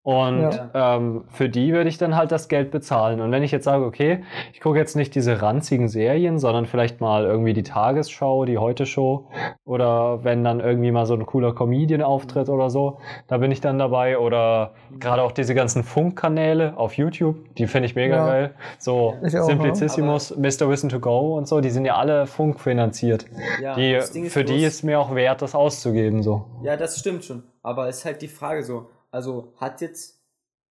Und 0.05 0.41
Ja. 0.73 0.95
ähm, 0.97 1.23
für 1.29 1.49
die 1.49 1.73
würde 1.73 1.89
ich 1.89 1.97
dann 1.97 2.15
halt 2.15 2.31
das 2.31 2.47
Geld 2.47 2.69
bezahlen. 2.69 3.19
Und 3.21 3.31
wenn 3.31 3.41
ich 3.41 3.51
jetzt 3.51 3.63
sage, 3.63 3.83
okay, 3.83 4.23
ich 4.53 4.61
gucke 4.61 4.77
jetzt 4.77 4.95
nicht 4.95 5.15
diese 5.15 5.41
ranzigen 5.41 5.87
Serien, 5.89 6.37
sondern 6.37 6.67
vielleicht 6.67 7.01
mal 7.01 7.25
irgendwie 7.25 7.53
die 7.53 7.63
Tagesschau, 7.63 8.45
die 8.45 8.59
Heute-Show 8.59 9.25
oder 9.65 10.23
wenn 10.23 10.43
dann 10.43 10.59
irgendwie 10.59 10.91
mal 10.91 11.07
so 11.07 11.15
ein 11.15 11.25
cooler 11.25 11.55
Comedian 11.55 12.03
auftritt 12.03 12.49
oder 12.49 12.69
so, 12.69 12.99
da 13.27 13.39
bin 13.39 13.51
ich 13.51 13.61
dann 13.61 13.79
dabei. 13.79 14.19
Oder 14.19 14.73
gerade 14.99 15.23
auch 15.23 15.31
diese 15.31 15.55
ganzen 15.55 15.83
Funkkanäle 15.83 16.77
auf 16.77 16.93
YouTube, 16.97 17.37
die 17.55 17.65
finde 17.65 17.87
ich 17.87 17.95
mega 17.95 18.17
Ja. 18.17 18.25
geil. 18.27 18.53
So 18.77 19.15
Ich 19.25 19.35
auch, 19.35 19.45
Simplicissimus, 19.47 20.37
Mr. 20.37 20.69
Wissen 20.69 20.89
to 20.89 20.99
Go 20.99 21.35
und 21.35 21.47
so, 21.47 21.61
die 21.61 21.71
sind 21.71 21.83
ja 21.83 21.95
alle 21.95 22.27
funkfinanziert. 22.27 23.25
Ja, 23.59 23.73
Die, 23.73 23.93
das 23.93 24.11
Ding 24.11 24.25
ist 24.25 24.33
für 24.33 24.43
die 24.43 24.63
ist 24.63 24.83
mir 24.83 24.99
auch 24.99 25.15
wert, 25.15 25.41
das 25.41 25.55
auszugeben. 25.55 26.21
So. 26.21 26.45
Ja, 26.61 26.77
das 26.77 26.99
stimmt 26.99 27.23
schon. 27.25 27.41
Aber 27.63 27.87
es 27.89 27.97
ist 27.97 28.05
halt 28.05 28.21
die 28.21 28.27
Frage 28.27 28.61
so, 28.61 28.85
also 29.15 29.53
hat 29.57 29.81
jetzt 29.81 30.19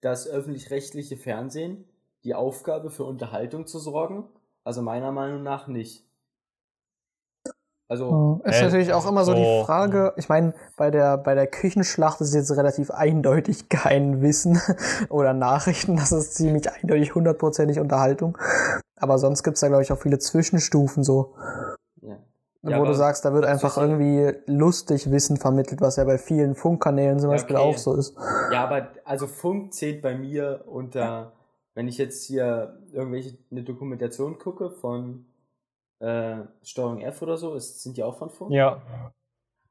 das 0.02 0.28
öffentlich-rechtliche 0.28 1.16
Fernsehen 1.16 1.84
die 2.24 2.34
Aufgabe 2.34 2.90
für 2.90 3.04
Unterhaltung 3.04 3.66
zu 3.66 3.78
sorgen? 3.78 4.24
Also 4.64 4.82
meiner 4.82 5.12
Meinung 5.12 5.42
nach 5.42 5.66
nicht. 5.66 6.04
Also, 7.88 8.40
Ist 8.44 8.60
Äh, 8.60 8.64
natürlich 8.64 8.92
auch 8.92 9.06
immer 9.06 9.24
so, 9.24 9.32
so- 9.32 9.38
die 9.38 9.64
Frage, 9.64 10.14
ich 10.16 10.28
meine, 10.28 10.54
bei 10.76 10.90
der, 10.90 11.18
bei 11.18 11.34
der 11.34 11.46
Küchenschlacht 11.46 12.20
ist 12.20 12.34
jetzt 12.34 12.50
relativ 12.56 12.90
eindeutig 12.90 13.68
kein 13.68 14.22
Wissen 14.22 14.58
oder 15.10 15.32
Nachrichten, 15.34 15.96
das 15.96 16.12
ist 16.12 16.34
ziemlich 16.34 16.70
eindeutig 16.70 17.14
hundertprozentig 17.14 17.78
Unterhaltung. 17.80 18.38
Aber 18.96 19.18
sonst 19.18 19.42
gibt's 19.42 19.60
da, 19.60 19.68
glaube 19.68 19.82
ich, 19.82 19.92
auch 19.92 19.98
viele 20.00 20.18
Zwischenstufen 20.18 21.04
so, 21.04 21.34
ja. 22.70 22.78
wo 22.78 22.82
du 22.82 22.88
aber- 22.88 22.94
sagst, 22.94 23.24
da 23.24 23.32
wird 23.32 23.44
einfach 23.44 23.76
irgendwie 23.76 24.32
lustig 24.46 25.10
Wissen 25.10 25.36
vermittelt, 25.36 25.80
was 25.80 25.96
ja 25.96 26.04
bei 26.04 26.18
vielen 26.18 26.54
Funkkanälen 26.54 27.18
zum 27.18 27.30
Ja, 27.30 27.34
Beispiel 27.36 27.56
okay. 27.56 27.64
auch 27.64 27.78
so 27.78 27.94
ist. 27.94 28.16
Ja, 28.52 28.64
aber 28.64 28.88
also 29.04 29.26
Funk 29.26 29.72
zählt 29.74 30.02
bei 30.02 30.14
mir 30.16 30.64
unter, 30.66 31.32
wenn 31.74 31.88
ich 31.88 31.98
jetzt 31.98 32.24
hier 32.24 32.78
irgendwelche 32.92 33.36
eine 33.50 33.62
Dokumentation 33.62 34.38
gucke 34.38 34.70
von 34.70 35.26
äh, 36.00 36.36
Steuerung 36.62 37.00
F 37.00 37.22
oder 37.22 37.36
so, 37.36 37.54
ist, 37.54 37.82
sind 37.82 37.96
die 37.96 38.02
auch 38.02 38.16
von 38.18 38.30
Funk? 38.30 38.52
Ja. 38.52 38.82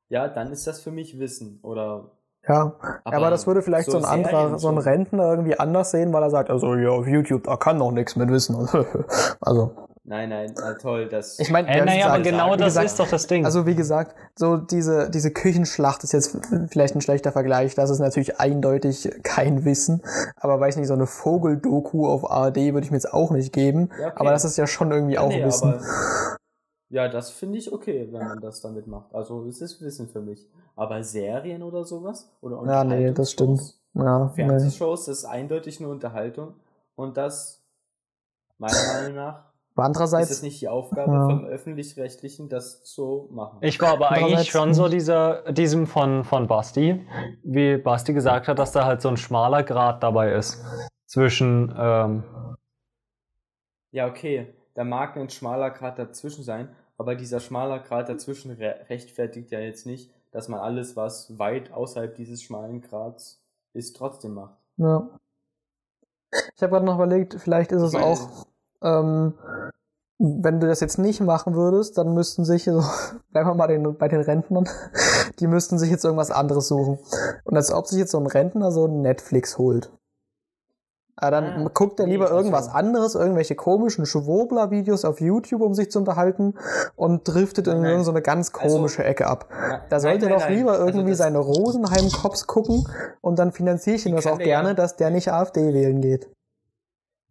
Ja, 0.09 0.27
dann 0.27 0.51
ist 0.51 0.67
das 0.67 0.79
für 0.81 0.91
mich 0.91 1.17
Wissen. 1.19 1.59
Oder 1.63 2.11
Ja, 2.47 2.73
aber, 3.03 3.29
das 3.29 3.47
würde 3.47 3.61
vielleicht 3.61 3.89
so, 3.89 3.97
ein 3.97 4.03
Serien 4.03 4.25
anderer, 4.25 4.59
so 4.59 4.67
ein 4.69 4.75
so- 4.75 4.81
Rentner 4.81 5.29
irgendwie 5.31 5.57
anders 5.59 5.91
sehen, 5.91 6.11
weil 6.13 6.23
er 6.23 6.29
sagt, 6.29 6.49
also 6.49 6.75
ja, 6.75 6.89
auf 6.89 7.07
YouTube, 7.07 7.43
da 7.45 7.55
kann 7.57 7.79
doch 7.79 7.91
nichts 7.91 8.15
mit 8.15 8.29
Wissen. 8.29 8.55
also, 9.41 9.71
Nein, 10.05 10.27
nein, 10.29 10.53
na 10.57 10.73
toll, 10.73 11.07
das. 11.07 11.39
ich 11.39 11.49
meine, 11.49 11.69
Äh, 11.69 11.85
naja, 11.85 12.07
aber 12.07 12.21
genau 12.21 12.57
das 12.57 12.65
gesagt, 12.73 12.85
ist 12.87 12.99
doch 12.99 13.09
das 13.09 13.25
Ding. 13.27 13.45
Also 13.45 13.65
wie 13.65 13.73
gesagt, 13.75 14.15
so 14.35 14.57
diese, 14.57 15.09
diese 15.09 15.31
Küchenschlacht 15.31 16.03
ist 16.03 16.11
jetzt 16.11 16.37
vielleicht 16.67 16.93
ein 16.95 16.99
schlechter 16.99 17.31
Vergleich. 17.31 17.73
Das 17.75 17.89
ist 17.89 17.99
natürlich 17.99 18.37
eindeutig 18.37 19.09
kein 19.23 19.63
Wissen. 19.63 20.01
Aber 20.35 20.59
weiß 20.59 20.75
nicht, 20.75 20.87
so 20.87 20.93
eine 20.93 21.07
Vogeldoku 21.07 22.05
auf 22.05 22.29
ARD 22.29 22.57
würde 22.73 22.81
ich 22.83 22.91
mir 22.91 22.97
jetzt 22.97 23.13
auch 23.13 23.31
nicht 23.31 23.53
geben. 23.53 23.91
Ja, 23.97 24.07
okay. 24.07 24.15
Aber 24.17 24.31
das 24.31 24.43
ist 24.43 24.57
ja 24.57 24.67
schon 24.67 24.91
irgendwie 24.91 25.13
Ja, 25.13 25.21
auch 25.21 25.29
nee, 25.29 25.41
Wissen. 25.45 25.69
aber- 25.69 25.81
ja, 26.89 27.07
das 27.07 27.31
finde 27.31 27.57
ich 27.57 27.71
okay, 27.71 28.09
wenn 28.11 28.27
man 28.27 28.41
das 28.41 28.59
damit 28.59 28.87
macht. 28.87 29.15
Also 29.15 29.45
es 29.47 29.61
ist 29.61 29.81
Wissen 29.81 30.09
für 30.09 30.19
mich. 30.21 30.49
Aber 30.75 31.01
Serien 31.03 31.63
oder 31.63 31.85
sowas? 31.85 32.29
Oder 32.41 32.61
Ja, 32.65 32.83
nee, 32.83 33.11
das 33.13 33.31
stimmt. 33.31 33.79
Ja, 33.93 34.25
nee. 34.35 34.47
Fernsehshows, 34.47 35.05
das 35.05 35.19
ist 35.19 35.25
eindeutig 35.25 35.79
nur 35.79 35.91
Unterhaltung. 35.91 36.55
Und 36.95 37.15
das, 37.15 37.61
meiner 38.57 38.75
Meinung 38.95 39.15
nach, 39.15 39.52
Aber 39.75 39.85
andererseits. 39.85 40.29
Ist 40.29 40.37
es 40.37 40.43
nicht 40.43 40.61
die 40.61 40.67
Aufgabe 40.67 41.11
Ja. 41.11 41.25
vom 41.25 41.45
Öffentlich-Rechtlichen, 41.45 42.47
das 42.47 42.83
zu 42.83 43.27
machen? 43.31 43.57
Ich 43.61 43.81
war 43.81 43.93
aber 43.93 44.11
eigentlich 44.11 44.49
schon 44.51 44.73
so 44.75 44.87
dieser, 44.87 45.51
diesem 45.51 45.87
von, 45.87 46.23
von 46.23 46.47
Basti, 46.47 47.05
wie 47.43 47.77
Basti 47.77 48.13
gesagt 48.13 48.47
hat, 48.47 48.59
dass 48.59 48.71
da 48.71 48.85
halt 48.85 49.01
so 49.01 49.09
ein 49.09 49.17
schmaler 49.17 49.63
Grad 49.63 50.03
dabei 50.03 50.33
ist. 50.33 50.63
Zwischen, 51.07 51.73
ähm, 51.77 52.23
Ja, 53.91 54.07
okay, 54.07 54.53
da 54.75 54.83
mag 54.83 55.15
ein 55.17 55.29
schmaler 55.29 55.69
Grat 55.71 55.97
dazwischen 55.99 56.43
sein, 56.43 56.69
aber 56.97 57.15
dieser 57.15 57.39
schmaler 57.39 57.79
Grat 57.79 58.09
dazwischen 58.09 58.51
re 58.51 58.75
rechtfertigt 58.89 59.51
ja 59.51 59.59
jetzt 59.59 59.85
nicht, 59.85 60.11
dass 60.31 60.49
man 60.49 60.59
alles, 60.59 60.95
was 60.95 61.37
weit 61.39 61.71
außerhalb 61.73 62.15
dieses 62.15 62.41
schmalen 62.43 62.81
Grats 62.81 63.43
ist, 63.73 63.95
trotzdem 63.95 64.35
macht. 64.35 64.55
Ja. 64.77 65.07
Ich 66.55 66.61
habe 66.63 66.71
gerade 66.71 66.85
noch 66.85 66.95
überlegt, 66.95 67.35
vielleicht 67.39 67.71
ist 67.71 67.81
es 67.83 67.93
meine- 67.93 68.05
auch, 68.05 68.45
ähm, 68.83 69.33
wenn 70.19 70.59
du 70.59 70.67
das 70.67 70.79
jetzt 70.79 70.99
nicht 70.99 71.19
machen 71.21 71.55
würdest, 71.55 71.97
dann 71.97 72.13
müssten 72.13 72.45
sich, 72.45 72.63
so, 72.65 72.83
bleiben 73.31 73.49
wir 73.49 73.55
mal 73.55 73.67
den, 73.67 73.97
bei 73.97 74.07
den 74.07 74.21
Rentnern, 74.21 74.69
die 75.39 75.47
müssten 75.47 75.77
sich 75.79 75.89
jetzt 75.91 76.05
irgendwas 76.05 76.31
anderes 76.31 76.67
suchen. 76.67 76.99
Und 77.43 77.57
als 77.57 77.71
ob 77.71 77.87
sich 77.87 77.99
jetzt 77.99 78.11
so 78.11 78.19
ein 78.19 78.27
Rentner 78.27 78.71
so 78.71 78.85
ein 78.85 79.01
Netflix 79.01 79.57
holt. 79.57 79.91
Aber 81.15 81.29
dann 81.29 81.67
Ah, 81.67 81.69
guckt 81.71 81.99
er 81.99 82.07
lieber 82.07 82.31
irgendwas 82.31 82.65
schon. 82.65 82.73
anderes, 82.75 83.13
irgendwelche 83.13 83.53
komischen 83.53 84.07
Schwurbler-Videos 84.07 85.05
auf 85.05 85.21
YouTube, 85.21 85.61
um 85.61 85.75
sich 85.75 85.91
zu 85.91 85.99
unterhalten 85.99 86.55
und 86.95 87.27
driftet 87.27 87.67
in 87.67 87.73
Nein, 87.73 87.81
nein. 87.83 87.91
irgendeine 87.91 88.21
ganz 88.23 88.51
Also- 88.57 88.77
komische 88.77 89.03
Ecke 89.03 89.27
ab. 89.27 89.47
Na- 89.51 89.81
Da 89.89 89.99
sollte 89.99 90.25
nein, 90.25 90.33
doch 90.33 90.39
nein, 90.39 90.49
nein. 90.49 90.57
lieber 90.57 90.71
Also 90.71 90.85
irgendwie 90.87 91.09
das- 91.11 91.19
seine 91.19 91.37
Rosenheim-Cops 91.37 92.47
gucken 92.47 92.87
und 93.21 93.37
dann 93.37 93.51
finanziere 93.51 93.95
ich 93.97 94.05
ihm 94.07 94.15
das 94.15 94.25
auch 94.25 94.39
gerne, 94.39 94.73
dass 94.73 94.95
der 94.95 95.11
nicht 95.11 95.31
AfD 95.31 95.71
wählen 95.73 96.01
geht. 96.01 96.29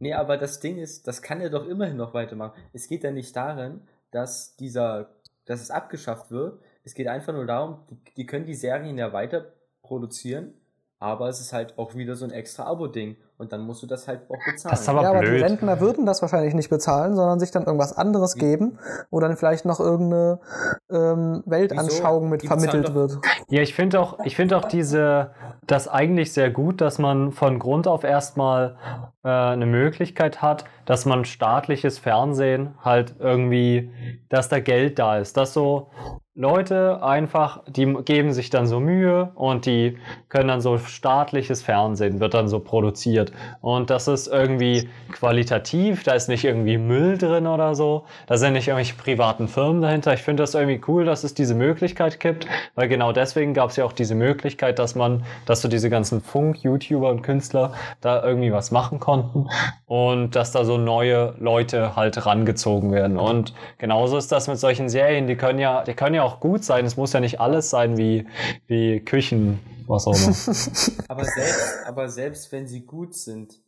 Nee, 0.03 0.15
aber 0.15 0.37
das 0.37 0.59
Ding 0.59 0.79
ist, 0.79 1.07
das 1.07 1.23
kann 1.23 1.41
er 1.41 1.49
doch 1.49 1.65
immerhin 1.69 1.97
noch 1.97 2.13
weitermachen. 2.13 2.61
Es 2.73 2.89
geht 2.89 3.05
ja 3.05 3.13
nicht 3.13 3.37
darin, 3.37 3.83
dass 4.11 4.57
dieser, 4.57 5.15
dass 5.45 5.63
es 5.63 5.71
abgeschafft 5.71 6.33
wird. 6.33 6.61
Es 6.83 6.95
geht 6.95 7.07
einfach 7.07 7.33
nur 7.33 7.47
darum, 7.47 7.87
die, 7.89 7.97
die 8.17 8.27
können 8.27 8.45
die 8.45 8.57
Serien 8.57 8.99
ja 8.99 9.13
weiter 9.13 9.53
produzieren, 9.81 10.55
aber 10.99 11.29
es 11.29 11.41
ist 11.41 11.53
halt 11.53 11.79
auch 11.79 11.95
wieder 11.95 12.17
so 12.17 12.25
ein 12.25 12.33
extra 12.33 12.65
Abo-Ding. 12.65 13.17
Und 13.43 13.53
dann 13.53 13.63
musst 13.63 13.83
du 13.83 13.89
das 13.89 14.07
halt 14.07 14.21
auch 14.31 14.37
bezahlen. 14.47 14.71
Das 14.71 14.83
ist 14.83 14.89
aber 14.89 15.03
ja, 15.03 15.11
aber 15.11 15.19
blöd. 15.19 15.41
die 15.41 15.43
Rentner 15.43 15.81
würden 15.81 16.07
das 16.07 16.23
wahrscheinlich 16.23 16.55
nicht 16.55 16.71
bezahlen, 16.71 17.17
sondern 17.17 17.41
sich 17.41 17.51
dann 17.51 17.65
irgendwas 17.65 17.93
anderes 17.93 18.37
Wie- 18.37 18.39
geben, 18.39 18.79
wo 19.11 19.19
dann 19.19 19.37
vielleicht 19.37 19.65
noch 19.65 19.81
irgendeine 19.81 20.39
ähm, 20.89 21.43
Weltanschauung 21.45 22.29
mit 22.29 22.43
Die 22.43 22.47
vermittelt 22.47 22.95
wird. 22.95 23.19
Ja, 23.49 23.61
ich 23.61 23.75
finde 23.75 23.99
auch, 23.99 24.21
ich 24.25 24.37
finde 24.37 24.57
auch 24.57 24.67
diese, 24.67 25.33
das 25.67 25.89
eigentlich 25.89 26.33
sehr 26.33 26.51
gut, 26.51 26.81
dass 26.81 27.01
man 27.01 27.33
von 27.33 27.59
Grund 27.59 27.89
auf 27.89 28.05
erstmal 28.05 28.77
äh, 29.25 29.29
eine 29.29 29.67
Möglichkeit 29.67 30.41
hat, 30.41 30.65
dass 30.85 31.05
man 31.05 31.25
staatliches 31.25 31.99
Fernsehen 31.99 32.77
halt 32.85 33.17
irgendwie, 33.19 33.91
dass 34.29 34.51
da 34.51 34.61
Geld 34.61 35.01
da 35.01 35.19
ist, 35.19 35.37
dass 35.37 35.53
so 35.53 35.91
Leute 36.35 37.03
einfach, 37.03 37.61
die 37.67 37.85
geben 38.07 38.33
sich 38.33 38.49
dann 38.49 38.67
so 38.67 38.81
Mühe 38.81 39.33
und 39.35 39.67
die 39.67 39.99
können 40.31 40.49
dann 40.49 40.63
so 40.63 40.79
staatliches 40.79 41.61
Fernsehen, 41.61 42.21
wird 42.21 42.33
dann 42.33 42.49
so 42.49 42.59
produziert. 42.59 43.33
Und 43.61 43.91
das 43.91 44.09
ist 44.09 44.29
irgendwie 44.29 44.89
qualitativ, 45.13 46.05
da 46.05 46.13
ist 46.13 46.29
nicht 46.29 46.47
irgendwie 46.47 46.79
Müll 46.79 47.19
drin 47.19 47.47
oder 47.47 47.75
so, 47.75 48.07
da 48.27 48.39
sind 48.39 48.55
nicht 48.55 48.67
irgendwelche 48.67 48.95
privaten 48.95 49.47
Firmen 49.47 49.83
dahinter. 49.83 50.15
Ich 50.15 50.23
finde 50.23 50.43
das 50.43 50.55
irgendwie 50.55 50.81
cool, 50.89 51.05
dass 51.05 51.23
es 51.23 51.35
diese 51.35 51.55
Möglichkeit 51.55 52.19
gibt, 52.19 52.47
weil 52.77 52.89
genau 52.89 53.13
deswegen 53.13 53.53
gab 53.53 53.69
es 53.69 53.77
ja 53.77 53.85
auch 53.85 53.93
diese 53.93 54.15
Möglichkeit, 54.15 54.79
dass 54.79 54.95
man, 54.95 55.25
dass 55.45 55.61
so 55.61 55.69
diese 55.69 55.91
ganzen 55.91 56.23
Funk-YouTuber 56.23 57.11
und 57.11 57.21
Künstler 57.21 57.75
da 58.01 58.25
irgendwie 58.25 58.53
was 58.53 58.71
machen 58.71 59.01
konnten 59.01 59.49
und 59.85 60.35
dass 60.35 60.51
da 60.51 60.65
so 60.65 60.79
neue 60.79 61.35
Leute 61.39 61.95
halt 61.95 62.25
rangezogen 62.25 62.91
werden. 62.91 63.19
Und 63.19 63.53
genauso 63.77 64.17
ist 64.17 64.33
das 64.33 64.49
mit 64.49 64.57
solchen 64.59 64.89
Serien, 64.89 65.27
die 65.27 65.37
können 65.37 65.59
ja, 65.59 65.85
die 65.85 65.93
können 65.93 66.15
ja 66.15 66.22
auch 66.23 66.41
gut 66.41 66.65
sein. 66.65 66.85
Es 66.87 66.97
muss 66.97 67.13
ja 67.13 67.21
nicht 67.21 67.41
alles 67.41 67.71
sein 67.71 67.97
wie, 67.97 68.27
wie 68.67 69.01
Küchen, 69.01 69.59
was 69.87 70.07
auch 70.07 70.15
immer. 70.15 70.35
Aber 71.09 71.25
selbst, 71.25 71.87
aber 71.87 72.09
selbst 72.09 72.53
wenn 72.53 72.67
sie 72.67 72.87
gut 72.87 73.15
sind, 73.15 73.61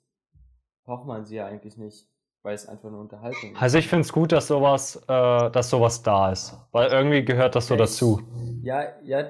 braucht 0.85 1.07
man 1.07 1.25
sie 1.27 1.37
ja 1.37 1.47
eigentlich 1.47 1.77
nicht, 1.77 2.07
weil 2.43 2.55
es 2.55 2.67
einfach 2.67 2.89
eine 2.89 2.99
Unterhaltung 2.99 3.53
ist. 3.53 3.61
Also 3.61 3.79
ich 3.79 3.89
finde 3.89 4.03
es 4.03 4.13
gut, 4.13 4.33
dass 4.33 4.47
sowas, 4.49 4.97
äh, 5.09 5.51
dass 5.51 5.71
sowas 5.71 6.03
da 6.03 6.33
ist. 6.33 6.57
Weil 6.73 6.91
irgendwie 6.91 7.25
gehört 7.25 7.55
das 7.55 7.67
so 7.67 7.75
Ja, 7.75 7.85
ich- 7.85 7.91
dazu. 7.91 8.23
Ja, 8.63 8.83
ja, 9.03 9.29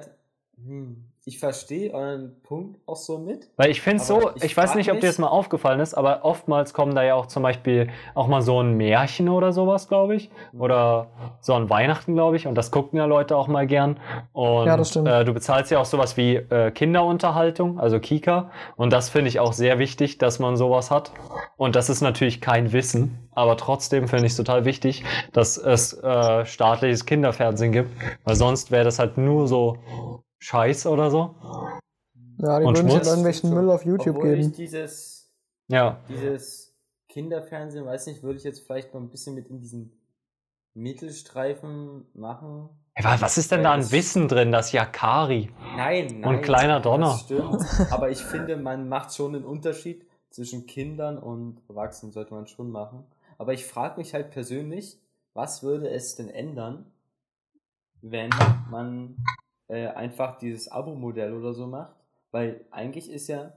hm, 0.63 1.05
ich 1.27 1.39
verstehe 1.39 1.91
euren 1.91 2.39
Punkt 2.43 2.79
auch 2.85 2.95
so 2.95 3.17
mit. 3.17 3.49
Weil 3.57 3.71
ich 3.71 3.81
finde 3.81 3.97
es 3.97 4.07
so, 4.07 4.29
ich, 4.35 4.43
ich 4.43 4.55
weiß 4.55 4.75
nicht, 4.75 4.91
ob 4.91 4.99
dir 4.99 5.07
das 5.07 5.17
mal 5.17 5.27
aufgefallen 5.27 5.79
ist, 5.79 5.95
aber 5.95 6.23
oftmals 6.23 6.71
kommen 6.71 6.93
da 6.93 7.01
ja 7.01 7.15
auch 7.15 7.25
zum 7.25 7.41
Beispiel 7.41 7.89
auch 8.13 8.27
mal 8.27 8.43
so 8.43 8.61
ein 8.61 8.77
Märchen 8.77 9.29
oder 9.29 9.51
sowas, 9.51 9.87
glaube 9.87 10.15
ich. 10.15 10.29
Oder 10.53 11.07
so 11.41 11.53
ein 11.53 11.67
Weihnachten, 11.67 12.13
glaube 12.13 12.35
ich. 12.35 12.45
Und 12.45 12.53
das 12.53 12.69
gucken 12.69 12.99
ja 12.99 13.05
Leute 13.05 13.35
auch 13.37 13.47
mal 13.47 13.65
gern. 13.65 13.99
Und 14.33 14.67
Ja, 14.67 14.77
das 14.77 14.91
stimmt. 14.91 15.07
Äh, 15.07 15.25
du 15.25 15.33
bezahlst 15.33 15.71
ja 15.71 15.79
auch 15.79 15.85
sowas 15.85 16.15
wie 16.15 16.35
äh, 16.35 16.69
Kinderunterhaltung, 16.69 17.79
also 17.79 17.99
Kika. 17.99 18.51
Und 18.75 18.93
das 18.93 19.09
finde 19.09 19.29
ich 19.29 19.39
auch 19.39 19.53
sehr 19.53 19.79
wichtig, 19.79 20.19
dass 20.19 20.37
man 20.37 20.57
sowas 20.57 20.91
hat. 20.91 21.11
Und 21.57 21.75
das 21.75 21.89
ist 21.89 22.01
natürlich 22.01 22.39
kein 22.39 22.71
Wissen, 22.71 23.29
aber 23.31 23.57
trotzdem 23.57 24.07
finde 24.07 24.27
ich 24.27 24.33
es 24.33 24.37
total 24.37 24.63
wichtig, 24.65 25.03
dass 25.33 25.57
es 25.57 25.93
äh, 26.03 26.45
staatliches 26.45 27.07
Kinderfernsehen 27.07 27.71
gibt. 27.71 27.89
Weil 28.23 28.35
sonst 28.35 28.69
wäre 28.69 28.83
das 28.83 28.99
halt 28.99 29.17
nur 29.17 29.47
so 29.47 29.79
Scheiß 30.45 30.85
oder 30.87 31.09
so. 31.09 31.35
Ja, 32.37 32.59
die 32.59 32.65
Und 32.65 32.75
würden 32.75 32.85
sich 32.87 32.91
Schmutz? 32.93 33.07
irgendwelchen 33.07 33.53
Müll 33.53 33.69
auf 33.71 33.83
YouTube 33.85 34.17
Obwohl 34.17 34.35
geben. 34.35 34.49
ich 34.49 34.55
dieses, 34.55 35.31
Ja. 35.67 35.99
dieses 36.07 36.75
Kinderfernsehen, 37.09 37.85
weiß 37.85 38.05
nicht, 38.07 38.21
würde 38.21 38.37
ich 38.37 38.43
jetzt 38.43 38.59
vielleicht 38.65 38.93
noch 38.93 39.01
ein 39.01 39.09
bisschen 39.09 39.33
mit 39.35 39.47
in 39.47 39.59
diesen 39.59 39.91
Mittelstreifen 40.75 42.05
machen. 42.13 42.69
Ey, 42.93 43.03
wa- 43.03 43.17
was 43.19 43.37
ist 43.37 43.51
denn 43.51 43.63
da 43.63 43.73
an 43.73 43.91
Wissen 43.91 44.27
drin? 44.27 44.51
Das 44.51 44.71
Yakari. 44.71 45.49
Nein, 45.75 46.19
nein. 46.19 46.41
kleiner 46.41 46.79
Donner. 46.79 47.07
Das 47.07 47.21
stimmt. 47.21 47.61
Aber 47.91 48.09
ich 48.11 48.19
finde, 48.23 48.55
man 48.57 48.87
macht 48.87 49.15
schon 49.15 49.35
einen 49.35 49.45
Unterschied 49.45 50.05
zwischen 50.29 50.65
Kindern 50.67 51.17
und 51.17 51.61
Erwachsenen, 51.69 52.11
sollte 52.11 52.33
man 52.33 52.45
schon 52.47 52.69
machen. 52.69 53.03
Aber 53.37 53.53
ich 53.53 53.65
frage 53.65 53.97
mich 53.97 54.13
halt 54.13 54.29
persönlich, 54.31 54.99
was 55.33 55.63
würde 55.63 55.89
es 55.89 56.15
denn 56.15 56.29
ändern, 56.29 56.85
wenn 58.01 58.29
man 58.69 59.17
äh, 59.67 59.87
einfach 59.87 60.37
dieses 60.37 60.67
Abo-Modell 60.67 61.33
oder 61.33 61.53
so 61.53 61.67
macht? 61.67 61.95
Weil 62.31 62.65
eigentlich 62.71 63.09
ist 63.09 63.27
ja. 63.27 63.53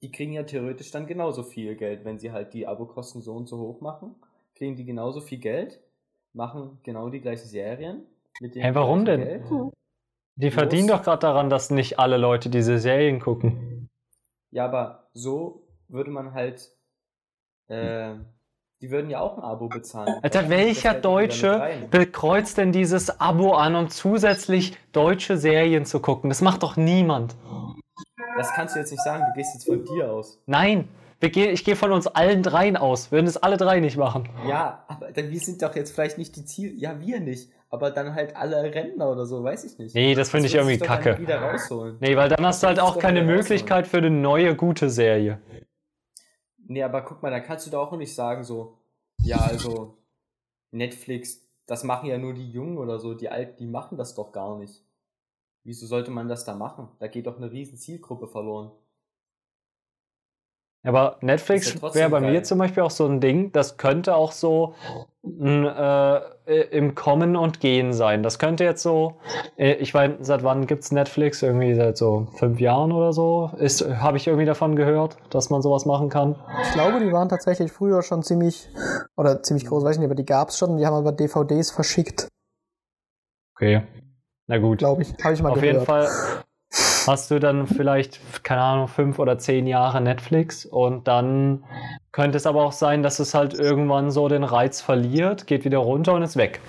Die 0.00 0.12
kriegen 0.12 0.32
ja 0.32 0.44
theoretisch 0.44 0.92
dann 0.92 1.08
genauso 1.08 1.42
viel 1.42 1.74
Geld, 1.74 2.04
wenn 2.04 2.18
sie 2.18 2.30
halt 2.30 2.54
die 2.54 2.66
Abokosten 2.66 3.20
so 3.20 3.34
und 3.34 3.48
so 3.48 3.58
hoch 3.58 3.80
machen. 3.80 4.14
Kriegen 4.54 4.76
die 4.76 4.84
genauso 4.84 5.20
viel 5.20 5.38
Geld, 5.38 5.80
machen 6.32 6.78
genau 6.84 7.10
die 7.10 7.20
gleichen 7.20 7.48
Serien. 7.48 8.06
Mit 8.40 8.54
dem 8.54 8.62
Hey, 8.62 8.74
warum 8.74 9.04
denn? 9.04 9.20
Geld. 9.20 9.44
Die 10.36 10.52
verdienen 10.52 10.86
doch 10.86 11.02
gerade 11.02 11.18
daran, 11.18 11.50
dass 11.50 11.70
nicht 11.70 11.98
alle 11.98 12.16
Leute 12.16 12.48
diese 12.48 12.78
Serien 12.78 13.18
gucken. 13.18 13.88
Ja, 14.52 14.66
aber 14.66 15.10
so 15.12 15.66
würde 15.88 16.12
man 16.12 16.32
halt. 16.32 16.70
Äh, 17.66 18.14
die 18.80 18.90
würden 18.90 19.10
ja 19.10 19.20
auch 19.20 19.38
ein 19.38 19.42
Abo 19.42 19.68
bezahlen. 19.68 20.14
Alter, 20.22 20.48
welcher 20.48 20.94
Deutsche 20.94 21.68
bekreuzt 21.90 22.58
denn 22.58 22.70
dieses 22.70 23.20
Abo 23.20 23.54
an, 23.54 23.74
um 23.74 23.88
zusätzlich 23.90 24.76
deutsche 24.92 25.36
Serien 25.36 25.84
zu 25.84 26.00
gucken? 26.00 26.30
Das 26.30 26.42
macht 26.42 26.62
doch 26.62 26.76
niemand. 26.76 27.34
Das 28.36 28.52
kannst 28.54 28.76
du 28.76 28.78
jetzt 28.78 28.92
nicht 28.92 29.02
sagen, 29.02 29.24
du 29.26 29.32
gehst 29.36 29.54
jetzt 29.54 29.66
von 29.66 29.84
dir 29.84 30.12
aus. 30.12 30.38
Nein, 30.46 30.88
gehen, 31.20 31.52
ich 31.52 31.64
gehe 31.64 31.74
von 31.74 31.90
uns 31.90 32.06
allen 32.06 32.44
dreien 32.44 32.76
aus. 32.76 33.10
Wir 33.10 33.18
würden 33.18 33.26
es 33.26 33.36
alle 33.36 33.56
drei 33.56 33.80
nicht 33.80 33.96
machen. 33.96 34.28
Ja, 34.46 34.84
aber 34.86 35.10
dann, 35.10 35.30
wir 35.30 35.40
sind 35.40 35.60
doch 35.60 35.74
jetzt 35.74 35.92
vielleicht 35.92 36.18
nicht 36.18 36.36
die 36.36 36.44
Ziel. 36.44 36.72
Ja, 36.76 37.00
wir 37.00 37.18
nicht. 37.18 37.50
Aber 37.70 37.90
dann 37.90 38.14
halt 38.14 38.36
alle 38.36 38.62
Rentner 38.62 39.10
oder 39.10 39.26
so, 39.26 39.42
weiß 39.42 39.64
ich 39.64 39.78
nicht. 39.78 39.94
Nee, 39.94 40.14
das 40.14 40.30
finde 40.30 40.46
ich 40.46 40.54
irgendwie 40.54 40.78
kacke. 40.78 41.18
wieder 41.18 41.40
rausholen. 41.40 41.96
Nee, 42.00 42.16
weil 42.16 42.28
dann 42.28 42.46
hast 42.46 42.62
du 42.62 42.68
halt 42.68 42.80
auch 42.80 42.98
keine 42.98 43.22
Möglichkeit 43.22 43.86
für 43.86 43.98
eine 43.98 44.10
neue 44.10 44.54
gute 44.54 44.88
Serie. 44.88 45.38
Nee, 46.68 46.82
aber 46.82 47.00
guck 47.02 47.22
mal, 47.22 47.30
da 47.30 47.40
kannst 47.40 47.66
du 47.66 47.70
doch 47.70 47.90
auch 47.90 47.96
nicht 47.96 48.14
sagen, 48.14 48.44
so, 48.44 48.76
ja, 49.22 49.38
also, 49.38 49.96
Netflix, 50.70 51.42
das 51.66 51.82
machen 51.82 52.08
ja 52.08 52.18
nur 52.18 52.34
die 52.34 52.50
Jungen 52.50 52.76
oder 52.76 52.98
so, 52.98 53.14
die 53.14 53.30
Alten, 53.30 53.56
die 53.56 53.66
machen 53.66 53.96
das 53.96 54.14
doch 54.14 54.32
gar 54.32 54.58
nicht. 54.58 54.84
Wieso 55.64 55.86
sollte 55.86 56.10
man 56.10 56.28
das 56.28 56.44
da 56.44 56.54
machen? 56.54 56.88
Da 56.98 57.08
geht 57.08 57.26
doch 57.26 57.38
eine 57.38 57.50
riesen 57.50 57.78
Zielgruppe 57.78 58.28
verloren. 58.28 58.70
Aber 60.84 61.16
ja 61.20 61.26
Netflix 61.26 61.74
trotzdem 61.74 62.00
wäre 62.00 62.10
bei 62.10 62.20
mir 62.20 62.32
geil. 62.34 62.44
zum 62.44 62.58
Beispiel 62.58 62.82
auch 62.82 62.90
so 62.90 63.06
ein 63.06 63.20
Ding, 63.20 63.50
das 63.52 63.76
könnte 63.76 64.14
auch 64.14 64.32
so 64.32 64.74
ein, 65.24 65.66
äh, 65.66 66.20
im 66.70 66.94
Kommen 66.94 67.36
und 67.36 67.60
Gehen 67.60 67.92
sein. 67.92 68.22
Das 68.22 68.38
könnte 68.38 68.64
jetzt 68.64 68.82
so, 68.82 69.16
äh, 69.56 69.72
ich 69.74 69.92
weiß, 69.92 70.12
seit 70.20 70.44
wann 70.44 70.66
gibt's 70.66 70.90
Netflix? 70.92 71.42
Irgendwie 71.42 71.74
seit 71.74 71.98
so 71.98 72.28
fünf 72.36 72.60
Jahren 72.60 72.92
oder 72.92 73.12
so. 73.12 73.50
Ist, 73.58 73.86
habe 73.86 74.16
ich 74.16 74.26
irgendwie 74.28 74.46
davon 74.46 74.76
gehört, 74.76 75.18
dass 75.30 75.50
man 75.50 75.60
sowas 75.60 75.84
machen 75.84 76.08
kann. 76.08 76.36
Ich 76.62 76.72
glaube, 76.72 77.00
die 77.00 77.12
waren 77.12 77.28
tatsächlich 77.28 77.70
früher 77.72 78.02
schon 78.02 78.22
ziemlich, 78.22 78.70
oder 79.16 79.42
ziemlich 79.42 79.66
groß, 79.66 79.84
weiß 79.84 79.96
ich 79.96 79.98
nicht, 79.98 80.06
aber 80.08 80.14
die 80.14 80.24
gab 80.24 80.48
es 80.48 80.58
schon, 80.58 80.78
die 80.78 80.86
haben 80.86 80.94
aber 80.94 81.12
DVDs 81.12 81.70
verschickt, 81.70 82.28
Okay. 83.56 83.82
Na 84.46 84.58
gut. 84.58 84.78
glaube 84.78 85.02
ich. 85.02 85.12
Habe 85.22 85.34
ich 85.34 85.42
mal 85.42 85.50
Auf 85.50 85.56
gehört. 85.56 85.74
jeden 85.74 85.84
Fall 85.84 86.08
hast 87.06 87.30
du 87.30 87.38
dann 87.38 87.66
vielleicht, 87.66 88.20
keine 88.44 88.62
Ahnung, 88.62 88.88
fünf 88.88 89.18
oder 89.18 89.38
zehn 89.38 89.66
Jahre 89.66 90.00
Netflix 90.00 90.64
und 90.66 91.06
dann 91.08 91.64
könnte 92.12 92.36
es 92.36 92.46
aber 92.46 92.64
auch 92.64 92.72
sein, 92.72 93.02
dass 93.02 93.18
es 93.18 93.34
halt 93.34 93.54
irgendwann 93.54 94.10
so 94.10 94.28
den 94.28 94.44
Reiz 94.44 94.80
verliert, 94.80 95.46
geht 95.46 95.64
wieder 95.64 95.78
runter 95.78 96.14
und 96.14 96.22
ist 96.22 96.36
weg. 96.36 96.60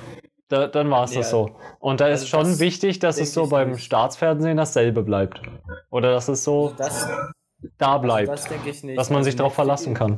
Da, 0.50 0.68
dann 0.68 0.90
war 0.90 1.04
es 1.04 1.14
Ja. 1.14 1.20
das 1.20 1.30
so. 1.30 1.52
Und 1.80 2.02
da 2.02 2.08
ist 2.08 2.22
Also 2.22 2.28
schon 2.28 2.44
das 2.52 2.60
wichtig, 2.60 3.00
dass 3.00 3.20
es 3.20 3.34
so 3.34 3.48
beim 3.48 3.72
nicht. 3.72 3.84
Staatsfernsehen 3.84 4.58
dasselbe 4.58 5.04
bleibt. 5.04 5.42
Oder 5.92 6.12
dass 6.12 6.28
es 6.28 6.44
so 6.44 6.74
Das, 6.78 7.08
da 7.78 7.94
das 7.98 8.02
bleibt. 8.02 8.50
denke 8.50 8.70
ich 8.70 8.84
nicht. 8.84 8.98
dass 8.98 9.10
man 9.10 9.18
Also 9.18 9.26
sich 9.28 9.36
darauf 9.36 9.54
verlassen 9.54 9.94
kann. 9.94 10.18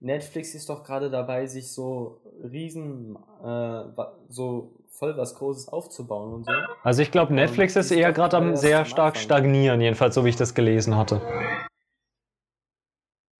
Netflix 0.00 0.54
ist 0.54 0.68
doch 0.68 0.82
gerade 0.84 1.10
dabei, 1.10 1.46
sich 1.46 1.72
so 1.72 2.20
riesen, 2.42 3.16
äh, 3.42 3.82
so 4.28 4.72
voll 4.98 5.16
was 5.16 5.34
Großes 5.34 5.68
aufzubauen 5.68 6.32
und 6.34 6.46
so. 6.46 6.52
Also 6.82 7.02
ich 7.02 7.10
glaube, 7.10 7.34
Netflix 7.34 7.76
ist 7.76 7.90
eher 7.90 8.12
gerade 8.12 8.36
am 8.36 8.56
sehr 8.56 8.84
stark 8.84 9.16
stagnieren, 9.16 9.80
jedenfalls 9.80 10.14
so 10.14 10.24
wie 10.24 10.30
ich 10.30 10.36
das 10.36 10.54
gelesen 10.54 10.96
hatte. 10.96 11.20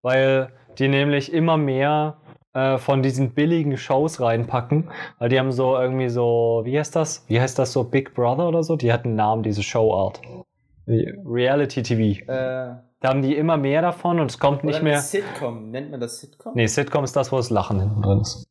Weil 0.03 0.51
die 0.77 0.87
nämlich 0.87 1.33
immer 1.33 1.57
mehr 1.57 2.17
äh, 2.53 2.77
von 2.77 3.01
diesen 3.01 3.31
billigen 3.33 3.77
Shows 3.77 4.21
reinpacken, 4.21 4.89
weil 5.19 5.29
die 5.29 5.39
haben 5.39 5.51
so 5.51 5.75
irgendwie 5.75 6.09
so, 6.09 6.61
wie 6.63 6.77
heißt 6.77 6.95
das? 6.95 7.25
Wie 7.27 7.41
heißt 7.41 7.57
das 7.59 7.73
so 7.73 7.83
Big 7.83 8.13
Brother 8.13 8.47
oder 8.47 8.63
so? 8.63 8.75
Die 8.75 8.93
hatten 8.93 9.09
einen 9.09 9.17
Namen, 9.17 9.43
diese 9.43 9.63
Showart. 9.63 10.21
Reality 10.87 11.83
TV. 11.83 12.31
Äh, 12.31 12.77
Da 12.99 13.09
haben 13.09 13.21
die 13.21 13.35
immer 13.35 13.57
mehr 13.57 13.81
davon 13.81 14.19
und 14.19 14.31
es 14.31 14.39
kommt 14.39 14.63
nicht 14.63 14.81
mehr. 14.81 14.99
Sitcom. 15.01 15.69
Nennt 15.69 15.91
man 15.91 15.99
das 15.99 16.19
Sitcom? 16.19 16.53
Nee, 16.55 16.67
Sitcom 16.67 17.03
ist 17.03 17.15
das, 17.15 17.31
wo 17.31 17.37
das 17.37 17.49
Lachen 17.49 17.79
hinten 17.79 18.01
drin 18.01 18.21
ist. 18.21 18.47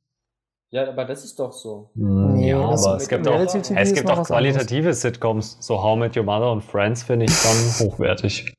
Ja, 0.70 0.88
aber 0.88 1.04
das 1.04 1.24
ist 1.24 1.38
doch 1.38 1.52
so. 1.52 1.90
Hm, 1.94 2.34
Nee, 2.34 2.50
ja, 2.50 2.58
aber 2.60 2.96
es 2.96 3.08
gibt 3.08 3.26
auch, 3.26 3.32
Reality 3.32 3.62
TV 3.62 3.80
es 3.80 3.88
ist 3.90 3.94
gibt 3.94 4.10
auch 4.10 4.18
was 4.18 4.30
anderes. 4.30 4.54
qualitative 4.56 4.94
Sitcoms. 4.94 5.56
So 5.60 5.82
How 5.82 5.96
Met 5.98 6.16
Your 6.16 6.24
Mother 6.24 6.50
und 6.52 6.62
Friends 6.62 7.02
finde 7.04 7.26
ich 7.26 7.32
schon 7.32 7.52
hochwertig. 7.88 8.52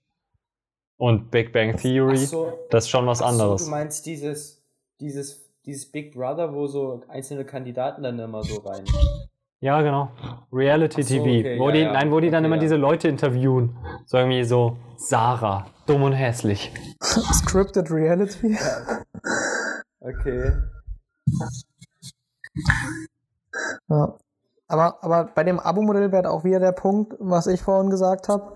Und 0.98 1.30
Big 1.30 1.54
Bang 1.54 1.76
Theory, 1.78 2.18
so, 2.18 2.54
das 2.72 2.86
ist 2.86 2.90
schon 2.90 3.06
was 3.06 3.22
ach 3.22 3.26
so, 3.32 3.32
anderes. 3.44 3.66
du 3.66 3.70
meinst 3.70 4.06
dieses, 4.08 4.64
dieses, 5.00 5.48
dieses 5.66 5.92
Big 5.92 6.14
Brother, 6.16 6.54
wo 6.54 6.66
so 6.66 7.02
einzelne 7.08 7.46
Kandidaten 7.46 8.02
dann 8.02 8.18
immer 8.18 8.42
so 8.44 8.62
rein. 8.62 8.84
Ja, 9.60 9.82
genau. 9.82 10.10
Reality 10.52 11.04
so, 11.04 11.10
TV. 11.16 11.24
okay, 11.26 11.60
wo 11.60 11.68
ja, 11.70 11.76
die, 11.76 11.82
ja. 11.82 11.92
Nein, 11.94 12.12
wo 12.12 12.20
die 12.20 12.30
dann 12.32 12.40
Okay, 12.44 12.46
immer 12.48 12.56
ja. 12.56 12.62
diese 12.62 12.76
Leute 12.78 13.08
interviewen. 13.10 13.76
So 14.06 14.18
irgendwie 14.18 14.44
so, 14.44 14.78
Sarah, 14.98 15.68
dumm 15.86 16.04
und 16.04 16.14
hässlich. 16.14 16.72
Scripted 17.04 17.92
Reality. 17.92 18.58
Okay. 20.00 20.54
Ja. 23.90 24.18
Aber, 24.68 25.04
aber 25.04 25.30
bei 25.34 25.44
dem 25.44 25.60
Abo-Modell 25.60 26.12
wäre 26.12 26.30
auch 26.30 26.44
wieder 26.44 26.60
der 26.60 26.74
Punkt, 26.74 27.16
was 27.20 27.48
ich 27.48 27.62
vorhin 27.62 27.90
gesagt 27.90 28.28
habe. 28.28 28.54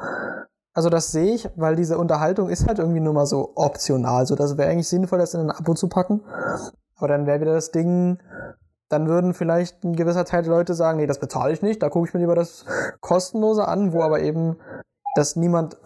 Also 0.73 0.89
das 0.89 1.11
sehe 1.11 1.35
ich, 1.35 1.49
weil 1.55 1.75
diese 1.75 1.97
Unterhaltung 1.97 2.49
ist 2.49 2.67
halt 2.67 2.79
irgendwie 2.79 2.99
nur 2.99 3.13
mal 3.13 3.25
so 3.25 3.53
optional. 3.55 4.25
So, 4.25 4.35
das 4.35 4.57
wäre 4.57 4.69
eigentlich 4.69 4.89
sinnvoll, 4.89 5.19
das 5.19 5.33
in 5.33 5.41
ein 5.41 5.51
Abo 5.51 5.73
zu 5.73 5.87
packen. 5.87 6.21
Aber 6.95 7.07
dann 7.07 7.25
wäre 7.25 7.41
wieder 7.41 7.53
das 7.53 7.71
Ding, 7.71 8.19
dann 8.89 9.07
würden 9.07 9.33
vielleicht 9.33 9.83
ein 9.83 9.95
gewisser 9.95 10.25
Teil 10.25 10.43
der 10.43 10.51
Leute 10.51 10.73
sagen, 10.73 10.97
nee, 10.97 11.07
das 11.07 11.19
bezahle 11.19 11.53
ich 11.53 11.61
nicht, 11.61 11.81
da 11.81 11.89
gucke 11.89 12.07
ich 12.07 12.13
mir 12.13 12.19
lieber 12.19 12.35
das 12.35 12.65
kostenlose 12.99 13.67
an, 13.67 13.93
wo 13.93 14.01
aber 14.01 14.19
eben 14.19 14.57
das 15.15 15.35
niemand 15.35 15.77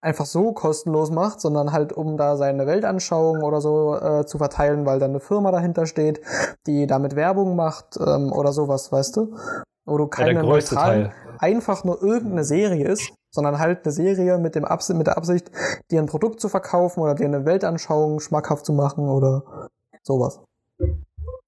einfach 0.00 0.26
so 0.26 0.52
kostenlos 0.52 1.10
macht, 1.10 1.40
sondern 1.40 1.72
halt 1.72 1.92
um 1.92 2.16
da 2.16 2.36
seine 2.36 2.66
Weltanschauung 2.66 3.42
oder 3.42 3.60
so 3.60 3.96
äh, 3.96 4.26
zu 4.26 4.38
verteilen, 4.38 4.86
weil 4.86 4.98
da 4.98 5.06
eine 5.06 5.20
Firma 5.20 5.50
dahinter 5.50 5.86
steht, 5.86 6.20
die 6.66 6.86
damit 6.86 7.16
Werbung 7.16 7.56
macht 7.56 7.98
ähm, 7.98 8.32
oder 8.32 8.52
sowas, 8.52 8.92
weißt 8.92 9.16
du? 9.16 9.36
Wo 9.84 9.96
du 9.96 10.04
Ja, 10.04 10.08
keine 10.10 10.40
größte 10.40 10.74
neutralen, 10.74 11.04
Teil. 11.04 11.14
einfach 11.38 11.82
nur 11.84 12.02
irgendeine 12.02 12.44
Serie 12.44 12.86
ist, 12.86 13.12
sondern 13.30 13.58
halt 13.58 13.84
eine 13.84 13.92
Serie 13.92 14.38
mit, 14.38 14.54
dem 14.54 14.64
Abs 14.64 14.88
mit 14.90 15.06
der 15.06 15.16
Absicht, 15.16 15.50
dir 15.90 16.00
ein 16.00 16.06
Produkt 16.06 16.40
zu 16.40 16.48
verkaufen 16.48 17.00
oder 17.00 17.14
dir 17.14 17.26
eine 17.26 17.44
Weltanschauung 17.44 18.20
schmackhaft 18.20 18.66
zu 18.66 18.72
machen 18.72 19.08
oder 19.08 19.68
sowas. 20.02 20.40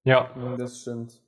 Ja, 0.05 0.31
Das 0.59 0.79
stimmt. 0.81 1.23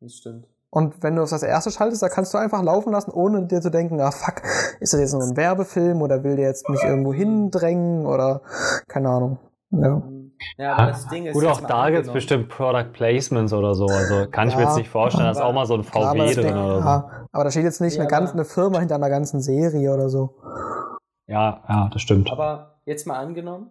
Das 0.00 0.12
stimmt. 0.14 0.46
Und 0.70 1.02
wenn 1.02 1.16
du 1.16 1.22
auf 1.22 1.30
das 1.30 1.42
erste 1.42 1.70
schaltest, 1.70 2.02
da 2.02 2.08
kannst 2.10 2.34
du 2.34 2.38
einfach 2.38 2.62
laufen 2.62 2.92
lassen, 2.92 3.10
ohne 3.10 3.46
dir 3.46 3.60
zu 3.62 3.70
denken, 3.70 4.00
ah 4.00 4.10
fuck, 4.10 4.42
ist 4.80 4.92
das 4.92 5.00
jetzt 5.00 5.14
nur 5.14 5.22
ein 5.22 5.36
Werbefilm 5.36 6.02
oder 6.02 6.22
will 6.24 6.36
der 6.36 6.48
jetzt 6.48 6.68
mich 6.68 6.82
irgendwo 6.84 7.14
hindrängen 7.14 8.04
oder 8.06 8.42
keine 8.86 9.08
Ahnung. 9.08 9.38
Ja. 9.70 10.02
Ja, 10.56 10.74
aber 10.74 10.86
das 10.92 11.08
Ding 11.08 11.26
ist. 11.26 11.32
gut, 11.34 11.44
auch 11.46 11.60
da 11.62 11.90
gibt 11.90 12.06
es 12.06 12.12
bestimmt 12.12 12.48
Product 12.48 12.92
Placements 12.92 13.52
oder 13.52 13.74
so. 13.74 13.86
Also 13.86 14.30
kann 14.30 14.48
ich 14.48 14.54
mir 14.56 14.62
Ja, 14.62 14.68
jetzt 14.68 14.76
nicht 14.76 14.88
vorstellen, 14.90 15.24
da 15.24 15.30
ist 15.32 15.40
auch 15.40 15.52
mal 15.52 15.66
so 15.66 15.74
ein 15.74 15.82
Klar, 15.82 16.10
aber, 16.10 16.18
VW 16.20 16.26
das 16.26 16.34
drin 16.36 16.44
Ding, 16.54 16.56
oder 16.56 16.74
so. 16.80 16.80
ja, 16.86 17.26
aber 17.32 17.44
da 17.44 17.50
steht 17.50 17.64
jetzt 17.64 17.80
nicht 17.80 17.96
Ja, 17.96 18.02
eine, 18.02 18.10
ganz, 18.10 18.30
aber- 18.30 18.34
eine 18.40 18.44
Firma 18.44 18.78
hinter 18.78 18.94
einer 18.94 19.10
ganzen 19.10 19.40
Serie 19.40 19.92
oder 19.92 20.08
so. 20.08 20.36
Ja, 21.26 21.62
ja, 21.68 21.90
das 21.92 22.02
stimmt. 22.02 22.30
Aber 22.30 22.80
jetzt 22.84 23.06
mal 23.06 23.18
angenommen, 23.18 23.70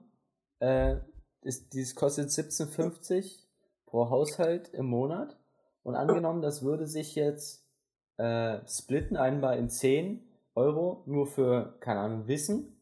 äh, 0.59 0.95
ist, 1.41 1.73
dieses 1.73 1.95
kostet 1.95 2.29
17,50 2.31 3.47
pro 3.85 4.09
Haushalt 4.09 4.67
im 4.73 4.87
Monat. 4.87 5.36
Und 5.87 5.95
angenommen, 5.95 6.41
das 6.41 6.63
würde 6.63 6.85
sich 6.85 7.15
jetzt 7.15 7.65
äh, 8.17 8.57
splitten, 8.67 9.15
einmal 9.15 9.57
in 9.57 9.69
10 9.69 10.21
Euro, 10.53 11.01
nur 11.05 11.27
für, 11.27 11.77
keine 11.79 12.01
Ahnung, 12.01 12.27
Wissen, 12.27 12.77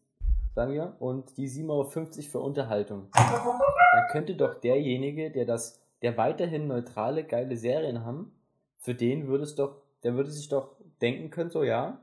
sagen 0.56 0.74
wir, 0.74 0.96
und 0.98 1.38
die 1.38 1.48
7,50 1.48 1.70
Euro 1.70 1.84
für 1.84 2.40
Unterhaltung. 2.40 3.10
Dann 3.14 4.08
könnte 4.10 4.36
doch 4.36 4.56
derjenige, 4.56 5.30
der 5.30 5.46
das, 5.46 5.80
der 6.02 6.18
weiterhin 6.18 6.68
neutrale, 6.68 7.24
geile 7.24 7.58
Serien 7.58 8.04
haben, 8.04 8.32
für 8.80 8.96
den 8.96 9.28
würde 9.28 9.44
es 9.44 9.54
doch, 9.54 9.84
der 10.02 10.16
würde 10.16 10.32
sich 10.32 10.50
doch 10.50 10.76
denken 11.00 11.30
können, 11.30 11.52
so 11.52 11.64
ja, 11.64 12.00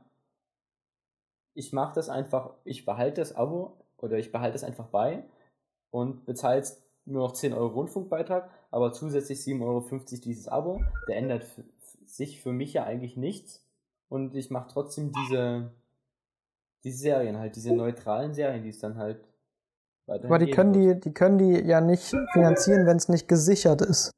ich 1.53 1.73
mache 1.73 1.95
das 1.95 2.07
einfach, 2.07 2.51
ich 2.63 2.85
behalte 2.85 3.19
das 3.19 3.35
Abo 3.35 3.75
oder 3.97 4.19
ich 4.19 4.31
behalte 4.31 4.55
es 4.55 4.63
einfach 4.63 4.87
bei 4.87 5.25
und 5.91 6.25
bezahle 6.25 6.59
jetzt 6.59 6.81
nur 7.03 7.27
noch 7.27 7.33
10 7.33 7.51
Euro 7.51 7.67
Rundfunkbeitrag, 7.73 8.49
aber 8.73 8.91
zusätzlich 8.91 9.37
7,50 9.39 9.61
Euro 9.61 9.83
dieses 10.25 10.47
Abo. 10.47 10.81
Der 11.07 11.17
ändert 11.17 11.45
sich 12.07 12.41
für 12.41 12.51
mich 12.51 12.73
ja 12.73 12.83
eigentlich 12.85 13.15
nichts 13.15 13.63
und 14.09 14.35
ich 14.35 14.49
mache 14.49 14.67
trotzdem 14.73 15.11
diese, 15.11 15.69
diese 16.83 16.97
Serien 16.97 17.37
halt, 17.37 17.55
diese 17.55 17.71
neutralen 17.71 18.33
Serien, 18.33 18.63
die 18.63 18.69
es 18.69 18.79
dann 18.79 18.97
halt 18.97 19.23
weiterhin 20.07 20.33
Aber 20.33 20.39
die 20.39 20.49
können 20.49 20.73
die, 20.73 20.99
die 20.99 21.13
können 21.13 21.37
die 21.37 21.51
ja 21.51 21.81
nicht 21.81 22.15
finanzieren, 22.33 22.87
wenn 22.87 22.97
es 22.97 23.09
nicht 23.09 23.27
gesichert 23.27 23.81
ist. 23.81 24.11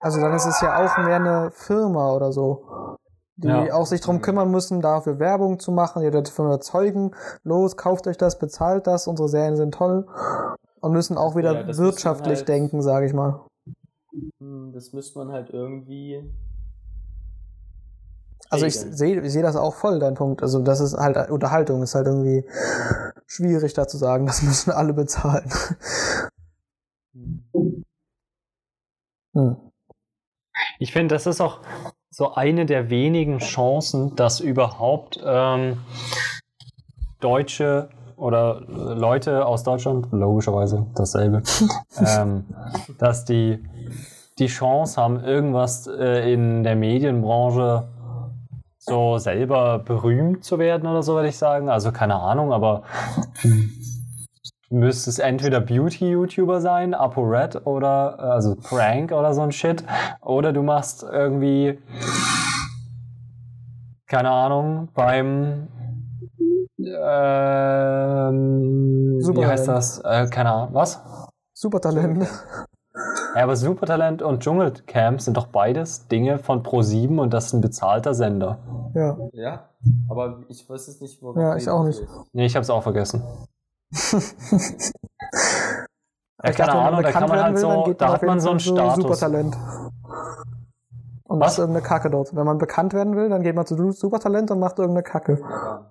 Also 0.00 0.20
dann 0.20 0.34
ist 0.34 0.46
es 0.46 0.60
ja 0.60 0.84
auch 0.84 0.98
mehr 0.98 1.16
eine 1.16 1.52
Firma 1.52 2.12
oder 2.12 2.32
so, 2.32 2.98
die 3.36 3.46
Ja. 3.46 3.72
auch 3.72 3.86
sich 3.86 4.00
drum 4.00 4.20
kümmern 4.20 4.50
müssen, 4.50 4.80
dafür 4.80 5.20
Werbung 5.20 5.60
zu 5.60 5.70
machen, 5.70 6.02
die 6.02 6.10
davon 6.10 6.46
überzeugen, 6.46 7.14
los, 7.44 7.76
kauft 7.76 8.08
euch 8.08 8.16
das, 8.16 8.40
bezahlt 8.40 8.88
das, 8.88 9.06
unsere 9.06 9.28
Serien 9.28 9.54
sind 9.54 9.74
toll 9.74 10.08
und 10.82 10.92
müssen 10.92 11.16
auch 11.16 11.36
wieder 11.36 11.66
Ja, 11.68 11.76
wirtschaftlich 11.78 12.40
halt- 12.40 12.48
denken, 12.48 12.82
sage 12.82 13.06
ich 13.06 13.12
mal. 13.14 13.40
Hm, 14.40 14.72
Das 14.74 14.92
müsste 14.92 15.18
man 15.18 15.32
halt 15.32 15.48
irgendwie. 15.50 16.22
Also 18.50 18.66
ich 18.66 18.78
sehe 18.78 19.18
ich 19.22 19.32
seh 19.32 19.40
das 19.40 19.56
auch 19.56 19.74
voll, 19.74 19.98
dein 19.98 20.14
Punkt. 20.14 20.42
Also 20.42 20.58
das 20.60 20.80
ist 20.80 20.94
halt 20.94 21.30
Unterhaltung, 21.30 21.82
ist 21.82 21.94
halt 21.94 22.06
irgendwie 22.06 22.44
schwierig 23.26 23.72
da 23.72 23.88
zu 23.88 23.96
sagen, 23.96 24.26
das 24.26 24.42
müssen 24.42 24.70
alle 24.72 24.92
bezahlen. 24.92 25.50
Hm. 27.14 27.84
Hm. 29.34 29.56
Ich 30.78 30.92
finde, 30.92 31.14
das 31.14 31.26
ist 31.26 31.40
auch 31.40 31.60
so 32.10 32.34
eine 32.34 32.66
der 32.66 32.90
wenigen 32.90 33.38
Chancen, 33.38 34.14
dass 34.16 34.40
überhaupt 34.40 35.18
ähm, 35.24 35.78
Deutsche 37.20 37.88
oder 38.22 38.60
Leute 38.68 39.44
aus 39.46 39.64
Deutschland, 39.64 40.06
logischerweise 40.12 40.86
dasselbe, 40.94 41.42
ähm, 41.98 42.44
dass 42.98 43.24
die 43.24 43.62
die 44.38 44.46
Chance 44.46 45.00
haben, 45.00 45.22
irgendwas 45.22 45.86
äh, 45.86 46.32
in 46.32 46.62
der 46.62 46.76
Medienbranche 46.76 47.88
so 48.78 49.18
selber 49.18 49.80
berühmt 49.80 50.44
zu 50.44 50.58
werden 50.58 50.88
oder 50.88 51.02
so, 51.02 51.14
würde 51.14 51.28
ich 51.28 51.36
sagen. 51.36 51.68
Also 51.68 51.92
keine 51.92 52.16
Ahnung, 52.16 52.52
aber 52.52 52.82
müsste 54.70 55.10
es 55.10 55.18
entweder 55.18 55.60
Beauty-YouTuber 55.60 56.60
sein, 56.60 56.94
ApoRed 56.94 57.66
oder 57.66 58.16
äh, 58.18 58.22
also 58.22 58.56
Prank 58.56 59.12
oder 59.12 59.34
so 59.34 59.42
ein 59.42 59.52
Shit, 59.52 59.84
oder 60.20 60.52
du 60.52 60.62
machst 60.62 61.02
irgendwie 61.02 61.78
keine 64.06 64.30
Ahnung 64.30 64.88
beim 64.94 65.68
ähm, 66.86 68.68
wie 69.18 69.22
Supertalent. 69.22 69.52
heißt 69.58 69.68
das? 69.68 69.98
Äh, 70.04 70.26
keine 70.28 70.52
Ahnung. 70.52 70.74
Was? 70.74 71.00
Supertalent. 71.54 72.26
Ja, 73.34 73.44
aber 73.44 73.56
Supertalent 73.56 74.20
und 74.22 74.40
Dschungelcamp 74.42 75.20
sind 75.22 75.36
doch 75.36 75.46
beides 75.46 76.06
Dinge 76.08 76.38
von 76.38 76.62
Pro7 76.62 77.18
und 77.18 77.32
das 77.32 77.46
ist 77.46 77.52
ein 77.54 77.60
bezahlter 77.62 78.12
Sender. 78.14 78.58
Ja. 78.94 79.16
Ja, 79.32 79.68
aber 80.10 80.40
ich 80.48 80.68
weiß 80.68 80.88
es 80.88 81.00
nicht, 81.00 81.22
worauf 81.22 81.36
Ja, 81.36 81.56
ich 81.56 81.68
auch 81.70 81.84
nicht. 81.84 82.00
willst. 82.00 82.12
Nee, 82.34 82.44
ich 82.46 82.54
hab's 82.56 82.68
auch 82.70 82.82
vergessen. 82.82 83.22
Ja, 86.44 86.50
Ich 86.50 86.56
dachte, 86.56 86.72
keine 86.72 86.80
wenn 86.80 86.86
Ahnung, 86.88 87.02
da 87.02 87.06
bekannt 87.06 87.12
kann 87.12 87.22
man 87.28 87.38
werden 87.38 87.44
halt 87.44 87.54
will, 87.54 87.60
so, 87.60 87.82
geht 87.84 88.00
da 88.00 88.04
man 88.06 88.14
hat 88.14 88.22
man 88.24 88.40
so 88.40 88.50
einen 88.50 88.58
Status. 88.60 88.94
Supertalent. 88.96 89.56
Und 91.24 91.38
Was? 91.40 91.52
macht 91.52 91.58
irgendeine 91.60 91.86
Kacke 91.86 92.10
dort. 92.10 92.34
Wenn 92.34 92.44
man 92.44 92.58
bekannt 92.58 92.94
werden 92.94 93.14
will, 93.16 93.28
dann 93.28 93.42
geht 93.42 93.54
man 93.54 93.64
zu 93.64 93.92
Supertalent 93.92 94.50
und 94.50 94.58
macht 94.58 94.78
irgendeine 94.80 95.04
Kacke. 95.04 95.38
Ja. 95.40 95.86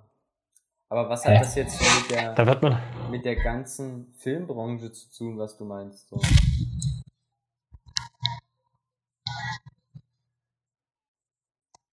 Aber 0.92 1.08
was 1.10 1.24
Hä? 1.24 1.36
hat 1.36 1.46
das 1.46 1.56
jetzt 1.56 1.80
mit 1.80 2.12
der, 2.12 2.34
Da 2.36 2.46
wird 2.46 2.62
man. 2.62 2.78
mit 3.10 3.24
der 3.24 3.38
ganzen 3.38 4.14
Filmbranche 4.18 4.92
zu 4.92 5.10
tun, 5.18 5.38
was 5.38 5.56
du 5.58 5.64
meinst? 5.64 6.10
So. 6.10 6.20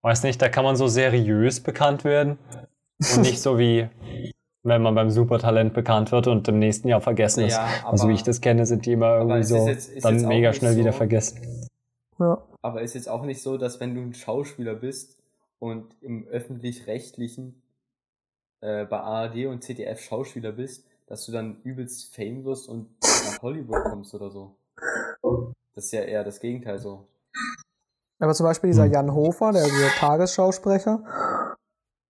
Weiß 0.02 0.22
nicht, 0.22 0.40
da 0.40 0.48
kann 0.48 0.64
man 0.64 0.76
so 0.76 0.86
seriös 0.88 1.60
bekannt 1.60 2.04
werden. 2.04 2.38
Und 3.14 3.22
nicht 3.22 3.40
so 3.40 3.58
wie, 3.58 3.88
wenn 4.62 4.82
man 4.82 4.94
beim 4.94 5.10
Supertalent 5.10 5.74
bekannt 5.74 6.12
wird 6.12 6.26
und 6.26 6.46
im 6.48 6.58
nächsten 6.58 6.88
Jahr 6.88 7.00
vergessen 7.00 7.44
ist. 7.44 7.54
Ja, 7.54 7.68
Also 7.84 8.04
wie 8.04 8.10
aber- 8.10 8.14
ich 8.14 8.22
das 8.22 8.40
kenne, 8.40 8.66
sind 8.66 8.86
die 8.86 8.92
immer 8.92 9.18
irgendwie 9.18 9.42
so 9.42 9.66
jetzt- 9.66 10.04
dann 10.04 10.22
mega 10.26 10.52
schnell 10.52 10.76
wieder 10.76 10.92
so- 10.92 10.98
vergessen. 10.98 11.68
Ja. 12.18 12.42
Aber 12.62 12.82
ist 12.82 12.94
jetzt 12.94 13.08
auch 13.08 13.22
nicht 13.24 13.40
so, 13.42 13.56
dass 13.56 13.78
wenn 13.80 13.94
du 13.94 14.00
ein 14.00 14.14
Schauspieler 14.14 14.74
bist 14.74 15.16
und 15.60 15.84
im 16.00 16.26
öffentlich-rechtlichen 16.26 17.62
äh, 18.60 18.84
bei 18.84 18.98
ARD 19.00 19.46
und 19.46 19.62
ZDF 19.62 20.00
Schauspieler 20.00 20.52
bist, 20.52 20.84
dass 21.06 21.24
du 21.26 21.32
dann 21.32 21.60
übelst 21.64 22.14
fame 22.14 22.44
wirst 22.44 22.68
und 22.68 22.88
nach 23.00 23.42
Hollywood 23.42 23.82
kommst 23.84 24.14
oder 24.14 24.30
so. 24.30 24.54
Das 25.74 25.84
ist 25.86 25.92
ja 25.92 26.00
eher 26.02 26.24
das 26.24 26.40
Gegenteil 26.40 26.78
so. 26.78 27.06
Aber 28.20 28.34
zum 28.34 28.44
Beispiel 28.44 28.70
dieser 28.70 28.84
Hm. 28.86 28.92
Jan 28.92 29.14
Hofer, 29.14 29.52
der 29.52 29.62
dieser 29.64 29.90
Tagesschausprecher, 29.90 31.02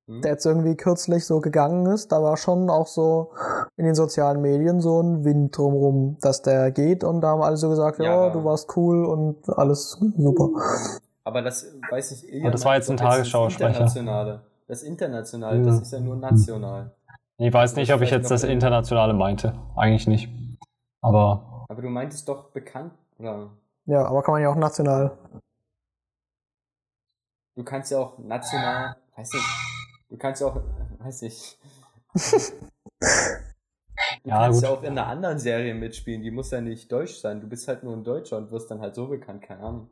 Hm? 0.09 0.23
der 0.23 0.33
jetzt 0.33 0.47
irgendwie 0.47 0.75
kürzlich 0.75 1.27
so 1.27 1.41
gegangen 1.41 1.85
ist, 1.87 2.11
da 2.13 2.23
war 2.23 2.39
schon 2.39 2.71
auch 2.71 2.87
so 2.87 3.31
in 3.77 3.85
den 3.85 3.95
sozialen 3.95 4.41
Medien 4.41 4.81
so 4.81 5.03
ein 5.03 5.23
Wind 5.25 5.57
drumrum, 5.57 6.17
dass 6.23 6.41
der 6.41 6.71
geht 6.71 7.05
und 7.05 7.21
da 7.21 7.29
haben 7.29 7.43
alle 7.43 7.59
so 7.59 7.69
gesagt, 7.69 7.99
ja, 7.99 8.11
aber- 8.15 8.31
du 8.33 8.43
warst 8.45 8.75
cool 8.77 9.05
und 9.05 9.47
alles 9.59 9.99
super. 10.17 10.49
Aber 11.25 11.43
das, 11.43 11.67
weiß 11.91 12.23
ich, 12.23 12.43
Aber 12.43 12.51
das 12.53 12.65
war 12.65 12.75
jetzt 12.77 12.91
ein 12.91 12.97
Tagesschausprecher. 12.97 13.87
Das 14.69 14.83
Internationale, 14.83 15.59
Ja. 15.59 15.65
das 15.65 15.81
ist 15.81 15.93
ja 15.93 16.01
nur 16.01 16.17
national. 16.17 16.95
Ich 17.39 17.53
weiß 17.53 17.71
Also 17.71 17.81
nicht, 17.81 17.93
ob 17.95 18.03
ich 18.03 18.11
jetzt 18.11 18.31
das 18.31 18.45
in- 18.45 18.51
Internationale 18.51 19.15
meinte. 19.15 19.55
Eigentlich 19.77 20.07
nicht. 20.07 20.29
Aber 21.01 21.65
Aber 21.69 21.83
du 21.83 21.89
meintest 21.89 22.29
doch 22.29 22.51
bekannt, 22.51 22.93
oder? 23.19 23.51
Ja, 23.87 24.05
aber 24.07 24.23
kann 24.23 24.33
man 24.33 24.43
ja 24.43 24.51
auch 24.51 24.57
national. 24.57 25.17
Du 27.57 27.65
kannst 27.65 27.91
ja 27.91 27.99
auch 27.99 28.19
national, 28.19 28.97
weiß 29.17 29.33
nicht, 29.33 29.47
du 30.11 30.17
kannst 30.17 30.41
ja 30.43 30.47
auch, 30.49 30.61
weiß 31.01 31.23
ich. 31.23 31.59
Du 34.23 34.31
Ja, 34.31 34.39
kannst 34.43 34.61
gut. 34.61 34.69
ja 34.69 34.75
auch 34.75 34.83
in 34.83 34.91
einer 34.99 35.07
anderen 35.07 35.39
Serie 35.39 35.75
mitspielen, 35.75 36.23
die 36.23 36.31
muss 36.31 36.51
ja 36.51 36.61
nicht 36.61 36.91
deutsch 36.93 37.17
sein. 37.17 37.41
Du 37.41 37.49
bist 37.49 37.67
halt 37.69 37.83
nur 37.83 37.95
ein 37.95 38.05
Deutscher 38.05 38.37
und 38.37 38.51
wirst 38.51 38.71
dann 38.71 38.81
halt 38.81 38.95
so 38.95 39.07
bekannt, 39.09 39.43
keine 39.43 39.61
Ahnung. 39.63 39.89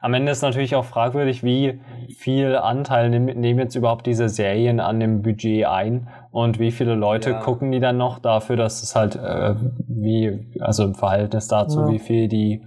Am 0.00 0.14
Ende 0.14 0.30
ist 0.32 0.42
natürlich 0.42 0.74
auch 0.76 0.84
fragwürdig, 0.84 1.42
wie 1.42 1.80
viel 2.18 2.56
Anteil 2.56 3.08
nehm- 3.10 3.34
nehmen 3.38 3.58
jetzt 3.58 3.74
überhaupt 3.74 4.06
diese 4.06 4.28
Serien 4.28 4.78
an 4.80 5.00
dem 5.00 5.22
Budget 5.22 5.66
ein 5.66 6.08
und 6.30 6.58
wie 6.60 6.70
viele 6.70 6.94
Leute 6.94 7.30
Ja. 7.30 7.40
gucken 7.40 7.72
die 7.72 7.80
dann 7.80 7.96
noch 7.96 8.18
dafür, 8.20 8.56
dass 8.56 8.82
es 8.82 8.94
halt 8.94 9.16
äh, 9.16 9.54
wie, 9.88 10.52
also 10.60 10.84
im 10.84 10.94
Verhältnis 10.94 11.48
dazu, 11.48 11.80
Ja. 11.80 11.88
wie 11.88 11.98
viel 11.98 12.28
die 12.28 12.64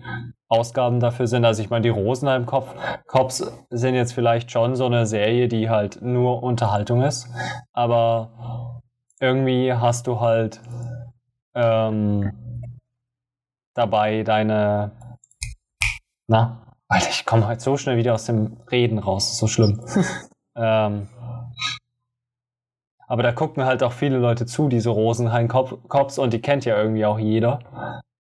Ausgaben 0.48 1.00
dafür 1.00 1.28
sind. 1.28 1.46
Also 1.46 1.62
ich 1.64 1.70
meine, 1.70 1.84
die 1.84 1.90
Rosenheim 1.90 2.46
Kopf 2.46 2.76
Cops 3.08 3.52
sind 3.70 3.96
jetzt 3.96 4.14
vielleicht 4.14 4.52
schon 4.52 4.76
so 4.76 4.86
eine 4.86 5.06
Serie, 5.06 5.48
die 5.48 5.70
halt 5.70 6.02
nur 6.02 6.44
Unterhaltung 6.44 7.02
ist, 7.02 7.30
aber 7.74 8.82
irgendwie 9.22 9.72
hast 9.74 10.08
du 10.08 10.20
halt 10.20 10.60
ähm, 11.56 12.34
dabei 13.74 14.24
deine 14.24 14.92
na, 16.28 16.62
Alter, 16.88 17.10
ich 17.10 17.26
komme 17.26 17.48
halt 17.48 17.62
so 17.62 17.78
schnell 17.78 17.98
wieder 17.98 18.14
aus 18.14 18.26
dem 18.26 18.58
Reden 18.72 19.00
raus, 19.00 19.32
ist 19.32 19.38
so 19.40 19.48
schlimm. 19.48 19.82
ähm, 20.56 21.08
aber 23.08 23.24
da 23.24 23.32
gucken 23.32 23.66
halt 23.66 23.84
auch 23.84 23.92
viele 23.92 24.18
Leute 24.18 24.46
zu, 24.46 24.68
diese 24.68 24.90
Rosenhain-Cops, 24.90 26.18
und 26.18 26.34
die 26.34 26.42
kennt 26.42 26.66
ja 26.66 26.78
irgendwie 26.78 27.06
auch 27.06 27.20
jeder. 27.20 27.60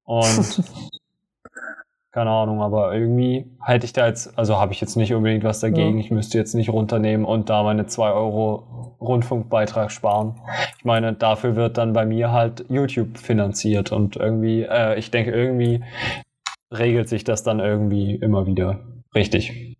Und 0.03 0.63
keine 2.11 2.29
Ahnung, 2.29 2.61
aber 2.61 2.93
irgendwie 2.93 3.45
hätte 3.61 3.85
ich 3.85 3.93
da 3.93 4.07
jetzt, 4.07 4.37
also 4.37 4.57
habe 4.57 4.71
ich 4.71 4.79
jetzt 4.79 4.95
nicht 4.95 5.13
unbedingt 5.13 5.43
was 5.43 5.59
dagegen. 5.59 5.97
Ja. 5.97 6.05
Ich 6.05 6.11
müsste 6.11 6.37
jetzt 6.37 6.53
nicht 6.55 6.69
runternehmen 6.69 7.25
und 7.25 7.49
da 7.49 7.61
meine 7.63 7.87
2 7.87 8.11
Euro 8.11 8.95
Rundfunkbeitrag 9.01 9.91
sparen. 9.91 10.39
Ich 10.77 10.85
meine, 10.85 11.13
dafür 11.13 11.55
wird 11.55 11.77
dann 11.77 11.93
bei 11.93 12.05
mir 12.05 12.31
halt 12.31 12.65
YouTube 12.69 13.17
finanziert 13.17 13.91
und 13.91 14.15
irgendwie, 14.15 14.61
äh, 14.63 14.97
ich 14.97 15.11
denke, 15.11 15.31
irgendwie 15.31 15.83
regelt 16.71 17.09
sich 17.09 17.23
das 17.23 17.43
dann 17.43 17.59
irgendwie 17.59 18.15
immer 18.15 18.45
wieder 18.47 18.79
richtig. 19.13 19.77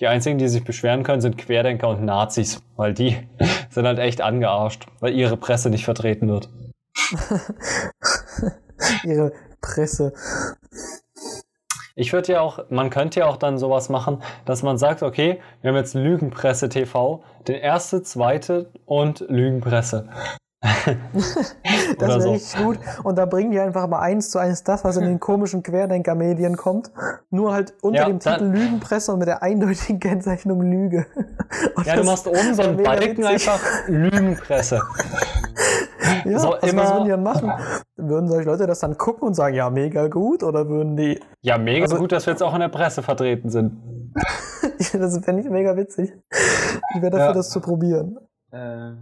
Die 0.00 0.06
einzigen, 0.06 0.38
die 0.38 0.48
sich 0.48 0.62
beschweren 0.64 1.02
können, 1.02 1.20
sind 1.20 1.38
Querdenker 1.38 1.88
und 1.88 2.04
Nazis, 2.04 2.62
weil 2.76 2.94
die 2.94 3.16
sind 3.70 3.86
halt 3.86 3.98
echt 3.98 4.20
angearscht, 4.20 4.86
weil 5.00 5.14
ihre 5.14 5.36
Presse 5.36 5.70
nicht 5.70 5.84
vertreten 5.84 6.28
wird. 6.28 6.48
Ihre 9.04 9.32
Presse. 9.60 10.12
Ich 11.96 12.12
würde 12.12 12.32
ja 12.32 12.40
auch, 12.40 12.70
man 12.70 12.90
könnte 12.90 13.20
ja 13.20 13.26
auch 13.26 13.36
dann 13.36 13.58
sowas 13.58 13.88
machen, 13.88 14.22
dass 14.44 14.62
man 14.62 14.78
sagt, 14.78 15.02
okay, 15.02 15.40
wir 15.60 15.70
haben 15.70 15.76
jetzt 15.76 15.94
Lügenpresse 15.94 16.68
TV, 16.68 17.24
den 17.48 17.56
erste, 17.56 18.02
zweite 18.02 18.70
und 18.84 19.24
Lügenpresse. 19.28 20.08
Das 21.98 22.08
wäre 22.08 22.20
so. 22.20 22.30
richtig 22.32 22.62
gut. 22.64 22.78
Und 23.04 23.16
da 23.16 23.26
bringen 23.26 23.50
die 23.50 23.60
einfach 23.60 23.86
mal 23.88 24.00
eins 24.00 24.30
zu 24.30 24.38
eins 24.38 24.62
das, 24.64 24.84
was 24.84 24.96
in 24.96 25.04
den 25.04 25.20
komischen 25.20 25.62
Querdenker-Medien 25.62 26.56
kommt. 26.56 26.90
Nur 27.30 27.52
halt 27.52 27.74
unter 27.82 28.00
Ja, 28.00 28.06
dem 28.06 28.18
Titel 28.20 28.44
Lügenpresse 28.44 29.12
und 29.12 29.18
mit 29.20 29.28
der 29.28 29.42
eindeutigen 29.42 30.00
Kennzeichnung 30.00 30.60
Lüge. 30.62 31.06
Und 31.76 31.86
Ja, 31.86 31.96
du 31.96 32.04
machst 32.04 32.26
oben 32.26 32.54
so 32.54 32.62
einen 32.62 32.76
Balken 32.82 33.24
einfach 33.24 33.60
Lügenpresse. 33.86 34.80
Ja, 36.24 36.38
so 36.38 36.48
was, 36.50 36.62
was 36.62 36.70
immer- 36.72 36.84
würden 36.90 37.04
die 37.04 37.10
dann 37.10 37.22
machen? 37.22 37.52
Würden 37.96 38.28
solche 38.28 38.48
Leute 38.48 38.66
das 38.66 38.78
dann 38.80 38.96
gucken 38.96 39.28
und 39.28 39.34
sagen, 39.34 39.54
ja, 39.54 39.68
mega 39.68 40.08
gut? 40.08 40.42
Oder 40.42 40.68
würden 40.68 40.96
die. 40.96 41.20
Ja, 41.42 41.58
mega 41.58 41.84
Also- 41.84 41.96
gut, 41.96 42.12
dass 42.12 42.26
wir 42.26 42.32
jetzt 42.32 42.42
auch 42.42 42.54
in 42.54 42.60
der 42.60 42.68
Presse 42.68 43.02
vertreten 43.02 43.50
sind. 43.50 43.72
das 44.92 45.18
fände 45.24 45.42
ich 45.42 45.50
mega 45.50 45.76
witzig. 45.76 46.12
Ich 46.94 47.02
wäre 47.02 47.10
dafür, 47.10 47.26
Ja. 47.26 47.32
das 47.32 47.50
zu 47.50 47.60
probieren. 47.60 48.18
Äh, 48.52 48.92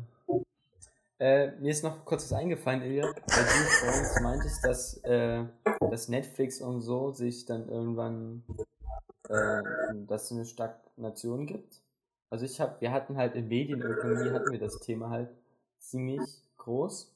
äh, 1.19 1.53
mir 1.61 1.71
ist 1.71 1.83
noch 1.85 2.05
kurz 2.05 2.25
was 2.25 2.33
eingefallen, 2.39 2.83
Ilja, 2.83 3.15
weil 3.35 3.51
du 3.53 3.71
vorhin 3.71 4.11
meintest, 4.23 4.65
dass, 4.65 4.99
äh, 5.05 5.45
dass 5.91 6.09
Netflix 6.09 6.61
und 6.61 6.81
so 6.83 7.13
sich 7.13 7.47
dann 7.47 7.69
irgendwann, 7.69 8.45
äh, 9.29 9.63
dass 10.07 10.25
es 10.27 10.33
eine 10.33 10.47
Stagnation 10.47 11.47
gibt. 11.47 11.83
Also 12.31 12.45
ich 12.45 12.61
habe, 12.61 12.81
wir 12.81 12.93
hatten 12.93 13.17
halt 13.17 13.35
in 13.37 13.49
Medienökonomie 13.49 14.33
hatten 14.33 14.53
wir 14.53 14.59
das 14.61 14.81
Thema 14.81 15.11
halt 15.11 15.31
ziemlich 15.79 16.43
groß. 16.59 17.13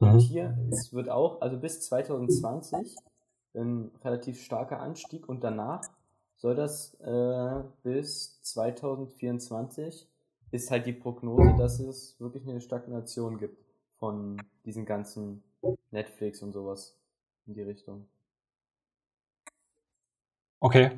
Und 0.00 0.12
Mhm. 0.12 0.18
hier, 0.20 0.58
es 0.70 0.92
wird 0.92 1.08
auch, 1.10 1.40
also 1.42 1.58
bis 1.58 1.80
2020 1.82 2.96
ein 3.54 3.90
relativ 4.04 4.42
starker 4.42 4.80
Anstieg 4.80 5.28
und 5.28 5.44
danach 5.44 5.90
soll 6.36 6.54
das 6.56 6.94
äh, 7.00 7.62
bis 7.82 8.42
2024 8.42 10.08
ist 10.50 10.70
halt 10.70 10.86
die 10.86 10.92
Prognose, 10.92 11.54
dass 11.56 11.78
es 11.80 12.18
wirklich 12.20 12.48
eine 12.48 12.60
Stagnation 12.60 13.38
gibt 13.38 13.64
von 13.98 14.36
diesen 14.64 14.84
ganzen 14.84 15.42
Netflix 15.90 16.42
und 16.42 16.52
sowas 16.52 16.96
in 17.46 17.54
die 17.54 17.62
Richtung. 17.62 18.06
Okay. 20.60 20.90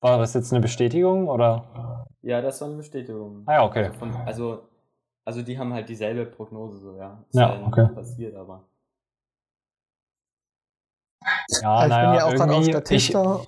War 0.00 0.18
das 0.18 0.34
jetzt 0.34 0.52
eine 0.52 0.60
Bestätigung 0.60 1.28
oder? 1.28 2.06
Ja, 2.22 2.40
das 2.40 2.60
war 2.60 2.68
eine 2.68 2.76
Bestätigung. 2.76 3.42
Ah 3.46 3.52
ja, 3.54 3.64
okay. 3.64 3.84
Also, 3.86 3.98
von, 3.98 4.14
also, 4.14 4.68
also 5.24 5.42
die 5.42 5.58
haben 5.58 5.72
halt 5.72 5.88
dieselbe 5.88 6.26
Prognose 6.26 6.78
so, 6.78 6.96
ja. 6.96 7.24
Ist 7.28 7.36
Ja, 7.38 7.56
noch 7.58 7.68
okay. 7.68 7.82
nicht 7.84 7.94
passiert, 7.94 8.34
aber. 8.34 8.64
Ja, 11.62 11.84
ich 11.84 11.88
naja, 11.90 12.10
bin 12.10 12.18
ja 12.18 12.24
auch 12.26 12.30
gerade 12.34 12.52
auf 12.52 12.56
irgendwie- 12.58 12.70
Statista. 12.72 13.40
Ich, 13.40 13.46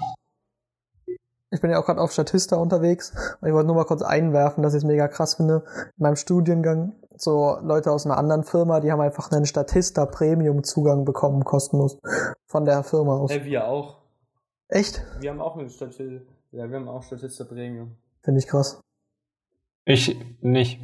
bin 1.60 1.70
ja 1.70 1.78
auch 1.78 1.86
gerade 1.86 2.00
auf 2.00 2.12
Statista 2.12 2.56
unterwegs. 2.56 3.12
Und 3.40 3.48
ich 3.48 3.54
wollte 3.54 3.66
nur 3.66 3.76
mal 3.76 3.84
kurz 3.84 4.02
einwerfen, 4.02 4.62
dass 4.62 4.74
ich 4.74 4.78
es 4.78 4.84
mega 4.84 5.08
krass 5.08 5.34
finde. 5.34 5.64
In 5.96 6.02
meinem 6.02 6.16
Studiengang, 6.16 6.94
so 7.16 7.58
Leute 7.62 7.90
aus 7.90 8.06
einer 8.06 8.16
anderen 8.16 8.44
Firma, 8.44 8.80
die 8.80 8.90
haben 8.90 9.00
einfach 9.00 9.30
einen 9.30 9.46
Statista 9.46 10.06
Premium 10.06 10.64
Zugang 10.64 11.04
bekommen, 11.04 11.44
kostenlos. 11.44 11.98
Von 12.46 12.64
der 12.64 12.82
Firma 12.82 13.16
aus. 13.16 13.30
Äh, 13.30 13.44
wir 13.44 13.66
auch. 13.66 13.98
Echt? 14.68 15.02
Wir 15.20 15.30
haben 15.30 15.40
auch 15.40 15.56
eine 15.56 15.68
Statista, 15.68 16.24
ja, 16.52 16.68
wir 16.68 16.76
haben 16.76 16.88
auch 16.88 17.02
Statista 17.02 17.44
Premium. 17.44 17.96
Finde 18.22 18.40
ich 18.40 18.46
krass. 18.46 18.80
Ich 19.84 20.16
nicht. 20.40 20.80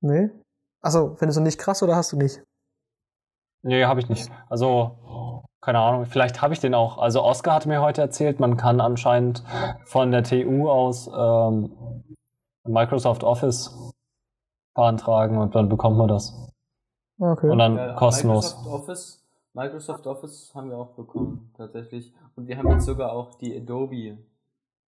Nee? 0.00 0.30
Achso, 0.80 1.16
findest 1.16 1.38
du 1.38 1.42
nicht 1.42 1.58
krass 1.58 1.82
oder 1.82 1.96
hast 1.96 2.12
du 2.12 2.16
nicht? 2.16 2.42
Nee, 3.62 3.84
habe 3.84 4.00
ich 4.00 4.08
nicht. 4.08 4.30
Also, 4.48 4.98
keine 5.64 5.78
Ahnung, 5.78 6.04
vielleicht 6.04 6.42
habe 6.42 6.52
ich 6.52 6.60
den 6.60 6.74
auch. 6.74 6.98
Also 6.98 7.22
Oskar 7.22 7.54
hat 7.54 7.66
mir 7.66 7.80
heute 7.80 8.02
erzählt, 8.02 8.38
man 8.38 8.58
kann 8.58 8.82
anscheinend 8.82 9.42
von 9.84 10.10
der 10.10 10.22
TU 10.22 10.68
aus 10.68 11.08
ähm, 11.08 12.04
Microsoft 12.64 13.24
Office 13.24 13.92
beantragen 14.74 15.38
und 15.38 15.54
dann 15.54 15.70
bekommt 15.70 15.96
man 15.96 16.08
das. 16.08 16.52
Okay. 17.18 17.48
Und 17.48 17.58
dann 17.58 17.76
Ja, 17.76 17.94
kostenlos. 17.94 18.56
Microsoft 18.56 18.82
Office, 18.82 19.24
Microsoft 19.54 20.06
Office 20.06 20.54
haben 20.54 20.68
wir 20.68 20.76
auch 20.76 20.92
bekommen, 20.96 21.50
tatsächlich. 21.56 22.12
Und 22.36 22.46
wir 22.46 22.58
haben 22.58 22.68
jetzt 22.70 22.84
sogar 22.84 23.12
auch 23.12 23.36
die 23.36 23.56
Adobe 23.56 24.18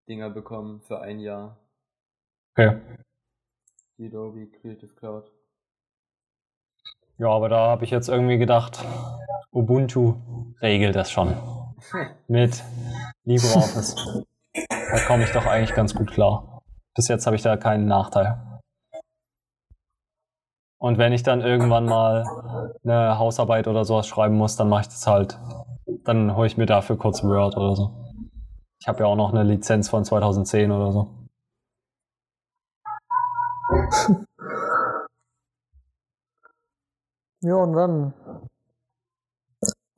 Dinger 0.06 0.28
bekommen 0.28 0.82
für 0.82 1.00
ein 1.00 1.20
Jahr. 1.20 1.56
Okay. 2.52 2.76
Die 3.96 4.08
Adobe 4.08 4.48
Creative 4.48 4.94
Cloud. 4.94 5.32
Ja, 7.18 7.28
aber 7.28 7.48
da 7.48 7.68
habe 7.68 7.84
ich 7.84 7.90
jetzt 7.90 8.08
irgendwie 8.08 8.36
gedacht, 8.36 8.84
Ubuntu 9.50 10.16
regelt 10.60 10.94
das 10.96 11.10
schon. 11.10 11.34
Mit 12.28 12.62
LibreOffice. 13.24 14.24
da 14.52 14.98
komme 15.06 15.24
ich 15.24 15.32
doch 15.32 15.46
eigentlich 15.46 15.74
ganz 15.74 15.94
gut 15.94 16.10
klar. 16.10 16.62
Bis 16.94 17.08
jetzt 17.08 17.26
habe 17.26 17.36
ich 17.36 17.42
da 17.42 17.56
keinen 17.56 17.86
Nachteil. 17.86 18.60
Und 20.78 20.98
wenn 20.98 21.14
ich 21.14 21.22
dann 21.22 21.40
irgendwann 21.40 21.86
mal 21.86 22.24
eine 22.84 23.18
Hausarbeit 23.18 23.66
oder 23.66 23.86
sowas 23.86 24.06
schreiben 24.06 24.36
muss, 24.36 24.56
dann 24.56 24.68
mache 24.68 24.82
ich 24.82 24.88
das 24.88 25.06
halt. 25.06 25.38
Dann 26.04 26.36
hole 26.36 26.46
ich 26.46 26.58
mir 26.58 26.66
dafür 26.66 26.98
kurz 26.98 27.24
Word 27.24 27.56
oder 27.56 27.74
so. 27.74 27.90
Ich 28.80 28.88
habe 28.88 29.00
ja 29.00 29.06
auch 29.06 29.16
noch 29.16 29.32
eine 29.32 29.42
Lizenz 29.42 29.88
von 29.88 30.04
2010 30.04 30.70
oder 30.70 30.92
so. 30.92 31.08
Ja, 37.40 37.56
und 37.56 37.72
dann 37.74 38.14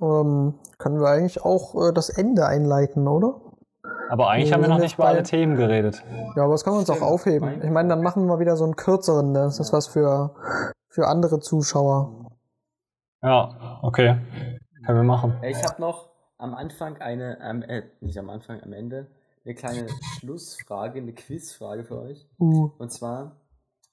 ähm, 0.01 0.55
können 0.79 1.01
wir 1.01 1.09
eigentlich 1.09 1.43
auch 1.43 1.75
äh, 1.75 1.93
das 1.93 2.09
Ende 2.09 2.47
einleiten, 2.47 3.07
oder? 3.09 3.41
Aber 4.11 4.31
eigentlich 4.31 4.49
Wir 4.49 4.55
haben 4.55 4.63
wir 4.63 4.69
noch 4.69 4.79
nicht 4.79 4.95
über 4.95 5.07
alle 5.07 5.23
Themen 5.23 5.57
geredet. 5.57 6.03
Ja, 6.37 6.45
aber 6.45 6.53
das 6.53 6.65
können 6.65 6.77
wir 6.77 6.81
uns 6.81 6.91
auch 6.91 7.03
aufheben. 7.03 7.63
Ich 7.63 7.71
meine, 7.71 7.89
dann 7.89 8.03
machen 8.03 8.23
wir 8.23 8.35
mal 8.35 8.41
wieder 8.41 8.57
so 8.57 8.65
einen 8.65 8.77
kürzeren, 8.77 9.33
ne? 9.33 9.41
das 9.41 9.61
ist 9.61 9.73
was 9.73 9.87
für, 9.87 10.35
für 10.89 11.07
andere 11.09 11.41
Zuschauer. 11.41 12.31
Ja, 13.23 13.81
okay. 13.83 14.17
Können 14.87 14.99
wir 14.99 15.05
machen. 15.05 15.39
Ich 15.43 15.63
habe 15.63 15.81
noch 15.81 16.09
am 16.39 16.55
Anfang 16.55 16.99
eine, 16.99 17.41
am, 17.41 17.63
äh, 17.63 17.83
nicht 18.01 18.19
am 18.19 18.31
Anfang, 18.31 18.63
am 18.63 18.73
Ende, 18.73 19.09
eine 19.45 19.55
kleine 19.55 19.89
Schlussfrage, 20.19 21.01
eine 21.01 21.13
Quizfrage 21.13 21.85
für 21.85 22.01
euch. 22.01 22.27
Uh. 22.39 22.71
Und 22.79 22.93
zwar, 22.93 23.37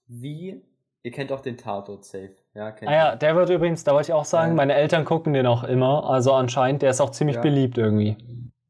wie, 0.08 0.64
ihr 1.04 1.12
kennt 1.12 1.32
doch 1.32 1.41
den 1.41 1.58
Tatort 1.58 2.06
Safe, 2.06 2.36
ja? 2.56 2.74
Ah 2.86 2.91
ja, 2.93 3.16
der 3.16 3.36
wird 3.36 3.49
übrigens, 3.49 3.84
da 3.84 3.93
wollte 3.93 4.08
ich 4.10 4.14
auch 4.14 4.26
sagen, 4.26 4.51
Ja. 4.51 4.56
meine 4.56 4.74
Eltern 4.74 5.06
gucken 5.06 5.34
den 5.34 5.45
auch 5.45 5.64
immer. 5.64 6.10
Also 6.10 6.34
anscheinend, 6.34 6.82
der 6.82 6.89
ist 6.91 7.01
auch 7.01 7.12
ziemlich 7.12 7.36
Ja. 7.36 7.41
beliebt 7.41 7.78
irgendwie. 7.78 8.18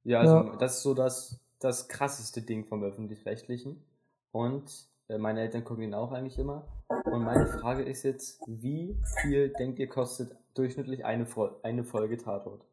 Ja, 0.03 0.19
also 0.19 0.35
Ja. 0.49 0.55
das 0.57 0.77
ist 0.77 0.83
so 0.83 0.93
das, 0.93 1.39
das 1.59 1.87
krasseste 1.87 2.41
Ding 2.41 2.65
vom 2.65 2.83
Öffentlich-Rechtlichen. 2.83 3.83
Und 4.31 4.87
äh, 5.07 5.17
meine 5.17 5.41
Eltern 5.41 5.63
gucken 5.63 5.83
ihn 5.83 5.93
auch 5.93 6.11
eigentlich 6.11 6.37
immer. 6.39 6.67
Und 7.05 7.23
meine 7.23 7.47
Frage 7.47 7.83
ist 7.83 8.03
jetzt, 8.03 8.41
wie 8.47 8.99
viel 9.21 9.49
denkt 9.49 9.79
ihr 9.79 9.87
kostet 9.87 10.35
durchschnittlich 10.55 11.05
eine, 11.05 11.25
Fol 11.25 11.55
eine 11.63 11.83
Folge 11.83 12.17
Tatort? 12.17 12.65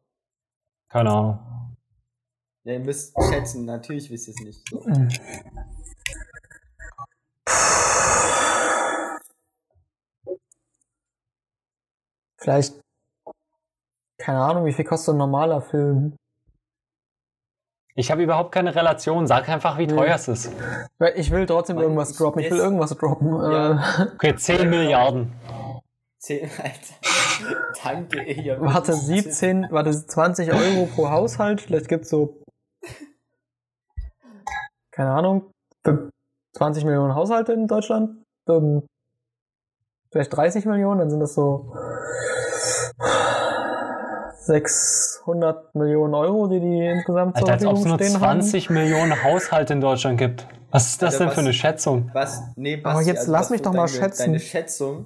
Keine 0.89 1.09
Ahnung. 1.11 1.39
Ja, 2.65 2.73
ihr 2.73 2.79
müsst 2.79 3.15
schätzen, 3.29 3.65
natürlich 3.65 4.09
wisst 4.09 4.27
ihr 4.29 4.33
es 4.35 4.41
nicht. 4.43 4.69
So. 4.69 4.83
Vielleicht, 12.43 12.73
keine 14.17 14.39
Ahnung, 14.41 14.65
wie 14.65 14.73
viel 14.73 14.83
kostet 14.85 15.15
ein 15.15 15.17
normaler 15.17 15.61
Film? 15.61 16.15
Ich 17.95 18.11
habe 18.11 18.23
überhaupt 18.23 18.51
keine 18.51 18.75
Relation. 18.75 19.27
Sag 19.27 19.47
einfach, 19.47 19.77
wie 19.77 19.87
teuer 19.87 20.15
es 20.15 20.27
ist. 20.27 20.51
Weil 20.97 21.13
Ich 21.17 21.31
will 21.31 21.45
trotzdem 21.45 21.75
Mann, 21.75 21.83
irgendwas 21.83 22.11
ich- 22.11 22.17
droppen. 22.17 22.41
Ich 22.41 22.51
will 22.51 22.57
irgendwas 22.57 22.89
droppen. 22.97 23.29
Ja. 23.33 24.03
Äh, 24.03 24.07
Okay, 24.15 24.35
10 24.35 24.69
Milliarden. 24.69 25.31
Zehn, 26.17 26.49
Alter. 26.57 27.63
Danke, 27.83 28.23
ihr 28.23 28.59
warte, 28.59 28.93
17, 28.93 29.67
warte, 29.71 29.91
20 29.91 30.51
Euro 30.53 30.85
pro 30.87 31.09
Haushalt. 31.09 31.61
Vielleicht 31.61 31.87
gibt's 31.87 32.09
so, 32.09 32.41
keine 34.91 35.11
Ahnung, 35.11 35.51
für 35.85 36.09
20 36.57 36.85
Millionen 36.85 37.15
Haushalte 37.15 37.53
in 37.53 37.67
Deutschland. 37.67 38.23
Vielleicht 40.11 40.35
30 40.35 40.65
Millionen, 40.65 40.99
dann 40.99 41.09
sind 41.09 41.19
das 41.19 41.33
so 41.33 41.75
600 44.45 45.73
Millionen 45.75 46.13
Euro, 46.13 46.47
die 46.47 46.59
die 46.59 46.85
insgesamt 46.85 47.37
zur 47.37 47.49
Alter, 47.49 47.53
als 47.53 47.65
ob 47.65 47.73
es 47.75 47.81
Verfügung 47.83 47.97
nur 47.97 48.07
stehen 48.07 48.19
20 48.19 48.69
Millionen 48.69 49.23
Haushalte 49.23 49.73
in 49.73 49.81
Deutschland 49.81 50.17
gibt. 50.17 50.47
Was 50.71 50.87
ist 50.87 51.01
das 51.01 51.13
Alter, 51.13 51.25
denn 51.25 51.31
für 51.31 51.37
was- 51.37 51.45
eine 51.45 51.53
Schätzung? 51.53 52.09
Was? 52.13 52.41
Nee, 52.55 52.75
Aber 52.83 52.93
Basti, 52.95 53.09
jetzt 53.09 53.19
also 53.19 53.31
lass 53.31 53.41
was 53.43 53.49
mich 53.51 53.61
doch 53.61 53.73
mal 53.73 53.85
deine, 53.85 53.89
schätzen. 53.99 54.23
Deine 54.25 54.39
Schätzung, 54.39 55.05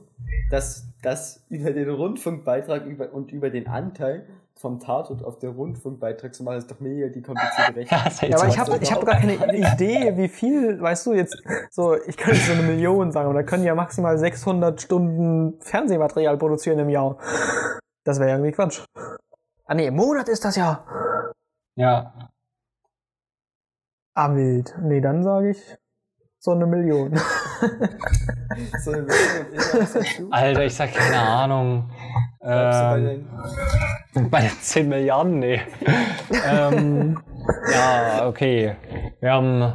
dass, 0.50 0.86
dass 1.02 1.44
über 1.50 1.72
den 1.72 1.90
Rundfunkbeitrag 1.90 2.86
über, 2.86 3.14
und 3.14 3.32
über 3.32 3.50
den 3.50 3.68
Anteil 3.68 4.26
vom 4.60 4.80
Tatort 4.80 5.24
auf 5.24 5.38
den 5.39 5.51
Rundfunkbeitrag 5.51 6.34
zu 6.34 6.43
machen, 6.43 6.58
ist 6.58 6.70
doch 6.72 6.80
mega 6.80 7.08
die 7.10 7.22
komplizierte 7.22 7.76
Rechnung. 7.76 7.99
Ja, 8.30 8.38
aber 8.38 8.47
ich 8.47 8.58
habe- 8.60 8.78
ich 8.82 8.91
hab 8.91 9.05
gar 9.05 9.16
keine 9.16 9.34
Idee, 9.55 10.18
wie 10.18 10.28
viel, 10.28 10.82
weißt 10.82 11.05
du, 11.05 11.14
jetzt 11.14 11.38
so, 11.72 11.95
ich 11.95 12.18
könnte 12.18 12.39
so 12.39 12.53
eine 12.53 12.64
Million 12.64 13.12
sagen, 13.12 13.30
aber 13.30 13.39
da 13.39 13.43
können 13.43 13.64
ja 13.64 13.76
maximal 13.76 14.18
600 14.18 14.82
Stunden 14.82 15.60
Fernsehmaterial 15.62 16.38
produzieren 16.38 16.80
im 16.80 16.89
Jahr. 16.89 17.18
Das 18.03 18.20
wäre 18.20 18.32
irgendwie 18.32 18.51
Quatsch. 18.51 18.82
Ah 19.66 19.76
nee, 19.76 19.88
im 19.88 19.95
Monat 19.95 20.30
ist 20.30 20.43
das 20.45 20.55
ja. 20.55 20.86
Ja. 21.76 22.14
Ah, 24.16 24.34
wild. 24.34 24.74
Nee, 24.82 25.01
dann 25.01 25.22
sage 25.24 25.51
ich 25.51 25.78
so 26.39 26.51
eine 26.51 26.66
Million. 26.66 27.20
So 28.84 28.91
eine 28.91 29.05
dazu. 29.05 30.28
Alter, 30.32 30.64
ich 30.64 30.74
sag 30.74 30.91
keine 30.93 31.20
Ahnung. 31.20 31.91
Bei 32.48 32.98
Ähm, 32.98 33.28
den, 34.14 34.30
bei 34.30 34.41
den 34.41 34.52
10 34.62 34.88
Milliarden? 34.88 35.39
Nee. 35.39 35.62
ähm, 36.45 37.22
ja, 37.74 38.26
okay. 38.26 38.76
Wir 39.20 39.34
haben, 39.34 39.74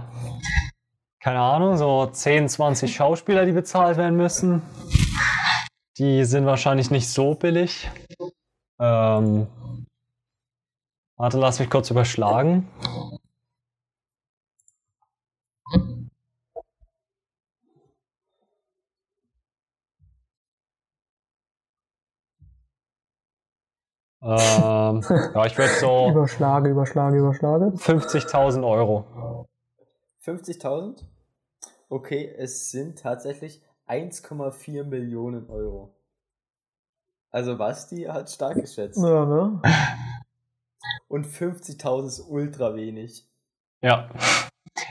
keine 1.20 1.41
Ahnung, 1.41 1.77
so 1.77 2.07
10, 2.07 2.49
20 2.49 2.95
Schauspieler, 2.95 3.45
die 3.45 3.53
bezahlt 3.53 3.99
werden 3.99 4.16
müssen. 4.16 4.62
Die 5.99 6.25
sind 6.25 6.47
wahrscheinlich 6.47 6.91
nicht 6.91 7.09
so 7.11 7.35
billig. 7.35 7.91
Ähm, 8.81 9.47
warte, 11.18 11.39
lass 11.39 11.61
mich 11.61 11.68
kurz 11.68 11.91
überschlagen. 11.91 12.68
Ähm, 24.23 25.03
ja, 25.35 25.47
ich 25.47 25.59
würde 25.59 25.75
so 25.81 26.11
Überschlage, 26.11 26.70
überschlage, 26.70 27.18
überschlage. 27.18 27.66
50.000 27.66 28.66
Euro. 28.68 29.49
50.000? 30.25 31.03
Okay, 31.89 32.33
es 32.39 32.70
sind 32.70 33.01
tatsächlich 33.01 33.62
1,4 33.89 34.85
Millionen 34.85 35.51
Euro. 35.51 35.95
Also 37.31 37.57
Basti 37.57 38.05
hat 38.05 38.31
stark 38.31 38.57
geschätzt. 38.57 39.03
Ja, 39.03 39.25
ne? 39.25 39.61
Und 41.09 41.27
50.000 41.27 42.07
ist 42.07 42.20
ultra 42.20 42.75
wenig. 42.75 43.27
Ja. 43.81 44.09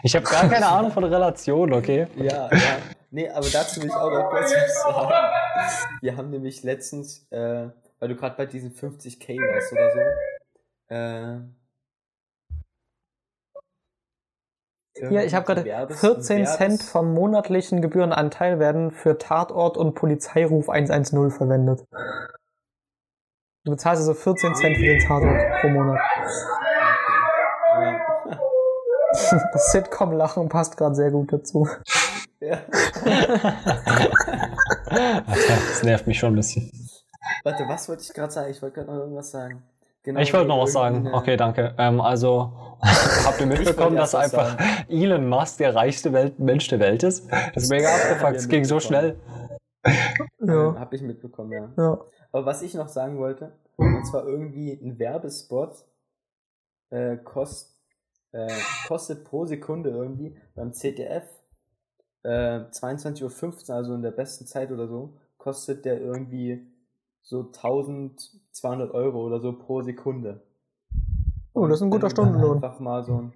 Ich 0.03 0.15
habe 0.15 0.25
gar 0.25 0.49
keine 0.49 0.67
Ahnung 0.67 0.91
von 0.91 1.03
Relation, 1.03 1.73
okay? 1.73 2.07
Ja, 2.15 2.49
ja. 2.51 2.77
Nee, 3.11 3.29
aber 3.29 3.47
dazu 3.49 3.81
will 3.81 3.87
ich 3.87 3.93
auch 3.93 4.11
noch 4.11 4.29
kurz 4.29 4.53
was 4.53 4.83
sagen. 4.83 5.13
Wir 6.01 6.17
haben 6.17 6.29
nämlich 6.29 6.63
letztens, 6.63 7.27
äh, 7.31 7.69
weil 8.01 8.09
du 8.09 8.15
gerade 8.15 8.35
bei 8.35 8.45
diesen 8.47 8.71
50k 8.73 9.37
warst 9.37 9.71
oder 9.71 9.91
so, 9.91 9.99
äh, 10.93 11.39
Hier, 15.09 15.23
ich 15.23 15.33
habe 15.33 15.45
gerade 15.45 15.63
Werbes- 15.63 15.99
14 16.01 16.39
Werbes- 16.39 16.57
Cent 16.57 16.83
vom 16.83 17.13
monatlichen 17.13 17.81
Gebührenanteil 17.81 18.59
werden 18.59 18.91
für 18.91 19.17
Tatort 19.17 19.77
und 19.77 19.95
Polizeiruf 19.95 20.67
110 20.69 21.31
verwendet. 21.31 21.85
Du 23.63 23.71
bezahlst 23.71 24.01
also 24.01 24.13
14 24.13 24.53
Cent 24.55 24.75
für 24.77 24.83
den 24.83 24.99
Tatort 24.99 25.61
pro 25.61 25.69
Monat. 25.69 25.99
Das 29.53 29.71
Sitcom-Lachen 29.71 30.49
passt 30.49 30.75
gerade 30.77 30.95
sehr 30.95 31.11
gut 31.11 31.31
dazu. 31.33 31.67
ja. 32.39 32.59
Das 34.91 35.83
nervt 35.83 36.05
mich 36.05 36.19
schon 36.19 36.33
ein 36.33 36.35
bisschen. 36.35 36.69
Warte, 37.43 37.67
was 37.67 37.89
wollte 37.89 38.03
ich 38.03 38.13
gerade 38.13 38.31
sagen? 38.31 38.51
Ich 38.51 38.61
wollte 38.61 38.75
gerade 38.75 38.91
noch 38.91 38.99
irgendwas 38.99 39.31
sagen. 39.31 39.63
Genau, 40.03 40.19
Ich 40.19 40.33
wollte 40.33 40.47
noch 40.47 40.61
was 40.63 40.73
sagen. 40.73 40.95
irgendeine- 40.95 41.17
Okay, 41.17 41.37
danke. 41.37 41.75
Ähm, 41.77 42.01
also, 42.01 42.51
habt 43.25 43.39
ihr 43.39 43.45
mitbekommen, 43.45 43.95
dass 43.95 44.15
einfach 44.15 44.57
Elon 44.89 45.27
Musk 45.29 45.57
der 45.59 45.75
reichste 45.75 46.11
Welt 46.13 46.39
Mensch 46.39 46.67
der 46.69 46.79
Welt 46.79 47.03
ist? 47.03 47.29
Das 47.53 47.63
ist 47.63 47.69
mega 47.69 47.87
abgefuckt. 47.95 48.35
Es 48.35 48.47
ging 48.49 48.63
so 48.65 48.79
schnell. 48.79 49.17
Ja. 50.39 50.75
Hab 50.79 50.93
ich 50.93 51.01
mitbekommen, 51.01 51.51
ja. 51.51 51.69
ja. 51.77 51.99
Aber 52.31 52.45
was 52.45 52.61
ich 52.61 52.73
noch 52.73 52.87
sagen 52.87 53.17
wollte, 53.19 53.51
und 53.77 54.05
zwar 54.07 54.25
irgendwie 54.25 54.73
ein 54.73 54.97
Werbespot 54.99 55.85
äh, 56.91 57.17
kost, 57.17 57.75
äh, 58.31 58.47
kostet 58.87 59.23
pro 59.23 59.45
Sekunde 59.45 59.89
irgendwie 59.89 60.35
beim 60.55 60.73
ZDF 60.73 61.23
äh, 62.23 62.29
22.15 62.71 63.69
Uhr, 63.69 63.75
also 63.75 63.93
in 63.95 64.01
der 64.01 64.11
besten 64.11 64.45
Zeit 64.45 64.71
oder 64.71 64.87
so, 64.87 65.17
kostet 65.37 65.85
der 65.85 65.99
irgendwie 65.99 66.65
so 67.21 67.41
1200 67.41 68.93
Euro 68.93 69.25
oder 69.25 69.39
so 69.39 69.53
pro 69.53 69.81
Sekunde. 69.81 70.41
Oh, 71.53 71.67
das 71.67 71.79
ist 71.79 71.83
ein 71.83 71.89
guter 71.89 72.09
Stundenlohn. 72.09 72.55
Einfach 72.55 72.79
mal 72.79 73.03
so 73.03 73.21
ein, 73.21 73.33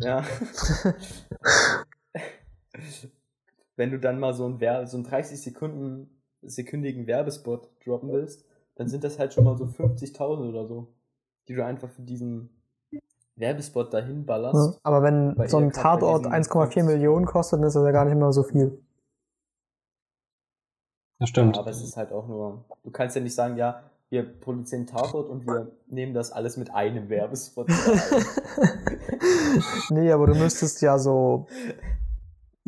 Ja. 0.00 0.24
Wenn 3.76 3.90
du 3.90 3.98
dann 3.98 4.18
mal 4.18 4.34
so 4.34 4.46
ein 4.46 4.60
Werbe, 4.60 4.86
so 4.86 4.96
einen 4.96 5.04
30 5.04 5.40
Sekunden 5.40 6.22
sekündigen 6.42 7.06
Werbespot 7.06 7.70
droppen 7.84 8.10
willst, 8.10 8.44
dann 8.74 8.88
sind 8.88 9.04
das 9.04 9.18
halt 9.18 9.32
schon 9.34 9.44
mal 9.44 9.56
so 9.56 9.64
50.000 9.64 10.48
oder 10.48 10.66
so, 10.66 10.88
die 11.48 11.54
du 11.54 11.64
einfach 11.64 11.88
für 11.90 12.02
diesen 12.02 12.50
Werbespot 13.36 13.92
dahin 13.92 14.26
ballerst. 14.26 14.74
Ja, 14.74 14.80
aber 14.82 15.02
wenn 15.02 15.36
so 15.48 15.58
ein 15.58 15.72
Tatort 15.72 16.26
diesen 16.26 16.34
1,4 16.34 16.84
Millionen 16.84 17.26
kostet, 17.26 17.60
dann 17.60 17.66
ist 17.66 17.76
das 17.76 17.84
ja 17.84 17.92
gar 17.92 18.04
nicht 18.04 18.16
mehr 18.16 18.32
so 18.32 18.42
viel. 18.42 18.82
Das 21.22 21.28
stimmt. 21.28 21.56
Aber 21.56 21.70
es 21.70 21.80
ist 21.80 21.96
halt 21.96 22.10
auch 22.10 22.26
nur, 22.26 22.64
du 22.82 22.90
kannst 22.90 23.14
ja 23.14 23.22
nicht 23.22 23.36
sagen, 23.36 23.56
ja, 23.56 23.84
wir 24.10 24.24
produzieren 24.24 24.88
Tatort 24.88 25.28
und 25.28 25.46
wir 25.46 25.70
nehmen 25.86 26.14
das 26.14 26.32
alles 26.32 26.56
mit 26.56 26.74
einem 26.74 27.08
Werbespot. 27.08 27.68
nee, 29.90 30.10
aber 30.10 30.26
du 30.26 30.34
müsstest 30.34 30.82
ja 30.82 30.98
so. 30.98 31.46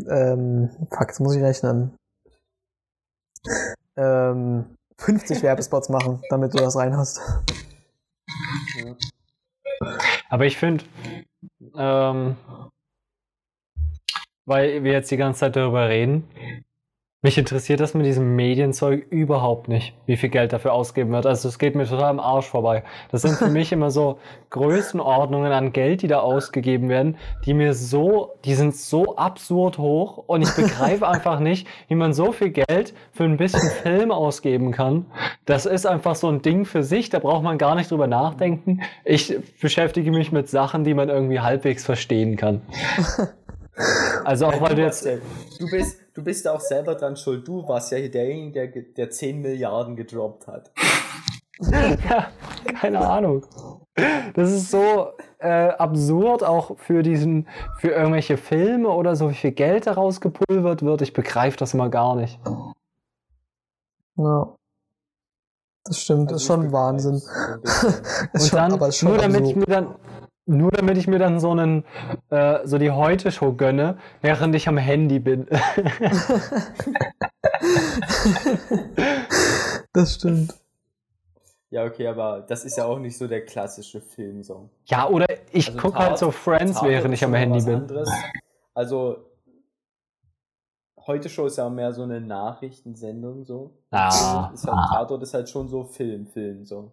Ähm, 0.08 0.70
fuck, 0.88 1.08
jetzt 1.08 1.18
muss 1.18 1.34
ich 1.34 1.42
rechnen. 1.42 1.96
Ähm, 3.96 4.76
50 4.98 5.42
Werbespots 5.42 5.88
machen, 5.88 6.22
damit 6.30 6.54
du 6.54 6.58
das 6.58 6.76
rein 6.76 6.96
hast. 6.96 7.20
ja. 8.76 8.94
Aber 10.30 10.46
ich 10.46 10.56
finde, 10.56 10.84
ähm, 11.76 12.36
weil 14.46 14.84
wir 14.84 14.92
jetzt 14.92 15.10
die 15.10 15.16
ganze 15.16 15.40
Zeit 15.40 15.56
darüber 15.56 15.88
reden, 15.88 16.28
mich 17.24 17.38
interessiert 17.38 17.80
das 17.80 17.94
mit 17.94 18.04
diesem 18.04 18.36
Medienzeug 18.36 19.06
überhaupt 19.08 19.66
nicht, 19.66 19.94
wie 20.04 20.18
viel 20.18 20.28
Geld 20.28 20.52
dafür 20.52 20.74
ausgeben 20.74 21.10
wird. 21.10 21.24
Also 21.24 21.48
es 21.48 21.58
geht 21.58 21.74
mir 21.74 21.86
total 21.86 22.10
am 22.10 22.20
Arsch 22.20 22.44
vorbei. 22.44 22.84
Das 23.10 23.22
sind 23.22 23.36
für 23.36 23.48
mich 23.50 23.72
immer 23.72 23.90
so 23.90 24.18
Größenordnungen 24.50 25.50
an 25.50 25.72
Geld, 25.72 26.02
die 26.02 26.06
da 26.06 26.20
ausgegeben 26.20 26.90
werden, 26.90 27.16
die 27.46 27.54
mir 27.54 27.72
so, 27.72 28.34
die 28.44 28.54
sind 28.54 28.76
so 28.76 29.16
absurd 29.16 29.78
hoch 29.78 30.18
und 30.26 30.42
ich 30.42 30.54
begreife 30.54 31.08
einfach 31.08 31.40
nicht, 31.40 31.66
wie 31.88 31.94
man 31.94 32.12
so 32.12 32.30
viel 32.30 32.50
Geld 32.50 32.92
für 33.12 33.24
ein 33.24 33.38
bisschen 33.38 33.70
Film 33.70 34.12
ausgeben 34.12 34.70
kann. 34.70 35.06
Das 35.46 35.64
ist 35.64 35.86
einfach 35.86 36.16
so 36.16 36.28
ein 36.28 36.42
Ding 36.42 36.66
für 36.66 36.82
sich, 36.82 37.08
da 37.08 37.20
braucht 37.20 37.42
man 37.42 37.56
gar 37.56 37.74
nicht 37.74 37.90
drüber 37.90 38.06
nachdenken. 38.06 38.82
Ich 39.02 39.34
beschäftige 39.62 40.10
mich 40.10 40.30
mit 40.30 40.50
Sachen, 40.50 40.84
die 40.84 40.92
man 40.92 41.08
irgendwie 41.08 41.40
halbwegs 41.40 41.86
verstehen 41.86 42.36
kann. 42.36 42.60
Also 44.24 44.46
auch 44.46 44.60
weil 44.60 44.76
du 44.76 44.82
jetzt 44.82 45.04
du 45.04 45.68
bist, 45.68 46.03
du 46.14 46.22
bist 46.22 46.44
ja 46.44 46.52
auch 46.52 46.60
selber 46.60 46.94
dran 46.94 47.16
schuld. 47.16 47.46
Du 47.46 47.66
warst 47.68 47.92
ja 47.92 47.98
hier 47.98 48.10
derjenige, 48.10 48.70
der, 48.70 48.82
der 48.82 49.10
10 49.10 49.40
Milliarden 49.40 49.96
gedroppt 49.96 50.46
hat. 50.46 50.70
Ja, 51.60 52.32
keine 52.80 52.98
Ahnung. 53.06 53.46
Das 54.34 54.50
ist 54.50 54.72
so 54.72 55.12
äh, 55.38 55.68
absurd 55.68 56.42
auch 56.42 56.76
für 56.78 57.04
diesen, 57.04 57.46
für 57.78 57.90
irgendwelche 57.90 58.36
Filme 58.36 58.88
oder 58.88 59.14
so, 59.14 59.30
wie 59.30 59.34
viel 59.34 59.52
Geld 59.52 59.86
daraus 59.86 60.20
gepulvert 60.20 60.82
wird. 60.82 61.02
Ich 61.02 61.12
begreife 61.12 61.56
das 61.56 61.72
mal 61.72 61.90
gar 61.90 62.16
nicht. 62.16 62.40
Ja. 64.16 64.56
Das 65.84 66.00
stimmt, 66.00 66.32
das 66.32 66.42
ist 66.42 66.50
Also 66.50 66.62
schon 66.62 66.72
Wahnsinn. 66.72 67.18
so. 67.18 67.28
Ist 68.32 68.48
schon, 68.48 68.56
dann, 68.56 68.72
aber 68.72 68.88
ist 68.88 68.96
schon 68.96 69.10
nur 69.10 69.18
damit 69.18 69.46
ich 69.46 69.54
mir 69.54 69.66
dann, 69.66 69.94
nur 70.46 70.70
damit 70.70 70.98
ich 70.98 71.06
mir 71.06 71.18
dann 71.18 71.40
so 71.40 71.50
einen, 71.52 71.84
äh, 72.30 72.66
so 72.66 72.78
die 72.78 72.90
Heute-Show 72.90 73.52
gönne, 73.54 73.98
während 74.20 74.54
ich 74.54 74.68
am 74.68 74.76
Handy 74.78 75.18
bin. 75.18 75.46
Das 79.92 80.14
stimmt. 80.14 80.54
Ja, 81.70 81.84
okay, 81.84 82.06
aber 82.06 82.40
das 82.42 82.64
ist 82.64 82.76
ja 82.76 82.84
auch 82.84 82.98
nicht 82.98 83.16
so 83.16 83.26
der 83.26 83.44
klassische 83.44 84.00
Filmsong. 84.00 84.70
ja, 84.86 85.08
oder 85.08 85.26
ich 85.52 85.68
Also 85.68 85.78
gucke 85.78 85.94
Tat- 85.98 86.08
halt 86.08 86.18
so 86.18 86.30
Friends, 86.30 86.74
Tatort 86.74 86.90
während 86.90 87.14
ich 87.14 87.24
am 87.24 87.34
Handy 87.34 87.60
bin. 87.64 87.74
anderes. 87.76 88.10
Also, 88.74 89.24
heute 91.06 91.28
Show 91.28 91.46
ist 91.46 91.56
ja 91.58 91.68
mehr 91.68 91.92
so 91.92 92.02
eine 92.02 92.20
Nachrichtensendung, 92.20 93.44
so. 93.44 93.70
Ah, 93.90 94.50
ist 94.54 94.66
halt, 94.66 94.88
Tatort 94.90 95.22
ist 95.22 95.34
halt 95.34 95.48
schon 95.48 95.68
so 95.68 95.84
Film, 95.84 96.26
Film, 96.26 96.64
so. 96.66 96.92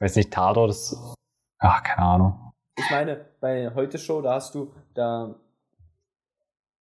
weiß 0.00 0.16
nicht, 0.16 0.32
Tatort 0.32 0.70
ist, 0.70 0.96
ach, 1.62 1.82
keine 1.82 2.06
Ahnung. 2.06 2.52
Ich 2.76 2.90
meine, 2.90 3.24
bei 3.40 3.72
heute 3.74 3.98
Show, 3.98 4.20
da 4.22 4.34
hast 4.34 4.54
du, 4.54 4.72
da 4.94 5.34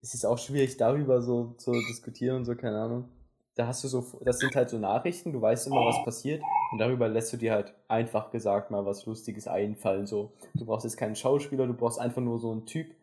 es 0.01 0.13
ist 0.15 0.25
auch 0.25 0.37
schwierig, 0.37 0.77
darüber 0.77 1.21
so 1.21 1.53
zu 1.57 1.71
diskutieren 1.71 2.37
und 2.37 2.45
so, 2.45 2.55
keine 2.55 2.81
Ahnung. 2.81 3.09
Da 3.55 3.67
hast 3.67 3.83
du 3.83 3.87
so, 3.87 4.19
das 4.23 4.39
sind 4.39 4.55
halt 4.55 4.69
so 4.69 4.79
Nachrichten, 4.79 5.33
du 5.33 5.41
weißt 5.41 5.67
immer, 5.67 5.85
was 5.85 6.03
passiert 6.03 6.41
und 6.71 6.79
darüber 6.79 7.07
lässt 7.07 7.33
du 7.33 7.37
dir 7.37 7.51
halt 7.51 7.73
einfach 7.87 8.31
gesagt 8.31 8.71
mal 8.71 8.85
was 8.85 9.05
Lustiges 9.05 9.47
einfallen, 9.47 10.07
so. 10.07 10.31
Du 10.55 10.65
brauchst 10.65 10.85
jetzt 10.85 10.97
keinen 10.97 11.15
Schauspieler, 11.15 11.67
du 11.67 11.73
brauchst 11.73 11.99
einfach 11.99 12.21
nur 12.21 12.39
so 12.39 12.51
einen 12.51 12.65
Typ, 12.65 12.95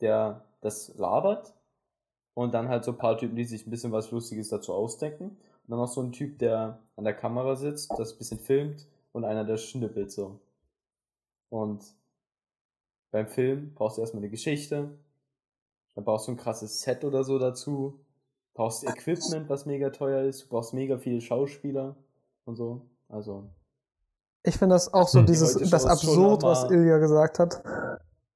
der 0.00 0.44
das 0.60 0.94
labert 0.96 1.54
und 2.34 2.54
dann 2.54 2.68
halt 2.68 2.84
so 2.84 2.92
ein 2.92 2.98
paar 2.98 3.18
Typen, 3.18 3.36
die 3.36 3.44
sich 3.44 3.66
ein 3.66 3.70
bisschen 3.70 3.90
was 3.90 4.10
Lustiges 4.10 4.50
dazu 4.50 4.74
ausdenken 4.74 5.30
und 5.30 5.70
dann 5.70 5.78
noch 5.78 5.88
so 5.88 6.02
ein 6.02 6.12
Typ, 6.12 6.38
der 6.38 6.78
an 6.96 7.04
der 7.04 7.14
Kamera 7.14 7.56
sitzt, 7.56 7.90
das 7.98 8.12
ein 8.12 8.18
bisschen 8.18 8.38
filmt 8.38 8.86
und 9.12 9.24
einer, 9.24 9.44
der 9.44 9.56
schnippelt 9.56 10.12
so. 10.12 10.40
Und 11.50 11.82
beim 13.10 13.26
Film 13.26 13.74
brauchst 13.74 13.98
du 13.98 14.02
erstmal 14.02 14.22
eine 14.22 14.30
Geschichte, 14.30 14.98
dann 15.94 16.04
brauchst 16.04 16.28
du 16.28 16.32
ein 16.32 16.36
krasses 16.36 16.80
Set 16.80 17.04
oder 17.04 17.24
so 17.24 17.38
dazu, 17.38 18.00
brauchst 18.54 18.84
Equipment, 18.84 19.48
was 19.48 19.66
mega 19.66 19.90
teuer 19.90 20.22
ist, 20.22 20.44
du 20.44 20.48
brauchst 20.48 20.74
mega 20.74 20.98
viele 20.98 21.20
Schauspieler 21.20 21.96
und 22.44 22.56
so. 22.56 22.86
Also, 23.08 23.50
Ich 24.42 24.56
finde 24.56 24.74
das 24.76 24.94
auch 24.94 25.08
so 25.08 25.20
Hm. 25.20 25.26
dieses, 25.26 25.54
das 25.70 25.86
Absurd, 25.86 26.42
was 26.44 26.64
Ilja 26.70 26.98
gesagt 26.98 27.38
hat, 27.38 27.62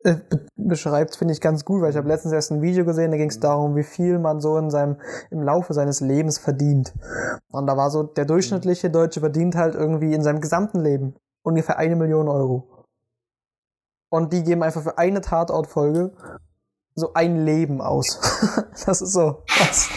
äh, 0.03 0.17
be 0.29 0.47
beschreibt, 0.57 1.17
finde 1.17 1.33
ich 1.35 1.41
ganz 1.43 1.65
gut, 1.65 1.83
weil 1.83 1.91
ich 1.91 1.97
habe 1.97 2.09
letztens 2.09 2.33
erst 2.33 2.51
ein 2.51 2.63
Video 2.63 2.85
gesehen, 2.87 3.11
da 3.11 3.17
ging 3.19 3.29
es 3.29 3.37
Mhm. 3.37 3.43
darum, 3.43 3.77
wie 3.77 3.83
viel 3.83 4.19
man 4.19 4.41
so 4.41 4.57
in 4.59 4.71
seinem, 4.71 4.97
im 5.31 5.43
Laufe 5.43 5.75
seines 5.75 6.01
Lebens 6.01 6.39
verdient. 6.39 6.95
Und 7.53 7.67
da 7.67 7.77
war 7.77 7.91
so, 7.91 8.03
der 8.03 8.25
durchschnittliche 8.25 8.91
Deutsche 8.91 9.21
verdient 9.21 9.57
halt 9.57 9.75
irgendwie 9.75 10.15
in 10.15 10.23
seinem 10.23 10.41
gesamten 10.41 10.81
Leben 10.81 11.15
ungefähr 11.43 11.79
eine 11.79 11.97
Million 11.97 12.29
Euro. 12.29 12.74
Und 14.15 14.33
die 14.33 14.45
geben 14.45 14.63
einfach 14.63 14.83
für 14.83 14.97
eine 14.97 15.21
Tatortfolge 15.21 16.13
so 16.95 17.15
ein 17.15 17.45
Leben 17.45 17.81
aus. 17.81 18.21
das 18.87 19.01
ist 19.03 19.13
so 19.13 19.43
krass. 19.49 19.89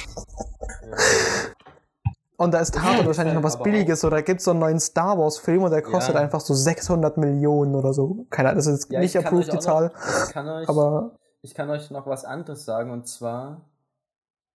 Und 2.36 2.52
da 2.52 2.60
ist 2.60 2.74
Tatort 2.74 3.06
wahrscheinlich 3.06 3.36
noch 3.36 3.44
was 3.44 3.62
Billiges. 3.62 4.02
Da 4.02 4.22
gibt 4.22 4.40
es 4.40 4.46
so 4.46 4.52
einen 4.52 4.60
neuen 4.62 4.80
Star 4.80 5.20
Wars-Film 5.20 5.62
und 5.62 5.70
der 5.70 5.84
kostet 5.84 6.16
Ja. 6.16 6.22
einfach 6.22 6.40
so 6.40 6.56
600 6.56 7.18
Millionen 7.18 7.76
oder 7.76 7.94
so. 7.94 8.26
Keine 8.32 8.50
Ahnung, 8.50 8.58
das 8.58 8.66
ist 8.66 8.86
jetzt 8.86 8.92
ja, 8.92 9.00
nicht 9.02 9.16
approved, 9.16 9.54
die 9.54 9.60
Zahl. 9.60 9.92
Noch, 9.94 10.28
ich, 10.28 10.34
kann 10.34 10.50
euch, 10.50 10.68
Aber 10.68 11.20
ich 11.44 11.54
kann 11.54 11.70
euch 11.70 11.92
noch 11.92 12.08
was 12.08 12.26
anderes 12.26 12.66
sagen 12.66 12.90
und 12.90 13.08
zwar, 13.08 13.70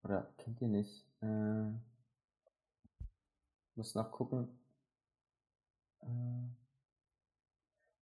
oder 0.02 0.26
kennt 0.38 0.60
ihr 0.60 0.66
nicht? 0.66 1.06
Äh, 1.20 1.70
muss 3.76 3.94
nachgucken. 3.94 4.48
Äh, 6.00 6.06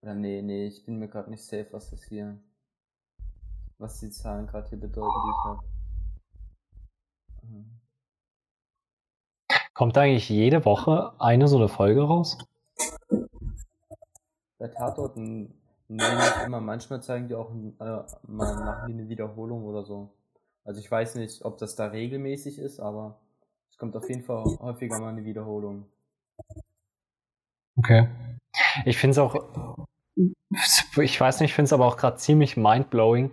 oder 0.03 0.14
nee, 0.14 0.42
nee, 0.42 0.66
ich 0.66 0.84
bin 0.84 0.98
mir 0.98 1.09
gerade 1.09 1.30
nicht 1.30 1.44
safe, 1.44 1.68
was 1.72 1.90
das 1.90 2.03
hier, 2.05 2.38
was 3.78 4.01
die 4.01 4.11
Zahlen 4.11 4.46
gerade 4.46 4.68
hier 4.68 4.80
bedeuten, 4.80 5.11
die 5.24 5.30
ich 5.30 5.44
habe. 5.44 5.64
Kommt 9.74 9.96
eigentlich 9.96 10.28
jede 10.28 10.64
Woche 10.64 11.14
eine 11.18 11.48
so 11.48 11.57
eine 11.57 11.68
Folge 11.68 12.03
raus? 12.03 12.36
Bei 14.59 14.68
Tatorten, 14.68 15.55
nee, 15.88 16.14
nicht 16.14 16.44
immer. 16.44 16.61
Manchmal 16.61 17.03
zeigen 17.03 17.28
die 17.28 17.34
auch, 17.34 17.51
äh, 17.51 17.55
mal 17.78 18.07
machen 18.26 18.88
die 18.88 18.92
eine 18.92 19.09
Wiederholung 19.09 19.64
oder 19.64 19.84
so. 19.84 20.11
Also 20.64 20.80
ich 20.80 20.90
weiß 20.90 21.14
nicht, 21.14 21.44
ob 21.44 21.57
das 21.59 21.76
da 21.76 21.86
regelmäßig 21.86 22.59
ist, 22.59 22.78
aber 22.78 23.20
es 23.70 23.78
kommt 23.78 23.96
auf 23.96 24.09
jeden 24.09 24.22
Fall 24.22 24.44
häufiger 24.61 24.98
mal 25.01 25.09
eine 25.09 25.24
Wiederholung. 25.24 25.86
Okay. 27.76 28.09
Ich 28.84 28.98
finde 28.98 29.12
es 29.12 29.18
auch, 29.18 29.86
ich 31.01 31.20
weiß 31.20 31.40
nicht, 31.40 31.51
ich 31.51 31.55
finde 31.55 31.66
es 31.66 31.72
aber 31.72 31.86
auch 31.86 31.96
gerade 31.96 32.16
ziemlich 32.16 32.57
mindblowing, 32.57 33.30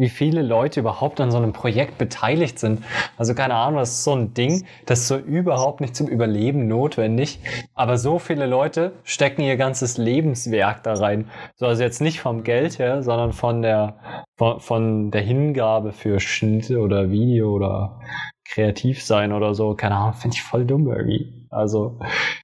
wie 0.00 0.08
viele 0.08 0.40
Leute 0.40 0.80
überhaupt 0.80 1.20
an 1.20 1.30
so 1.30 1.36
einem 1.36 1.52
Projekt 1.52 1.98
beteiligt 1.98 2.58
sind. 2.58 2.82
Also 3.18 3.34
keine 3.34 3.54
Ahnung, 3.54 3.80
das 3.80 3.90
ist 3.90 4.04
so 4.04 4.14
ein 4.14 4.32
Ding, 4.32 4.64
das 4.86 5.00
ist 5.00 5.08
so 5.08 5.18
überhaupt 5.18 5.82
nicht 5.82 5.94
zum 5.94 6.08
Überleben 6.08 6.68
notwendig. 6.68 7.38
Aber 7.74 7.98
so 7.98 8.18
viele 8.18 8.46
Leute 8.46 8.92
stecken 9.04 9.42
ihr 9.42 9.58
ganzes 9.58 9.98
Lebenswerk 9.98 10.82
da 10.84 10.94
rein. 10.94 11.28
So, 11.56 11.66
also 11.66 11.82
jetzt 11.82 12.00
nicht 12.00 12.20
vom 12.20 12.44
Geld 12.44 12.78
her, 12.78 13.02
sondern 13.02 13.34
von 13.34 13.60
der, 13.60 14.24
von, 14.38 14.60
von 14.60 15.10
der 15.10 15.20
Hingabe 15.20 15.92
für 15.92 16.18
Schnitte 16.18 16.80
oder 16.80 17.10
Video 17.10 17.50
oder 17.52 18.00
kreativ 18.48 19.04
sein 19.04 19.34
oder 19.34 19.54
so. 19.54 19.74
Keine 19.74 19.96
Ahnung, 19.96 20.14
finde 20.14 20.36
ich 20.36 20.42
voll 20.42 20.64
dumm 20.64 20.88
irgendwie. 20.88 21.46
Also, 21.50 21.98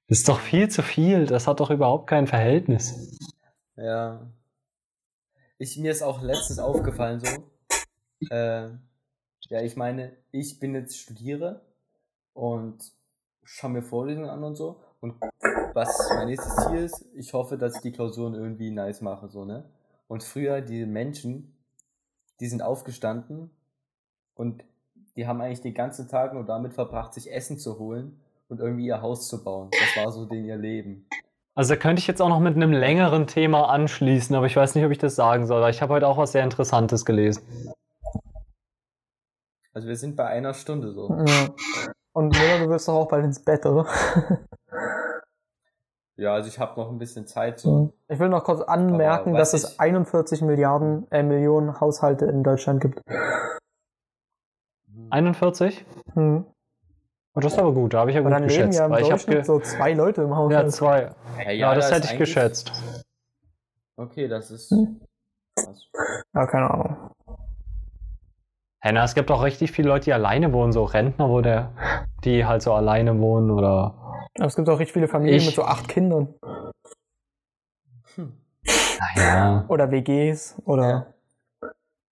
das 0.07 0.19
ist 0.19 0.29
doch 0.29 0.39
viel 0.39 0.69
zu 0.69 0.83
viel. 0.83 1.25
Das 1.25 1.47
hat 1.47 1.59
doch 1.59 1.71
überhaupt 1.71 2.07
kein 2.07 2.27
Verhältnis. 2.27 3.17
Ja. 3.77 4.27
Ich, 5.59 5.77
mir 5.77 5.91
ist 5.91 6.03
auch 6.03 6.21
letztens 6.21 6.59
aufgefallen 6.59 7.19
so. 7.19 7.27
Äh, 8.29 8.69
ja, 9.49 9.61
ich 9.61 9.75
meine, 9.75 10.15
ich 10.31 10.59
bin 10.59 10.75
jetzt 10.75 10.97
Studiere 10.97 11.61
und 12.33 12.91
schaue 13.43 13.71
mir 13.71 13.81
Vorlesungen 13.81 14.29
an 14.29 14.43
und 14.43 14.55
so. 14.55 14.81
Und 14.99 15.15
was 15.73 16.09
mein 16.09 16.27
nächstes 16.27 16.55
Ziel 16.55 16.83
ist, 16.83 17.05
ich 17.13 17.33
hoffe, 17.33 17.57
dass 17.57 17.75
ich 17.75 17.81
die 17.81 17.91
Klausuren 17.91 18.33
irgendwie 18.33 18.71
nice 18.71 19.01
mache, 19.01 19.29
so, 19.29 19.45
ne? 19.45 19.69
Und 20.07 20.23
früher, 20.23 20.61
die 20.61 20.85
Menschen, 20.85 21.55
die 22.39 22.47
sind 22.47 22.61
aufgestanden 22.61 23.51
und 24.35 24.63
die 25.15 25.27
haben 25.27 25.41
eigentlich 25.41 25.61
den 25.61 25.73
ganzen 25.73 26.07
Tag 26.07 26.33
nur 26.33 26.45
damit 26.45 26.73
verbracht, 26.73 27.13
sich 27.13 27.31
Essen 27.31 27.57
zu 27.57 27.77
holen 27.79 28.19
und 28.49 28.59
irgendwie 28.59 28.85
ihr 28.85 29.01
Haus 29.01 29.27
zu 29.27 29.43
bauen. 29.43 29.69
Das 29.71 30.03
war 30.03 30.11
so 30.11 30.25
den 30.25 30.45
ihr 30.45 30.57
Leben. 30.57 31.07
Also 31.57 31.73
da 31.73 31.79
könnte 31.79 31.99
ich 31.99 32.05
jetzt 32.07 32.21
auch 32.21 32.29
noch 32.29 32.39
mit 32.39 32.55
einem 32.55 32.71
längeren 32.71 33.25
Thema 33.25 33.69
anschließen, 33.69 34.35
aber 34.35 34.45
ich 34.45 34.55
weiß 34.55 34.75
nicht, 34.75 34.85
ob 34.85 34.91
ich 34.91 34.99
das 34.99 35.15
sagen 35.15 35.47
soll. 35.47 35.59
weil 35.61 35.71
Ich 35.71 35.81
habe 35.81 35.91
heute 35.91 36.07
auch 36.07 36.17
was 36.17 36.31
sehr 36.31 36.43
Interessantes 36.43 37.03
gelesen. 37.03 37.41
Also 39.73 39.87
wir 39.87 39.95
sind 39.97 40.15
bei 40.15 40.25
einer 40.27 40.53
Stunde 40.53 40.91
so. 40.91 41.09
Ja. 41.09 41.47
Und 42.13 42.29
Miller, 42.37 42.59
du 42.63 42.69
willst 42.69 42.87
doch 42.87 42.93
auch 42.93 43.07
bald 43.07 43.25
ins 43.25 43.43
Bett, 43.43 43.65
oder? 43.65 43.87
Ja, 46.19 46.33
also 46.33 46.47
ich 46.49 46.57
habe 46.57 46.79
noch 46.81 46.89
ein 46.89 46.97
bisschen 46.97 47.27
Zeit 47.27 47.59
so. 47.59 47.93
Ich 48.07 48.17
will 48.17 48.29
noch 48.29 48.43
kurz 48.43 48.61
anmerken, 48.61 49.35
dass 49.35 49.53
es 49.53 49.73
ich- 49.73 49.79
41 49.79 50.41
Milliarden, 50.41 51.05
äh, 51.11 51.21
Millionen 51.21 51.79
Haushalte 51.79 52.25
in 52.25 52.43
Deutschland 52.43 52.81
gibt. 52.81 52.99
41? 55.11 55.85
Hm. 56.15 56.45
Oh, 57.37 57.39
das 57.39 57.53
ist 57.53 57.59
aber 57.59 57.71
gut, 57.71 57.93
da 57.93 57.99
habe 57.99 58.09
ich 58.09 58.15
ja 58.15 58.21
Aber 58.21 58.31
gut 58.31 58.39
dann 58.39 58.47
leben 58.49 58.69
geschätzt. 58.71 58.79
ja 58.79 58.85
im 58.87 58.93
ich 58.93 59.11
habe 59.11 59.43
so 59.43 59.59
zwei 59.59 59.93
Leute 59.93 60.23
im 60.23 60.29
ja, 60.29 60.35
Haushalt. 60.35 60.71
zwei. 60.71 61.11
Ja, 61.45 61.51
Ja, 61.51 61.75
das 61.75 61.85
ist 61.85 61.95
hätte 61.95 62.07
ich 62.13 62.17
geschätzt. 62.17 62.71
Okay, 63.95 64.27
das 64.27 64.49
ist. 64.49 64.71
Hm. 64.71 64.99
krass. 65.55 65.87
Ja, 66.33 66.47
keine 66.47 66.71
Ahnung. 66.71 66.97
Hey, 68.79 68.93
na, 68.93 69.03
es 69.03 69.13
gibt 69.13 69.29
auch 69.31 69.43
richtig 69.43 69.71
viele 69.71 69.89
Leute, 69.89 70.05
die 70.05 70.13
alleine 70.13 70.51
wohnen, 70.53 70.71
so 70.71 70.83
Rentner, 70.83 71.29
wo 71.29 71.41
der, 71.41 71.71
die 72.23 72.45
halt 72.45 72.61
so 72.63 72.73
alleine 72.73 73.19
wohnen 73.19 73.51
oder. 73.51 73.93
Aber 74.37 74.45
es 74.47 74.55
gibt 74.55 74.67
auch 74.69 74.79
richtig 74.79 74.93
viele 74.93 75.07
Familien 75.07 75.37
Ich- 75.39 75.45
mit 75.45 75.55
so 75.55 75.63
acht 75.63 75.87
Kindern. 75.87 76.33
Hm. 78.15 78.33
Naja. 79.15 79.65
Oder 79.67 79.91
WGs 79.91 80.55
oder 80.65 81.13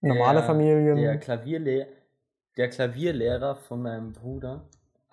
normale 0.01 0.39
Der- 0.39 0.47
Familien. 0.47 0.95
Der, 0.97 1.17
Klavierle 1.17 1.88
der 2.57 2.69
Klavierlehrer 2.69 3.55
von 3.55 3.82
meinem 3.82 4.13
Bruder 4.13 4.61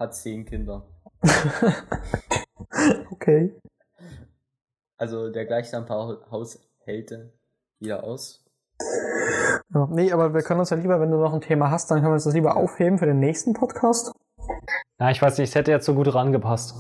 hat 0.03 0.15
zehn 0.15 0.45
Kinder. 0.45 0.87
Okay. 3.11 3.55
Also 4.97 5.31
der 5.31 5.47
gleicht 5.47 5.75
ein 5.75 5.87
paar 5.87 6.19
Haushalte 6.31 7.33
wieder 7.79 8.03
aus. 8.03 8.45
Ja, 9.75 9.87
nee, 9.91 10.11
aber 10.13 10.35
wir 10.35 10.43
können 10.43 10.61
uns 10.61 10.71
ja 10.71 10.77
lieber, 10.77 11.01
wenn 11.01 11.11
du 11.11 11.19
noch 11.19 11.33
ein 11.33 11.41
Thema 11.41 11.71
hast, 11.71 11.91
dann 11.91 11.99
können 11.99 12.11
wir 12.11 12.15
uns 12.15 12.25
das 12.25 12.35
lieber 12.35 12.57
aufheben 12.57 12.99
für 12.99 13.07
den 13.07 13.21
nächsten 13.21 13.53
Podcast. 13.53 14.13
Na, 14.99 15.11
ich 15.11 15.23
weiß 15.23 15.39
nicht, 15.39 15.51
es 15.51 15.55
hätte 15.55 15.71
jetzt 15.71 15.87
so 15.87 15.95
gut 15.95 16.13
rangepasst. 16.13 16.75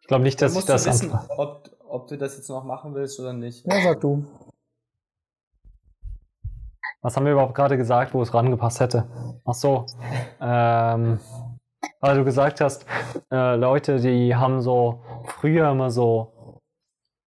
Ich 0.00 0.06
glaube 0.06 0.24
nicht, 0.24 0.40
dass 0.40 0.54
Du 0.54 0.60
ich 0.60 0.64
das 0.64 0.84
du 0.84 0.90
wissen, 0.90 1.18
ob, 1.36 1.70
ob 1.88 2.06
du 2.08 2.16
das 2.16 2.36
jetzt 2.36 2.48
noch 2.48 2.64
machen 2.64 2.94
willst 2.94 3.18
oder 3.20 3.32
nicht. 3.32 3.66
Ja, 3.66 3.82
sag 3.82 4.00
du. 4.00 4.24
Was 7.02 7.16
haben 7.16 7.24
wir 7.24 7.32
überhaupt 7.32 7.54
gerade 7.54 7.76
gesagt, 7.76 8.14
wo 8.14 8.22
es 8.22 8.32
rangepasst 8.32 8.80
hätte? 8.80 9.06
Ach 9.44 9.54
so. 9.54 9.86
Ähm, 10.40 11.20
weil 12.00 12.16
du 12.16 12.24
gesagt 12.24 12.60
hast, 12.60 12.86
äh, 13.32 13.56
Leute, 13.56 14.00
die 14.00 14.34
haben 14.34 14.60
so 14.60 15.00
früher 15.24 15.70
immer 15.70 15.90
so, 15.90 16.58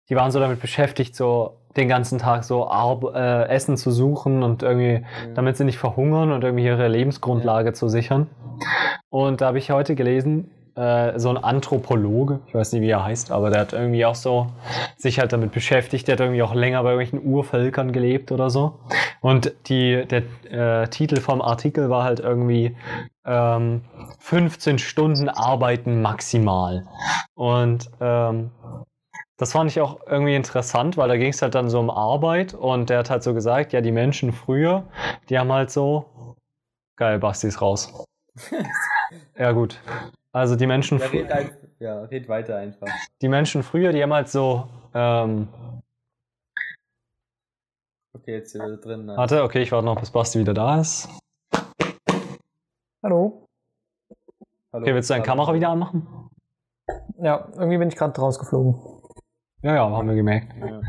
die 0.08 0.16
waren 0.16 0.30
so 0.30 0.40
damit 0.40 0.60
beschäftigt, 0.60 1.16
so 1.16 1.58
den 1.76 1.88
ganzen 1.88 2.18
Tag 2.18 2.44
so 2.44 2.68
Arb 2.68 3.14
äh, 3.14 3.48
Essen 3.48 3.76
zu 3.76 3.90
suchen 3.90 4.42
und 4.42 4.62
irgendwie, 4.62 5.04
damit 5.34 5.56
sie 5.56 5.64
nicht 5.64 5.78
verhungern 5.78 6.32
und 6.32 6.42
irgendwie 6.42 6.64
ihre 6.64 6.88
Lebensgrundlage 6.88 7.72
zu 7.72 7.88
sichern. 7.88 8.28
Und 9.10 9.40
da 9.40 9.48
habe 9.48 9.58
ich 9.58 9.70
heute 9.70 9.94
gelesen, 9.94 10.50
äh, 10.76 11.18
so 11.18 11.30
ein 11.30 11.38
Anthropologe, 11.38 12.40
ich 12.46 12.54
weiß 12.54 12.72
nicht, 12.72 12.82
wie 12.82 12.90
er 12.90 13.04
heißt, 13.04 13.30
aber 13.30 13.50
der 13.50 13.60
hat 13.60 13.72
irgendwie 13.72 14.04
auch 14.04 14.14
so 14.14 14.48
sich 14.96 15.18
halt 15.18 15.32
damit 15.32 15.52
beschäftigt, 15.52 16.06
der 16.06 16.14
hat 16.14 16.20
irgendwie 16.20 16.42
auch 16.42 16.54
länger 16.54 16.82
bei 16.82 16.92
irgendwelchen 16.92 17.26
Urvölkern 17.26 17.92
gelebt 17.92 18.32
oder 18.32 18.50
so. 18.50 18.78
Und 19.20 19.52
die, 19.66 20.04
der 20.06 20.22
äh, 20.50 20.88
Titel 20.88 21.20
vom 21.20 21.40
Artikel 21.40 21.88
war 21.90 22.04
halt 22.04 22.20
irgendwie 22.20 22.76
ähm, 23.26 23.82
15 24.20 24.78
Stunden 24.78 25.28
arbeiten 25.28 26.00
maximal. 26.00 26.86
Und 27.34 27.90
ähm, 28.00 28.50
das 29.36 29.52
fand 29.52 29.70
ich 29.70 29.80
auch 29.80 30.00
irgendwie 30.06 30.34
interessant, 30.34 30.96
weil 30.96 31.08
da 31.08 31.16
ging 31.16 31.28
es 31.30 31.42
halt 31.42 31.54
dann 31.54 31.68
so 31.68 31.78
um 31.78 31.90
Arbeit 31.90 32.54
und 32.54 32.88
der 32.88 33.00
hat 33.00 33.10
halt 33.10 33.22
so 33.22 33.34
gesagt, 33.34 33.72
ja, 33.72 33.80
die 33.82 33.92
Menschen 33.92 34.32
früher, 34.32 34.84
die 35.28 35.38
haben 35.38 35.52
halt 35.52 35.70
so. 35.70 36.36
Geil, 36.96 37.18
Basti 37.18 37.48
ist 37.48 37.60
raus. 37.60 37.92
ja, 39.38 39.52
gut. 39.52 39.78
Also 40.32 40.56
die 40.56 40.66
Menschen, 40.66 40.98
Ja, 40.98 41.06
red, 41.06 41.32
ein, 41.32 41.50
ja, 41.78 42.02
red 42.04 42.28
weiter 42.28 42.56
einfach. 42.56 42.88
die 43.20 43.28
Menschen 43.28 43.62
früher, 43.62 43.92
die 43.92 44.02
haben 44.02 44.14
halt 44.14 44.28
so. 44.28 44.68
Ähm, 44.94 45.48
Okay, 48.14 48.36
jetzt 48.36 48.52
sind 48.52 48.62
wir 48.62 48.78
drin. 48.78 49.04
ne? 49.04 49.16
warte, 49.16 49.42
okay, 49.42 49.60
ich 49.60 49.72
warte 49.72 49.84
noch, 49.84 50.00
bis 50.00 50.10
Basti 50.10 50.38
wieder 50.38 50.54
da 50.54 50.80
ist. 50.80 51.08
Hallo? 53.02 53.46
Hallo, 54.72 54.82
Okay, 54.82 54.94
willst 54.94 55.10
du 55.10 55.14
deine 55.14 55.24
hallo. 55.24 55.32
Kamera 55.36 55.54
wieder 55.54 55.68
anmachen? 55.68 56.06
Ja, 57.18 57.48
irgendwie 57.54 57.78
bin 57.78 57.88
ich 57.88 57.96
gerade 57.96 58.18
rausgeflogen. 58.20 58.74
Ja, 59.62 59.74
ja, 59.74 59.90
haben 59.90 60.08
wir 60.08 60.14
gemerkt. 60.14 60.54
Ja. 60.60 60.80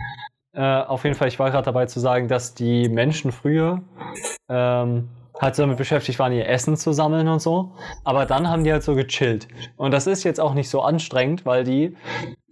Äh, 0.54 0.86
auf 0.88 1.04
jeden 1.04 1.16
Fall, 1.16 1.28
ich 1.28 1.40
war 1.40 1.52
gerade 1.52 1.66
dabei 1.66 1.86
zu 1.86 2.00
sagen, 2.00 2.28
dass 2.28 2.54
die 2.54 2.90
Menschen 2.90 3.32
früher 3.32 3.82
ähm, 4.50 5.10
halt 5.40 5.56
so 5.56 5.64
damit 5.64 5.78
beschäftigt 5.78 6.20
waren, 6.20 6.32
ihr 6.32 6.48
Essen 6.48 6.76
zu 6.78 6.92
sammeln 6.94 7.28
und 7.28 7.42
so. 7.42 7.76
Aber 8.04 8.26
dann 8.26 8.50
haben 8.50 8.64
die 8.64 8.72
halt 8.72 8.84
so 8.84 8.96
gechillt. 8.96 9.48
Und 9.78 9.92
das 9.92 10.08
ist 10.08 10.24
jetzt 10.24 10.40
auch 10.40 10.54
nicht 10.54 10.70
so 10.70 10.82
anstrengend, 10.82 11.46
weil 11.46 11.64
die 11.64 11.96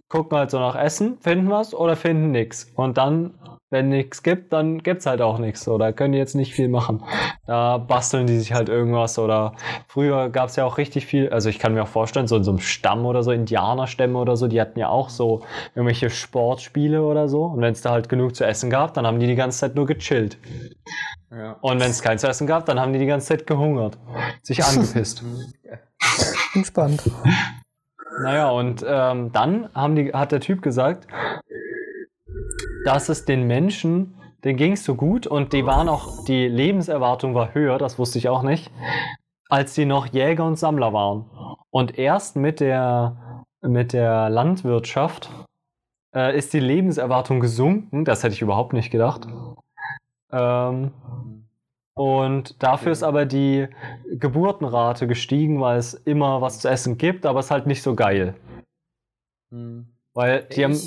gucken 0.08 0.38
halt 0.38 0.50
so 0.50 0.58
nach 0.58 0.76
Essen, 0.76 1.18
finden 1.20 1.50
was 1.50 1.74
oder 1.74 1.96
finden 1.96 2.30
nichts. 2.30 2.72
Und 2.76 2.96
dann, 2.96 3.34
wenn 3.70 3.88
nichts 3.88 4.22
gibt, 4.22 4.52
dann 4.52 4.82
gibt's 4.82 5.06
halt 5.06 5.20
auch 5.20 5.38
nichts. 5.38 5.64
So, 5.64 5.76
da 5.76 5.90
können 5.90 6.12
die 6.12 6.18
jetzt 6.18 6.34
nicht 6.34 6.54
viel 6.54 6.68
machen. 6.68 7.02
Da 7.46 7.78
basteln 7.78 8.26
die 8.26 8.38
sich 8.38 8.52
halt 8.52 8.68
irgendwas 8.68 9.18
oder 9.18 9.54
früher 9.88 10.28
gab's 10.30 10.56
ja 10.56 10.64
auch 10.64 10.78
richtig 10.78 11.06
viel, 11.06 11.30
also 11.30 11.48
ich 11.48 11.58
kann 11.58 11.74
mir 11.74 11.82
auch 11.82 11.88
vorstellen, 11.88 12.28
so 12.28 12.36
in 12.36 12.44
so 12.44 12.52
einem 12.52 12.60
Stamm 12.60 13.04
oder 13.06 13.22
so, 13.22 13.32
Indianerstämme 13.32 14.18
oder 14.18 14.36
so, 14.36 14.46
die 14.46 14.60
hatten 14.60 14.78
ja 14.78 14.88
auch 14.88 15.08
so 15.08 15.42
irgendwelche 15.74 16.10
Sportspiele 16.10 17.02
oder 17.02 17.28
so. 17.28 17.44
Und 17.44 17.60
wenn 17.60 17.72
es 17.72 17.82
da 17.82 17.90
halt 17.90 18.08
genug 18.08 18.36
zu 18.36 18.44
essen 18.44 18.70
gab, 18.70 18.94
dann 18.94 19.06
haben 19.06 19.18
die 19.18 19.26
die 19.26 19.34
ganze 19.34 19.58
Zeit 19.58 19.74
nur 19.74 19.86
gechillt. 19.86 20.38
Ja. 21.30 21.56
Und 21.60 21.80
wenn 21.80 21.90
es 21.90 22.02
kein 22.02 22.18
zu 22.18 22.28
essen 22.28 22.46
gab, 22.46 22.66
dann 22.66 22.78
haben 22.78 22.92
die 22.92 23.00
die 23.00 23.06
ganze 23.06 23.28
Zeit 23.28 23.46
gehungert. 23.46 23.98
Sich 24.42 24.64
angepisst. 24.64 25.22
Bin 26.52 26.62
gespannt. 26.62 27.02
naja, 28.22 28.48
und 28.50 28.84
ähm, 28.86 29.32
dann 29.32 29.68
haben 29.74 29.96
die, 29.96 30.12
hat 30.12 30.30
der 30.30 30.40
Typ 30.40 30.62
gesagt, 30.62 31.08
dass 32.86 33.08
es 33.08 33.24
den 33.24 33.48
Menschen, 33.48 34.14
denen 34.44 34.56
ging 34.56 34.72
es 34.72 34.84
so 34.84 34.94
gut 34.94 35.26
und 35.26 35.52
die 35.52 35.66
waren 35.66 35.88
auch, 35.88 36.24
die 36.24 36.46
Lebenserwartung 36.46 37.34
war 37.34 37.52
höher, 37.52 37.78
das 37.78 37.98
wusste 37.98 38.18
ich 38.18 38.28
auch 38.28 38.42
nicht, 38.42 38.70
als 39.48 39.74
die 39.74 39.84
noch 39.84 40.06
Jäger 40.06 40.44
und 40.44 40.56
Sammler 40.56 40.92
waren. 40.92 41.28
Und 41.70 41.98
erst 41.98 42.36
mit 42.36 42.60
der, 42.60 43.44
mit 43.60 43.92
der 43.92 44.30
Landwirtschaft 44.30 45.30
äh, 46.14 46.38
ist 46.38 46.52
die 46.52 46.60
Lebenserwartung 46.60 47.40
gesunken, 47.40 48.04
das 48.04 48.22
hätte 48.22 48.34
ich 48.34 48.42
überhaupt 48.42 48.72
nicht 48.72 48.92
gedacht. 48.92 49.26
Ähm, 50.30 50.92
und 51.94 52.62
dafür 52.62 52.92
ist 52.92 53.02
aber 53.02 53.24
die 53.24 53.66
Geburtenrate 54.12 55.08
gestiegen, 55.08 55.60
weil 55.60 55.78
es 55.78 55.94
immer 55.94 56.40
was 56.40 56.60
zu 56.60 56.68
essen 56.68 56.98
gibt, 56.98 57.26
aber 57.26 57.40
es 57.40 57.46
ist 57.46 57.50
halt 57.50 57.66
nicht 57.66 57.82
so 57.82 57.96
geil. 57.96 58.36
Hm. 59.50 59.88
Weil 60.14 60.44
die 60.44 60.64
haben, 60.64 60.78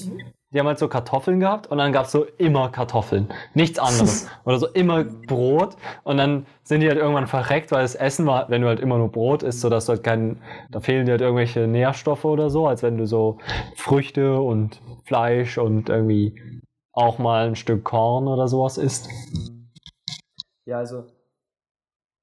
die 0.51 0.59
haben 0.59 0.67
halt 0.67 0.79
so 0.79 0.87
Kartoffeln 0.87 1.39
gehabt 1.39 1.67
und 1.67 1.77
dann 1.77 1.93
gab 1.93 2.05
es 2.05 2.11
so 2.11 2.25
immer 2.37 2.69
Kartoffeln. 2.69 3.31
Nichts 3.53 3.77
anderes. 3.77 4.27
Oder 4.45 4.57
so 4.57 4.67
immer 4.67 5.03
Brot 5.03 5.75
und 6.03 6.17
dann 6.17 6.47
sind 6.63 6.81
die 6.81 6.87
halt 6.87 6.97
irgendwann 6.97 7.27
verreckt, 7.27 7.71
weil 7.71 7.83
das 7.83 7.93
Essen 7.95 8.25
war, 8.25 8.49
wenn 8.49 8.63
du 8.63 8.67
halt 8.67 8.79
immer 8.79 8.97
nur 8.97 9.11
Brot 9.11 9.43
isst, 9.43 9.61
sodass 9.61 9.85
du 9.85 9.93
halt 9.93 10.03
kein, 10.03 10.41
da 10.71 10.79
fehlen 10.79 11.05
dir 11.05 11.13
halt 11.13 11.21
irgendwelche 11.21 11.67
Nährstoffe 11.67 12.25
oder 12.25 12.49
so, 12.49 12.67
als 12.67 12.81
wenn 12.81 12.97
du 12.97 13.05
so 13.05 13.37
Früchte 13.75 14.39
und 14.39 14.81
Fleisch 15.05 15.57
und 15.59 15.89
irgendwie 15.89 16.61
auch 16.93 17.19
mal 17.19 17.47
ein 17.47 17.55
Stück 17.55 17.83
Korn 17.83 18.27
oder 18.27 18.47
sowas 18.47 18.77
isst. 18.77 19.07
Ja, 20.65 20.77
also, 20.77 21.05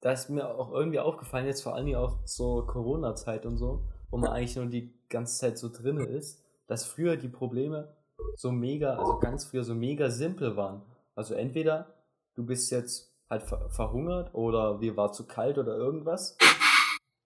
da 0.01 0.13
ist 0.13 0.31
mir 0.31 0.49
auch 0.49 0.73
irgendwie 0.73 1.01
aufgefallen, 1.01 1.47
jetzt 1.47 1.63
vor 1.63 1.75
allen 1.75 1.87
Dingen 1.87 1.99
auch 1.99 2.19
so 2.25 2.65
Corona-Zeit 2.67 3.47
und 3.47 3.57
so, 3.57 3.85
wo 4.11 4.19
man 4.19 4.31
eigentlich 4.31 4.57
nur 4.57 4.67
die 4.67 4.93
ganze 5.09 5.39
Zeit 5.39 5.59
so 5.59 5.69
drinne 5.69 6.05
ist, 6.05 6.45
dass 6.67 6.85
früher 6.85 7.17
die 7.17 7.29
Probleme 7.29 7.96
so 8.37 8.53
mega, 8.53 8.97
also 8.97 9.19
ganz 9.19 9.45
früher 9.45 9.65
so 9.65 9.75
mega 9.75 10.11
simpel 10.11 10.57
waren. 10.57 10.83
Also 11.15 11.35
entweder 11.35 11.95
du 12.35 12.45
bist 12.45 12.71
jetzt 12.71 13.13
halt 13.29 13.43
ver 13.43 13.71
verhungert 13.71 14.35
oder 14.35 14.79
dir 14.79 14.97
war 14.97 15.13
zu 15.13 15.27
kalt 15.27 15.59
oder 15.59 15.77
irgendwas. 15.77 16.37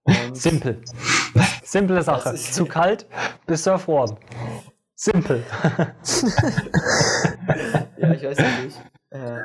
Und 0.04 0.36
Simpel. 0.36 0.82
Simple 1.62 2.02
Sache. 2.02 2.34
Zu 2.34 2.64
kalt, 2.64 3.06
bist 3.46 3.66
du 3.66 3.70
erfroren. 3.70 4.16
Simpel. 4.94 5.44
ja, 7.96 8.12
ich 8.12 8.22
weiß 8.22 8.38
nicht. 8.64 8.80
Äh, 9.10 9.40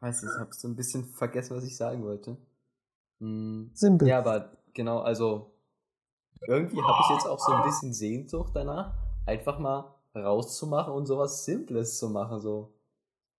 weiß 0.00 0.22
nicht, 0.22 0.32
ich 0.34 0.40
habe 0.40 0.52
so 0.52 0.68
ein 0.68 0.76
bisschen 0.76 1.04
vergessen, 1.14 1.56
was 1.56 1.64
ich 1.64 1.76
sagen 1.76 2.04
wollte. 2.04 2.36
Hm, 3.20 3.70
Simpel. 3.74 4.08
Ja, 4.08 4.18
aber 4.18 4.56
genau, 4.72 5.00
also 5.00 5.52
irgendwie 6.46 6.80
habe 6.82 6.98
ich 7.02 7.10
jetzt 7.16 7.26
auch 7.26 7.38
so 7.38 7.52
ein 7.52 7.62
bisschen 7.62 7.92
Sehnsucht 7.92 8.52
danach, 8.54 8.94
einfach 9.26 9.58
mal 9.58 9.99
rauszumachen 10.14 10.92
und 10.92 11.06
sowas 11.06 11.44
Simples 11.44 11.98
zu 11.98 12.08
machen, 12.10 12.40
so. 12.40 12.72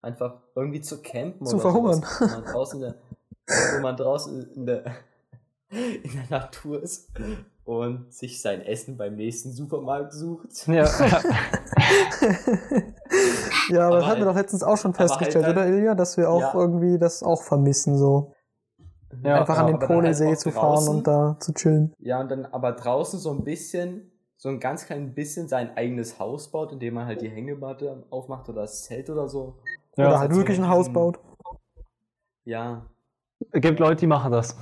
einfach 0.01 0.35
irgendwie 0.55 0.81
zu 0.81 1.01
campen 1.01 1.45
Zu 1.45 1.55
oder 1.55 1.61
verhungern. 1.63 1.95
sowas, 2.01 2.21
wo 2.21 2.25
man 2.35 2.43
draußen, 2.45 2.81
in 2.81 2.87
der, 2.87 2.95
wo 3.75 3.81
man 3.81 3.97
draußen 3.97 4.53
in 4.55 4.65
der, 4.65 4.85
in 5.69 6.11
der 6.29 6.39
Natur 6.39 6.81
ist 6.81 7.09
und 7.65 8.13
sich 8.13 8.41
sein 8.41 8.61
Essen 8.61 8.97
beim 8.97 9.15
nächsten 9.15 9.51
Supermarkt 9.51 10.13
sucht. 10.13 10.67
Ja. 10.67 10.85
ja, 13.69 13.87
aber 13.87 13.95
das 13.97 14.03
Aber 14.03 14.07
hatten 14.07 14.21
wir 14.21 14.23
halt- 14.25 14.27
doch 14.27 14.35
letztens 14.35 14.63
auch 14.63 14.77
schon 14.77 14.91
halt 14.97 15.09
festgestellt, 15.09 15.45
dann- 15.45 15.51
oder 15.51 15.67
Ilja? 15.67 15.95
Dass 15.95 16.17
wir 16.17 16.29
auch 16.29 16.41
Ja. 16.41 16.53
irgendwie 16.55 16.97
das 16.97 17.23
auch 17.23 17.41
vermissen, 17.43 17.97
so. 17.97 18.33
Ja, 19.23 19.41
Einfach 19.41 19.57
an 19.57 19.67
ja, 19.67 19.73
den 19.73 19.79
halt 19.81 19.87
Polesee 19.91 20.33
auch 20.33 20.37
zu 20.37 20.51
fahren 20.51 20.75
draußen. 20.75 20.95
und 20.95 21.07
da 21.07 21.35
zu 21.39 21.53
chillen. 21.53 21.93
Ja, 21.99 22.21
und 22.21 22.31
dann 22.31 22.45
aber 22.45 22.71
draußen 22.71 23.19
so 23.19 23.31
ein 23.31 23.43
bisschen, 23.43 24.10
so 24.41 24.49
ein 24.49 24.59
ganz 24.59 24.87
klein 24.87 25.13
bisschen 25.13 25.47
sein 25.47 25.77
eigenes 25.77 26.17
Haus 26.17 26.49
baut, 26.49 26.71
indem 26.71 26.95
man 26.95 27.05
halt 27.05 27.21
die 27.21 27.29
Hängematte 27.29 28.07
aufmacht 28.09 28.49
oder 28.49 28.61
das 28.61 28.85
Zelt 28.85 29.07
oder 29.11 29.29
so. 29.29 29.59
Ja. 29.97 30.07
oder 30.07 30.19
halt 30.19 30.33
wirklich 30.33 30.57
ein 30.57 30.67
Haus 30.67 30.91
baut. 30.91 31.19
Ja, 32.43 32.89
Es 33.51 33.61
gibt 33.61 33.79
Leute, 33.79 33.97
die 33.97 34.07
machen 34.07 34.31
das. 34.31 34.57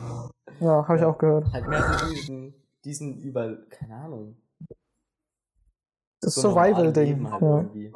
Ja, 0.59 0.85
habe 0.85 0.95
ich 0.95 1.01
Ja. 1.01 1.07
auch 1.09 1.17
gehört. 1.17 1.49
halt 1.53 1.65
mehr 1.69 1.81
so 1.97 2.09
diesen, 2.13 2.53
diesen 2.83 3.21
über, 3.21 3.55
keine 3.69 3.95
Ahnung. 3.95 4.35
Das 6.19 6.35
so 6.35 6.41
Survival-Ding. 6.41 7.31
Halt 7.31 7.73
Ja. 7.75 7.93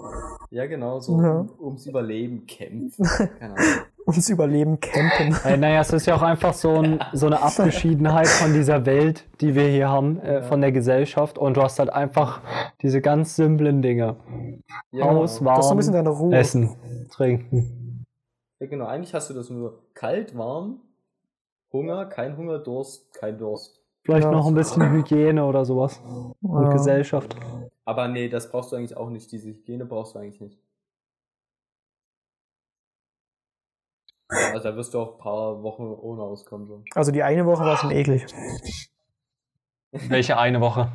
Ja, 0.51 0.65
genau, 0.67 1.01
so 1.01 1.21
Ja. 1.21 1.39
um, 1.41 1.59
ums 1.59 1.85
Überleben 1.85 2.45
kämpfen. 2.45 3.03
Keine 3.39 3.55
Ahnung. 3.55 3.85
Ums 4.05 4.29
Überleben 4.29 4.79
campen. 4.79 5.35
Äh, 5.45 5.57
naja, 5.57 5.81
es 5.81 5.93
ist 5.93 6.05
ja 6.05 6.15
auch 6.15 6.21
einfach 6.21 6.53
so, 6.53 6.71
ein, 6.81 6.99
so 7.13 7.25
eine 7.27 7.41
Abgeschiedenheit 7.41 8.27
von 8.27 8.51
dieser 8.53 8.85
Welt, 8.85 9.25
die 9.41 9.55
wir 9.55 9.67
hier 9.67 9.87
haben, 9.89 10.19
äh, 10.19 10.35
Ja. 10.35 10.41
von 10.43 10.59
der 10.61 10.71
Gesellschaft. 10.71 11.37
Und 11.37 11.55
du 11.57 11.61
hast 11.63 11.79
halt 11.79 11.89
einfach 11.91 12.41
diese 12.81 12.99
ganz 13.01 13.35
simplen 13.35 13.81
Dinge. 13.81 14.17
Ja, 14.91 15.05
Haus, 15.05 15.43
warm, 15.43 15.55
Das 15.55 15.65
ist 15.65 15.69
so 15.69 15.73
ein 15.75 15.77
bisschen 15.77 15.93
deine 15.93 16.09
Ruhe. 16.09 16.35
Essen, 16.35 16.75
trinken. 17.11 18.05
Ja, 18.59 18.67
genau. 18.67 18.85
Eigentlich 18.87 19.13
hast 19.13 19.29
du 19.29 19.33
das 19.33 19.49
nur 19.49 19.79
kalt, 19.93 20.37
warm, 20.37 20.81
Hunger, 21.71 22.05
kein 22.05 22.35
Hunger, 22.37 22.59
Durst, 22.59 23.13
kein 23.13 23.37
Durst. 23.37 23.79
Vielleicht 24.03 24.25
Ja. 24.25 24.31
noch 24.31 24.47
ein 24.47 24.53
bisschen 24.53 24.91
Hygiene 24.91 25.45
oder 25.45 25.63
sowas. 25.65 26.01
Und 26.41 26.63
Ja. 26.63 26.69
Gesellschaft. 26.73 27.35
Aber 27.85 28.07
nee, 28.09 28.27
das 28.29 28.51
brauchst 28.51 28.71
du 28.71 28.75
eigentlich 28.75 28.95
auch 28.97 29.09
nicht. 29.09 29.31
Diese 29.31 29.47
Hygiene 29.49 29.85
brauchst 29.85 30.15
du 30.15 30.19
eigentlich 30.19 30.41
nicht. 30.41 30.59
Also 34.53 34.69
da 34.69 34.75
wirst 34.75 34.93
du 34.93 34.99
auch 34.99 35.13
ein 35.13 35.17
paar 35.19 35.63
Wochen 35.63 35.83
ohne 35.83 36.21
auskommen. 36.21 36.67
So. 36.67 36.83
Also 36.95 37.11
die 37.11 37.23
eine 37.23 37.45
Woche 37.45 37.63
war 37.63 37.77
schon 37.77 37.91
eklig. 37.91 38.25
Welche 39.91 40.37
eine 40.37 40.59
Woche? 40.59 40.91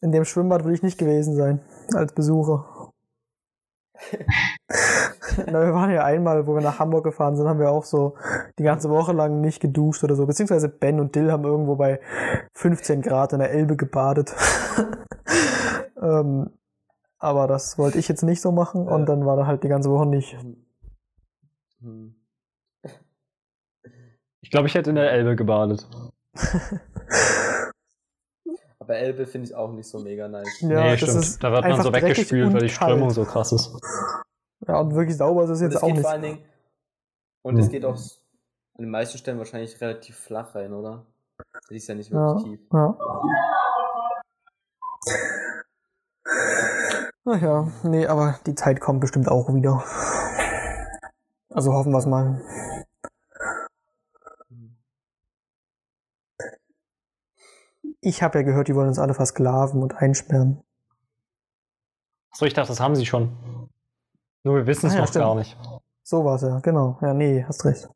In 0.00 0.12
dem 0.12 0.24
Schwimmbad 0.24 0.64
will 0.64 0.74
ich 0.74 0.82
nicht 0.82 0.98
gewesen 0.98 1.34
sein, 1.34 1.60
als 1.94 2.12
Besucher. 2.12 2.92
Na, 5.46 5.64
wir 5.64 5.72
waren 5.72 5.90
ja 5.90 6.04
einmal, 6.04 6.46
wo 6.46 6.54
wir 6.54 6.60
nach 6.60 6.78
Hamburg 6.78 7.04
gefahren 7.04 7.36
sind, 7.36 7.48
haben 7.48 7.58
wir 7.58 7.70
auch 7.70 7.84
so 7.84 8.14
die 8.58 8.62
ganze 8.62 8.90
Woche 8.90 9.12
lang 9.12 9.40
nicht 9.40 9.60
geduscht 9.60 10.04
oder 10.04 10.14
so. 10.14 10.26
Beziehungsweise 10.26 10.68
Ben 10.68 11.00
und 11.00 11.14
Dill 11.14 11.32
haben 11.32 11.44
irgendwo 11.44 11.76
bei 11.76 12.00
15 12.52 13.02
Grad 13.02 13.32
in 13.32 13.38
der 13.38 13.50
Elbe 13.50 13.76
gebadet. 13.76 14.34
ähm, 16.02 16.50
aber 17.18 17.46
das 17.46 17.78
wollte 17.78 17.98
ich 17.98 18.08
jetzt 18.08 18.22
nicht 18.22 18.42
so 18.42 18.52
machen 18.52 18.86
und 18.86 19.08
dann 19.08 19.24
war 19.24 19.36
da 19.36 19.46
halt 19.46 19.64
die 19.64 19.68
ganze 19.68 19.90
Woche 19.90 20.06
nicht. 20.06 20.36
Hm. 21.84 22.14
Ich 24.40 24.50
glaube, 24.50 24.66
ich 24.68 24.74
hätte 24.74 24.90
in 24.90 24.96
der 24.96 25.10
Elbe 25.10 25.36
gebadet. 25.36 25.86
Aber 28.78 28.96
Elbe 28.96 29.26
finde 29.26 29.48
ich 29.48 29.54
auch 29.54 29.72
nicht 29.72 29.88
so 29.88 29.98
mega 30.00 30.28
nice. 30.28 30.60
Ja, 30.60 30.68
nee, 30.68 30.90
das 30.92 31.00
stimmt. 31.00 31.18
ist 31.20 31.42
Da 31.42 31.52
wird 31.52 31.62
man 31.64 31.82
so 31.82 31.92
weggespült, 31.92 32.52
weil 32.52 32.60
die 32.60 32.66
kalt. 32.66 32.72
Strömung 32.72 33.10
so 33.10 33.24
krass 33.24 33.52
ist. 33.52 33.72
Ja, 34.66 34.80
und 34.80 34.94
wirklich 34.94 35.16
sauber 35.16 35.44
ist 35.44 35.50
es 35.50 35.60
jetzt 35.60 35.82
auch 35.82 35.88
nicht. 35.88 36.00
vor 36.02 36.10
allen 36.10 36.22
Dingen. 36.22 36.38
Und 37.42 37.54
Hm. 37.56 37.60
es 37.62 37.70
geht 37.70 37.84
auch 37.84 37.94
an 37.96 38.82
den 38.84 38.90
meisten 38.90 39.18
Stellen 39.18 39.38
wahrscheinlich 39.38 39.80
relativ 39.80 40.16
flach 40.16 40.54
rein, 40.54 40.72
oder? 40.72 41.06
Das 41.52 41.70
ist 41.70 41.86
ja 41.86 41.94
nicht 41.94 42.10
Ja, 42.10 42.16
wirklich 42.34 42.58
tief. 42.58 42.66
ja. 42.72 42.98
Ach 47.26 47.40
ja, 47.40 47.68
nee, 47.84 48.06
aber 48.06 48.38
die 48.46 48.54
Zeit 48.54 48.80
kommt 48.80 49.00
bestimmt 49.00 49.28
auch 49.28 49.52
wieder. 49.54 49.82
Also 51.54 51.72
hoffen 51.72 51.92
wir 51.92 51.98
es 51.98 52.06
mal. 52.06 52.42
Ich 58.00 58.22
habe 58.22 58.38
ja 58.38 58.44
gehört, 58.44 58.68
die 58.68 58.74
wollen 58.74 58.88
uns 58.88 58.98
alle 58.98 59.14
versklaven 59.14 59.82
und 59.82 59.96
einsperren. 59.96 60.62
So, 62.32 62.44
ich 62.44 62.54
dachte, 62.54 62.68
das 62.68 62.80
haben 62.80 62.96
sie 62.96 63.06
schon. 63.06 63.70
Nur 64.42 64.56
wir 64.56 64.66
wissen 64.66 64.86
es 64.86 64.92
Ah, 64.92 64.96
ja, 64.96 65.00
noch 65.02 65.08
stimmt. 65.08 65.24
gar 65.24 65.34
nicht. 65.36 65.56
So 66.02 66.24
war's 66.24 66.42
ja, 66.42 66.58
genau. 66.58 66.98
Ja, 67.00 67.14
nee, 67.14 67.44
hast 67.46 67.64
recht. 67.64 67.88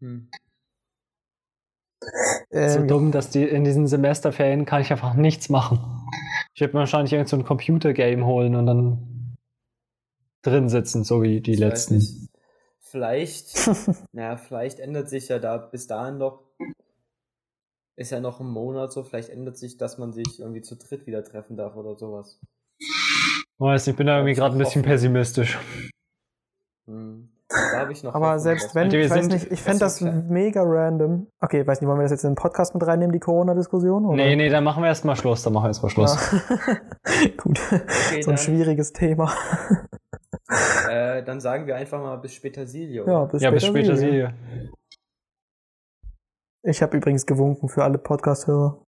Hm. 0.00 0.28
so 2.00 2.08
Ähm, 2.50 2.88
dumm, 2.88 3.12
dass 3.12 3.30
die 3.30 3.44
in 3.44 3.64
diesen 3.64 3.86
Semesterferien 3.86 4.66
kann 4.66 4.82
ich 4.82 4.90
einfach 4.90 5.14
nichts 5.14 5.48
machen. 5.48 5.78
Ich 6.54 6.60
werde 6.60 6.74
mir 6.74 6.80
wahrscheinlich 6.80 7.12
irgend 7.12 7.28
so 7.28 7.36
ein 7.36 7.44
Computergame 7.44 8.26
holen 8.26 8.56
und 8.56 8.66
dann 8.66 9.23
drin 10.46 10.68
sitzen, 10.68 11.04
so 11.04 11.22
wie 11.22 11.40
die 11.40 11.52
Ich 11.52 11.58
letzten. 11.58 12.28
Vielleicht, 12.78 13.68
naja, 14.12 14.36
vielleicht 14.36 14.78
ändert 14.78 15.08
sich 15.08 15.28
ja 15.28 15.38
da 15.38 15.56
bis 15.56 15.86
dahin 15.86 16.18
noch, 16.18 16.42
ist 17.96 18.10
ja 18.10 18.20
noch 18.20 18.40
ein 18.40 18.46
Monat 18.46 18.92
so, 18.92 19.02
vielleicht 19.02 19.30
ändert 19.30 19.56
sich, 19.56 19.76
dass 19.76 19.98
man 19.98 20.12
sich 20.12 20.40
irgendwie 20.40 20.62
zu 20.62 20.76
dritt 20.76 21.06
wieder 21.06 21.24
treffen 21.24 21.56
darf 21.56 21.76
oder 21.76 21.96
sowas. 21.96 22.40
Ich 22.78 23.44
weiß, 23.58 23.86
nicht, 23.86 23.94
ich 23.94 23.96
bin 23.96 24.06
da 24.06 24.18
irgendwie 24.18 24.34
gerade 24.34 24.54
ein 24.54 24.58
bisschen 24.58 24.82
pessimistisch. 24.82 25.58
Hm. 26.86 27.30
Da 27.48 27.80
habe 27.80 27.92
ich 27.92 28.02
noch 28.02 28.14
aber 28.14 28.38
selbst 28.38 28.74
wenn, 28.74 28.90
ich 28.90 29.10
weiß 29.10 29.28
nicht, 29.28 29.50
ich 29.50 29.60
fände 29.60 29.80
das 29.80 30.00
mega 30.00 30.62
random. 30.64 31.28
Okay, 31.40 31.66
weiß 31.66 31.80
nicht, 31.80 31.88
wollen 31.88 31.98
wir 31.98 32.04
das 32.04 32.10
jetzt 32.10 32.24
in 32.24 32.30
den 32.30 32.36
Podcast 32.36 32.74
mit 32.74 32.84
reinnehmen, 32.86 33.12
die 33.12 33.20
Corona-Diskussion? 33.20 34.06
oder? 34.06 34.16
Nee, 34.16 34.34
nee, 34.36 34.48
dann 34.48 34.64
machen 34.64 34.82
wir 34.82 34.88
erstmal 34.88 35.14
Schluss. 35.14 35.42
Dann 35.42 35.52
machen 35.52 35.64
wir 35.64 35.68
erstmal 35.68 35.90
Schluss. 35.90 36.16
Ja. 36.32 37.28
Gut. 37.36 37.60
Okay, 37.70 38.22
so 38.22 38.30
ein 38.30 38.36
dann, 38.36 38.38
schwieriges 38.38 38.92
Thema. 38.92 39.32
äh, 40.90 41.22
dann 41.22 41.40
sagen 41.40 41.66
wir 41.66 41.76
einfach 41.76 42.00
mal 42.00 42.16
bis 42.16 42.34
später 42.34 42.66
Silio. 42.66 43.06
Ja, 43.08 43.24
bis 43.24 43.42
Ja, 43.42 43.48
später. 43.50 43.54
bis 43.54 43.64
später. 43.64 43.96
Silje. 43.96 44.34
Ich 46.62 46.82
habe 46.82 46.96
übrigens 46.96 47.26
gewunken 47.26 47.68
für 47.68 47.84
alle 47.84 47.98
Podcast-Hörer. 47.98 48.82